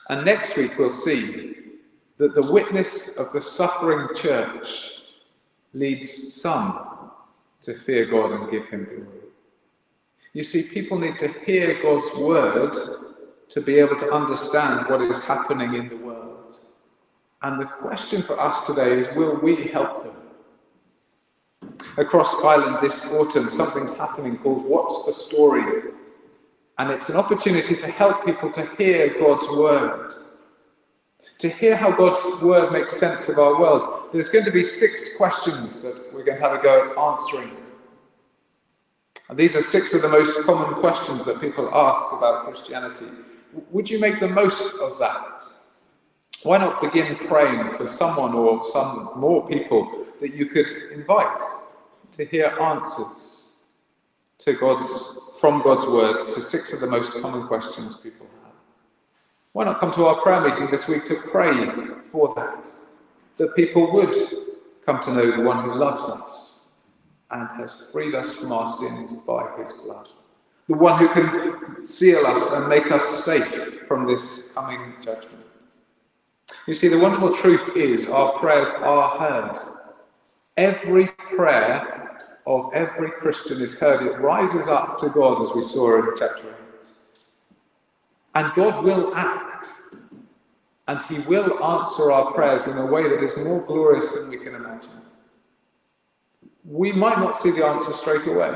And 0.09 0.25
next 0.25 0.57
week 0.57 0.79
we'll 0.79 0.91
see 0.91 1.57
that 2.19 2.35
the 2.35 2.53
witness 2.53 3.09
of 3.17 3.33
the 3.33 3.43
suffering 3.43 4.09
church 4.15 4.93
leads 5.73 6.35
some 6.35 6.90
to 7.63 7.75
fear 7.75 8.07
God 8.07 8.33
and 8.33 8.51
give 8.51 8.67
him 8.69 8.85
glory. 8.85 9.25
You 10.33 10.43
see, 10.43 10.63
people 10.63 10.99
need 10.99 11.19
to 11.19 11.29
hear 11.45 11.83
God's 11.83 12.13
word 12.15 12.75
to 13.49 13.61
be 13.61 13.79
able 13.79 13.97
to 13.97 14.13
understand 14.13 14.89
what 14.89 15.03
is 15.03 15.21
happening 15.21 15.75
in 15.75 15.89
the 15.89 15.97
world. 15.97 16.61
And 17.43 17.61
the 17.61 17.67
question 17.67 18.23
for 18.23 18.39
us 18.39 18.61
today 18.61 18.99
is 18.99 19.09
will 19.17 19.37
we 19.41 19.57
help 19.57 20.03
them? 20.03 20.15
Across 21.97 22.45
Ireland 22.45 22.79
this 22.81 23.07
autumn, 23.07 23.51
something's 23.51 23.95
happening 23.95 24.39
called 24.39 24.65
What's 24.65 25.03
the 25.05 25.13
Story? 25.13 25.91
And 26.79 26.91
it's 26.91 27.09
an 27.09 27.17
opportunity 27.17 27.77
to 27.77 27.91
help 27.91 28.25
people 28.25 28.51
to 28.53 28.69
hear 28.79 29.19
God's 29.19 29.49
word 29.49 30.13
to 31.41 31.49
hear 31.49 31.75
how 31.75 31.91
God's 31.91 32.43
word 32.43 32.71
makes 32.71 32.97
sense 32.97 33.31
of 33.31 33.39
our 33.39 33.59
world, 33.59 34.11
there's 34.13 34.29
going 34.29 34.45
to 34.45 34.51
be 34.51 34.63
six 34.63 35.17
questions 35.17 35.81
that 35.81 35.99
we're 36.13 36.23
going 36.23 36.37
to 36.37 36.43
have 36.43 36.53
a 36.53 36.63
go 36.63 36.91
at 36.91 36.99
answering. 36.99 37.57
And 39.31 39.39
these 39.39 39.57
are 39.57 39.63
six 39.63 39.95
of 39.95 40.03
the 40.03 40.09
most 40.09 40.45
common 40.45 40.75
questions 40.81 41.25
that 41.25 41.41
people 41.41 41.75
ask 41.75 42.05
about 42.13 42.45
Christianity. 42.45 43.07
Would 43.71 43.89
you 43.89 43.99
make 43.99 44.21
the 44.21 44.29
most 44.29 44.75
of 44.83 44.99
that? 44.99 45.45
Why 46.43 46.59
not 46.59 46.83
begin 46.83 47.17
praying 47.17 47.75
for 47.75 47.87
someone 47.87 48.35
or 48.35 48.63
some 48.63 49.13
more 49.17 49.47
people 49.49 50.07
that 50.21 50.35
you 50.35 50.47
could 50.47 50.71
invite 50.93 51.43
to 52.13 52.25
hear 52.27 52.49
answers 52.61 53.49
to 54.39 54.53
God's, 54.55 55.19
from 55.39 55.63
God's 55.63 55.87
word 55.87 56.29
to 56.29 56.43
six 56.43 56.75
of 56.75 56.81
the 56.81 56.87
most 56.87 57.15
common 57.23 57.47
questions 57.47 57.95
people 57.95 58.27
have? 58.27 58.40
Why 59.53 59.65
not 59.65 59.81
come 59.81 59.91
to 59.93 60.07
our 60.07 60.21
prayer 60.23 60.41
meeting 60.41 60.71
this 60.71 60.87
week 60.87 61.05
to 61.07 61.17
pray 61.17 61.53
for 62.05 62.33
that? 62.37 62.73
That 63.37 63.57
people 63.57 63.93
would 63.93 64.15
come 64.87 65.01
to 65.01 65.13
know 65.13 65.37
the 65.37 65.43
one 65.43 65.65
who 65.65 65.75
loves 65.75 66.09
us 66.09 66.61
and 67.31 67.51
has 67.53 67.87
freed 67.93 68.15
us 68.15 68.33
from 68.33 68.53
our 68.53 68.67
sins 68.67 69.13
by 69.13 69.51
his 69.59 69.73
blood. 69.73 70.09
The 70.69 70.77
one 70.77 70.99
who 70.99 71.09
can 71.09 71.87
seal 71.87 72.27
us 72.27 72.53
and 72.53 72.69
make 72.69 72.93
us 72.93 73.25
safe 73.25 73.87
from 73.89 74.07
this 74.07 74.53
coming 74.55 74.95
judgment. 75.01 75.45
You 76.67 76.75
see, 76.75 76.89
the 76.89 76.99
wonderful 76.99 77.35
truth 77.35 77.77
is 77.77 78.09
our 78.09 78.39
prayers 78.39 78.73
are 78.75 79.19
heard. 79.19 79.59
Every 80.57 81.07
prayer 81.07 82.19
of 82.47 82.71
every 82.73 83.11
Christian 83.11 83.61
is 83.61 83.75
heard. 83.75 84.03
It 84.03 84.21
rises 84.21 84.69
up 84.69 84.99
to 84.99 85.09
God, 85.09 85.41
as 85.41 85.53
we 85.53 85.63
saw 85.63 85.99
in 85.99 86.15
chapter 86.17 86.49
8. 86.49 86.55
And 88.35 88.53
God 88.55 88.85
will 88.85 89.15
act. 89.15 89.73
And 90.89 91.03
He 91.05 91.19
will 91.21 91.63
answer 91.63 92.11
our 92.11 92.33
prayers 92.33 92.67
in 92.67 92.77
a 92.79 92.87
way 92.87 93.05
that 93.09 93.23
is 93.23 93.37
more 93.37 93.61
glorious 93.65 94.11
than 94.11 94.29
we 94.29 94.37
can 94.37 94.55
imagine. 94.55 94.93
We 96.65 96.93
might 96.93 97.19
not 97.19 97.37
see 97.37 97.51
the 97.51 97.65
answer 97.65 97.93
straight 97.93 98.27
away. 98.27 98.55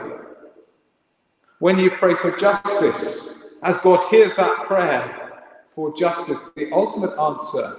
When 1.59 1.79
you 1.79 1.91
pray 1.91 2.15
for 2.15 2.31
justice, 2.33 3.35
as 3.63 3.79
God 3.79 4.01
hears 4.11 4.35
that 4.35 4.67
prayer 4.67 5.43
for 5.69 5.95
justice, 5.95 6.41
the 6.57 6.71
ultimate 6.73 7.19
answer 7.19 7.77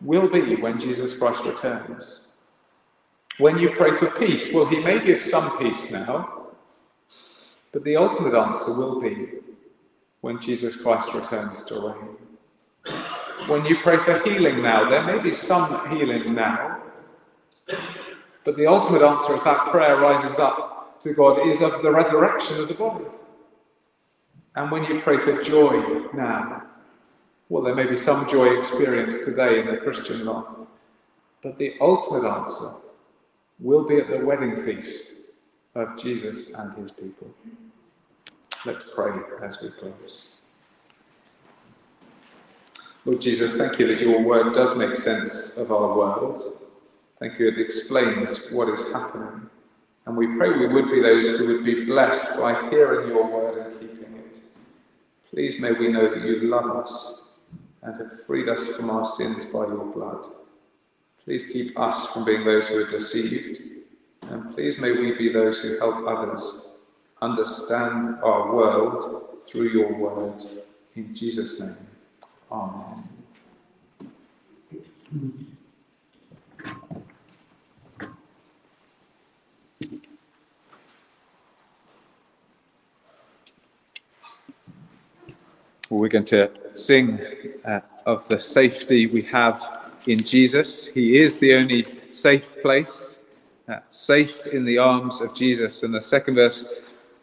will 0.00 0.28
be 0.28 0.56
when 0.56 0.78
Jesus 0.78 1.16
Christ 1.16 1.44
returns. 1.44 2.22
When 3.38 3.58
you 3.58 3.70
pray 3.70 3.92
for 3.92 4.10
peace, 4.10 4.52
well, 4.52 4.66
He 4.66 4.80
may 4.80 5.04
give 5.04 5.22
some 5.22 5.58
peace 5.58 5.90
now, 5.90 6.46
but 7.72 7.84
the 7.84 7.96
ultimate 7.96 8.34
answer 8.34 8.72
will 8.72 9.00
be 9.00 9.28
when 10.20 10.40
Jesus 10.40 10.76
Christ 10.76 11.12
returns 11.14 11.64
to 11.64 11.74
reign. 11.80 12.16
When 13.48 13.64
you 13.64 13.78
pray 13.82 13.98
for 13.98 14.22
healing 14.28 14.62
now, 14.62 14.88
there 14.88 15.04
may 15.04 15.18
be 15.22 15.32
some 15.32 15.88
healing 15.90 16.34
now, 16.34 16.82
but 18.44 18.56
the 18.56 18.66
ultimate 18.66 19.02
answer 19.02 19.34
as 19.34 19.42
that 19.44 19.70
prayer 19.70 19.98
rises 19.98 20.38
up 20.38 20.98
to 21.00 21.12
God 21.12 21.46
is 21.46 21.60
of 21.60 21.82
the 21.82 21.90
resurrection 21.90 22.60
of 22.60 22.68
the 22.68 22.74
body. 22.74 23.04
And 24.54 24.70
when 24.70 24.84
you 24.84 25.00
pray 25.00 25.18
for 25.18 25.40
joy 25.42 26.08
now, 26.14 26.62
well, 27.48 27.62
there 27.62 27.74
may 27.74 27.86
be 27.86 27.96
some 27.96 28.26
joy 28.26 28.56
experienced 28.56 29.24
today 29.24 29.60
in 29.60 29.66
the 29.66 29.76
Christian 29.76 30.24
life, 30.24 30.46
but 31.42 31.58
the 31.58 31.74
ultimate 31.80 32.28
answer 32.28 32.72
will 33.60 33.84
be 33.84 33.98
at 33.98 34.10
the 34.10 34.24
wedding 34.24 34.56
feast 34.56 35.14
of 35.74 35.96
Jesus 35.96 36.52
and 36.54 36.72
his 36.74 36.90
people. 36.90 37.32
Let's 38.66 38.82
pray 38.82 39.12
as 39.44 39.62
we 39.62 39.68
close. 39.68 40.30
Lord 43.04 43.20
Jesus, 43.20 43.56
thank 43.56 43.78
you 43.78 43.86
that 43.86 44.00
your 44.00 44.20
word 44.20 44.54
does 44.54 44.74
make 44.74 44.96
sense 44.96 45.56
of 45.56 45.70
our 45.70 45.96
world. 45.96 46.42
Thank 47.20 47.38
you, 47.38 47.46
it 47.46 47.60
explains 47.60 48.50
what 48.50 48.68
is 48.68 48.82
happening. 48.92 49.48
And 50.06 50.16
we 50.16 50.26
pray 50.36 50.50
we 50.50 50.66
would 50.66 50.90
be 50.90 51.00
those 51.00 51.38
who 51.38 51.46
would 51.46 51.64
be 51.64 51.84
blessed 51.84 52.36
by 52.38 52.68
hearing 52.68 53.06
your 53.06 53.24
word 53.24 53.56
and 53.56 53.72
keeping 53.74 54.16
it. 54.16 54.40
Please 55.30 55.60
may 55.60 55.70
we 55.70 55.86
know 55.86 56.12
that 56.12 56.24
you 56.24 56.48
love 56.48 56.68
us 56.76 57.20
and 57.82 57.96
have 57.96 58.26
freed 58.26 58.48
us 58.48 58.66
from 58.66 58.90
our 58.90 59.04
sins 59.04 59.44
by 59.44 59.60
your 59.60 59.86
blood. 59.92 60.26
Please 61.24 61.44
keep 61.44 61.78
us 61.78 62.06
from 62.06 62.24
being 62.24 62.44
those 62.44 62.66
who 62.66 62.82
are 62.82 62.88
deceived. 62.88 63.60
And 64.28 64.52
please 64.56 64.76
may 64.78 64.90
we 64.90 65.16
be 65.16 65.32
those 65.32 65.60
who 65.60 65.78
help 65.78 66.04
others 66.08 66.75
understand 67.22 68.16
our 68.22 68.54
world 68.54 69.38
through 69.46 69.70
your 69.70 69.92
word. 69.94 70.42
In 70.94 71.14
Jesus' 71.14 71.60
name, 71.60 71.76
Amen. 72.50 73.08
Well, 85.88 86.00
we're 86.00 86.08
going 86.08 86.24
to 86.26 86.50
sing 86.74 87.20
uh, 87.64 87.80
of 88.06 88.26
the 88.28 88.38
safety 88.38 89.06
we 89.06 89.22
have 89.22 89.90
in 90.06 90.22
Jesus. 90.24 90.86
He 90.86 91.18
is 91.18 91.38
the 91.38 91.54
only 91.54 91.86
safe 92.10 92.60
place, 92.60 93.20
uh, 93.68 93.78
safe 93.90 94.46
in 94.46 94.64
the 94.64 94.78
arms 94.78 95.20
of 95.20 95.34
Jesus. 95.34 95.84
And 95.84 95.94
the 95.94 96.00
second 96.00 96.34
verse 96.34 96.66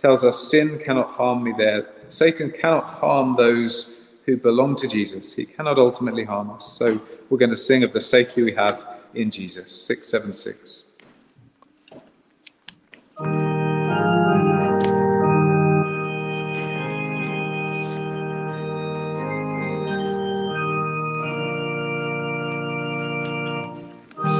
tells 0.03 0.25
us 0.25 0.37
sin 0.51 0.77
cannot 0.79 1.11
harm 1.11 1.41
me 1.41 1.53
there. 1.57 1.87
Satan 2.09 2.51
cannot 2.51 2.83
harm 2.83 3.37
those 3.37 4.01
who 4.25 4.35
belong 4.35 4.75
to 4.75 4.85
Jesus. 4.85 5.33
He 5.33 5.45
cannot 5.45 5.79
ultimately 5.79 6.25
harm 6.25 6.51
us. 6.51 6.73
So 6.73 6.99
we're 7.29 7.37
going 7.37 7.51
to 7.51 7.57
sing 7.57 7.83
of 7.83 7.93
the 7.93 8.01
safety 8.01 8.43
we 8.43 8.53
have 8.53 8.85
in 9.13 9.31
Jesus. 9.31 9.71
676. 9.71 10.83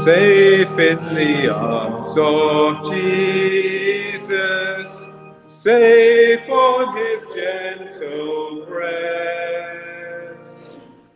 Safe 0.03 0.78
in 0.78 1.14
the 1.14 1.47
arms 1.47 2.18
of 2.18 2.84
Jesus, 2.91 4.73
safe 5.64 6.49
on 6.49 6.97
his 6.97 7.26
gentle 7.34 8.66
breast, 8.68 10.59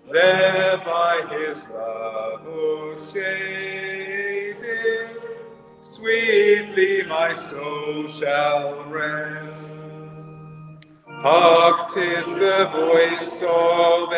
there 0.09 0.77
by 0.77 1.21
his 1.31 1.67
love 1.67 2.43
oh, 2.47 2.95
shaded, 3.11 4.57
sweetly 5.81 7.03
my 7.09 7.33
soul 7.33 8.07
shall 8.07 8.85
rest. 8.85 9.77
Hark, 11.05 11.89
tis 11.89 12.27
the 12.27 12.69
voice 12.71 13.41
of 13.41 14.13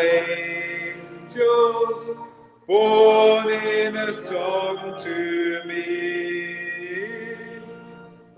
angels 1.26 2.10
borne 2.68 3.50
in 3.50 3.96
a 3.96 4.12
song 4.12 4.94
to 5.00 5.60
me. 5.66 6.39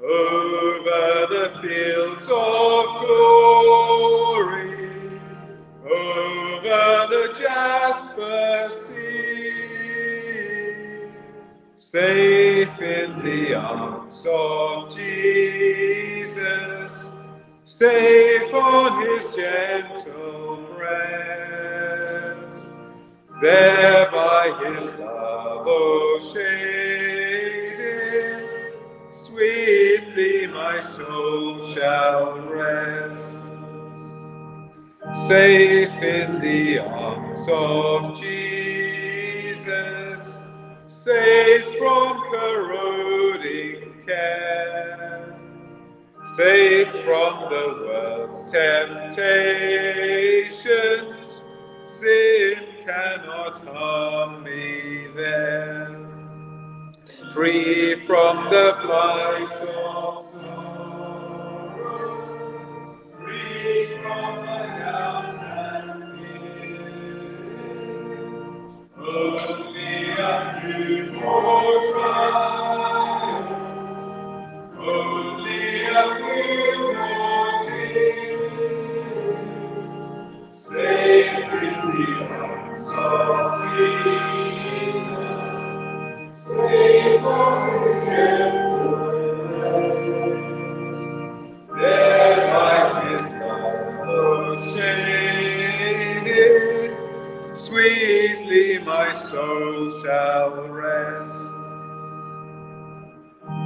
Over 0.02 1.28
the 1.30 1.54
fields 1.62 2.24
of 2.24 2.84
glory, 3.06 4.90
over 5.84 7.06
the 7.08 7.32
jasper 7.38 8.66
sea, 8.68 9.52
safe 11.76 12.80
in 12.80 13.22
the 13.22 13.54
arms 13.54 14.26
of 14.28 14.92
Jesus, 14.92 17.08
safe 17.62 18.52
on 18.52 19.06
his 19.06 19.28
gentle 19.36 20.66
breast. 20.76 22.72
There 23.40 24.10
by 24.10 24.50
his 24.66 24.94
love, 24.94 25.64
oh, 25.68 26.18
shaded, 26.18 27.82
sweetly 30.12 30.46
my 30.48 30.80
soul 30.80 31.60
shall 31.62 32.38
rest. 32.48 33.40
Safe 35.12 35.90
in 36.02 36.40
the 36.40 36.78
arms 36.78 37.46
of 37.48 38.18
Jesus, 38.18 39.58
safe 40.86 41.64
from 41.78 42.22
corroding 42.30 44.02
care, 44.06 45.34
safe 46.22 46.88
from 47.04 47.50
the 47.50 47.66
world's 47.86 48.44
temptations, 48.50 49.22
sin 51.82 52.58
cannot 52.86 53.58
harm 53.66 54.42
me 54.44 55.08
there. 55.14 56.01
Free 57.32 58.04
from 58.06 58.50
the 58.50 58.76
blight 58.82 59.52
of 59.62 60.24
sorrow, 60.24 61.78
free 63.20 63.98
from 64.02 64.32
the 64.42 64.58
doubts 64.78 65.38
and 65.42 66.18
fears, 66.18 68.38
only 68.98 70.10
a 70.10 70.60
few 70.62 71.12
more 71.12 71.92
trials, 71.92 73.92
only 74.78 75.86
a 75.86 75.88
few 76.18 76.94
more 76.94 77.52
tears, 77.66 78.48
safe 80.52 81.52
in 81.62 81.76
the 81.96 82.08
arms 82.28 82.86
of 82.88 83.52
Jesus, 83.76 84.41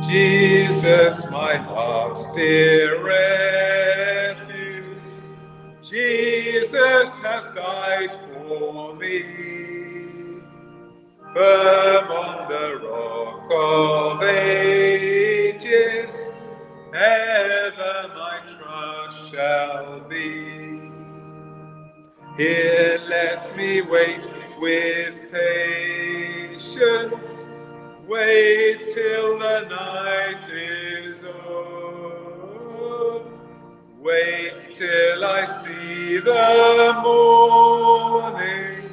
Jesus, 0.06 1.24
my 1.30 1.56
heart's 1.56 2.30
dear 2.32 3.02
refuge, 3.04 4.38
Jesus 5.82 7.18
has 7.18 7.50
died 7.50 8.10
for 8.32 8.94
me. 8.96 9.55
Firm 11.36 12.08
on 12.12 12.48
the 12.48 12.80
rock 12.88 13.50
of 13.52 14.22
ages, 14.22 16.24
ever 16.94 18.08
my 18.14 18.40
trust 18.48 19.30
shall 19.30 20.00
be. 20.08 20.90
Here 22.38 22.98
let 23.06 23.54
me 23.54 23.82
wait 23.82 24.26
with 24.58 25.30
patience, 25.30 27.44
wait 28.08 28.88
till 28.88 29.38
the 29.38 29.60
night 29.68 30.48
is 30.48 31.22
o'er. 31.22 33.20
Wait 33.98 34.72
till 34.72 35.22
I 35.22 35.44
see 35.44 36.16
the 36.16 36.98
morning 37.04 38.85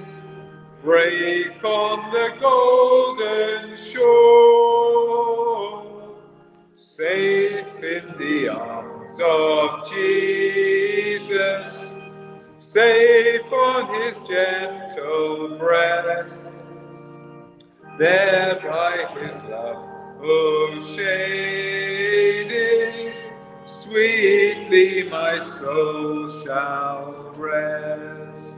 break 0.83 1.63
on 1.63 2.11
the 2.11 2.33
golden 2.41 3.75
shore. 3.77 5.85
Safe 6.73 7.73
in 7.81 8.13
the 8.17 8.49
arms 8.49 9.17
of 9.23 9.89
Jesus, 9.89 11.93
safe 12.57 13.49
on 13.51 14.01
his 14.01 14.19
gentle 14.27 15.55
breast, 15.57 16.51
there 17.97 18.59
by 18.61 19.07
his 19.21 19.41
love, 19.45 19.87
oh 20.21 20.79
shaded, 20.95 23.13
sweetly 23.63 25.09
my 25.09 25.39
soul 25.39 26.27
shall 26.27 27.33
rest. 27.37 28.57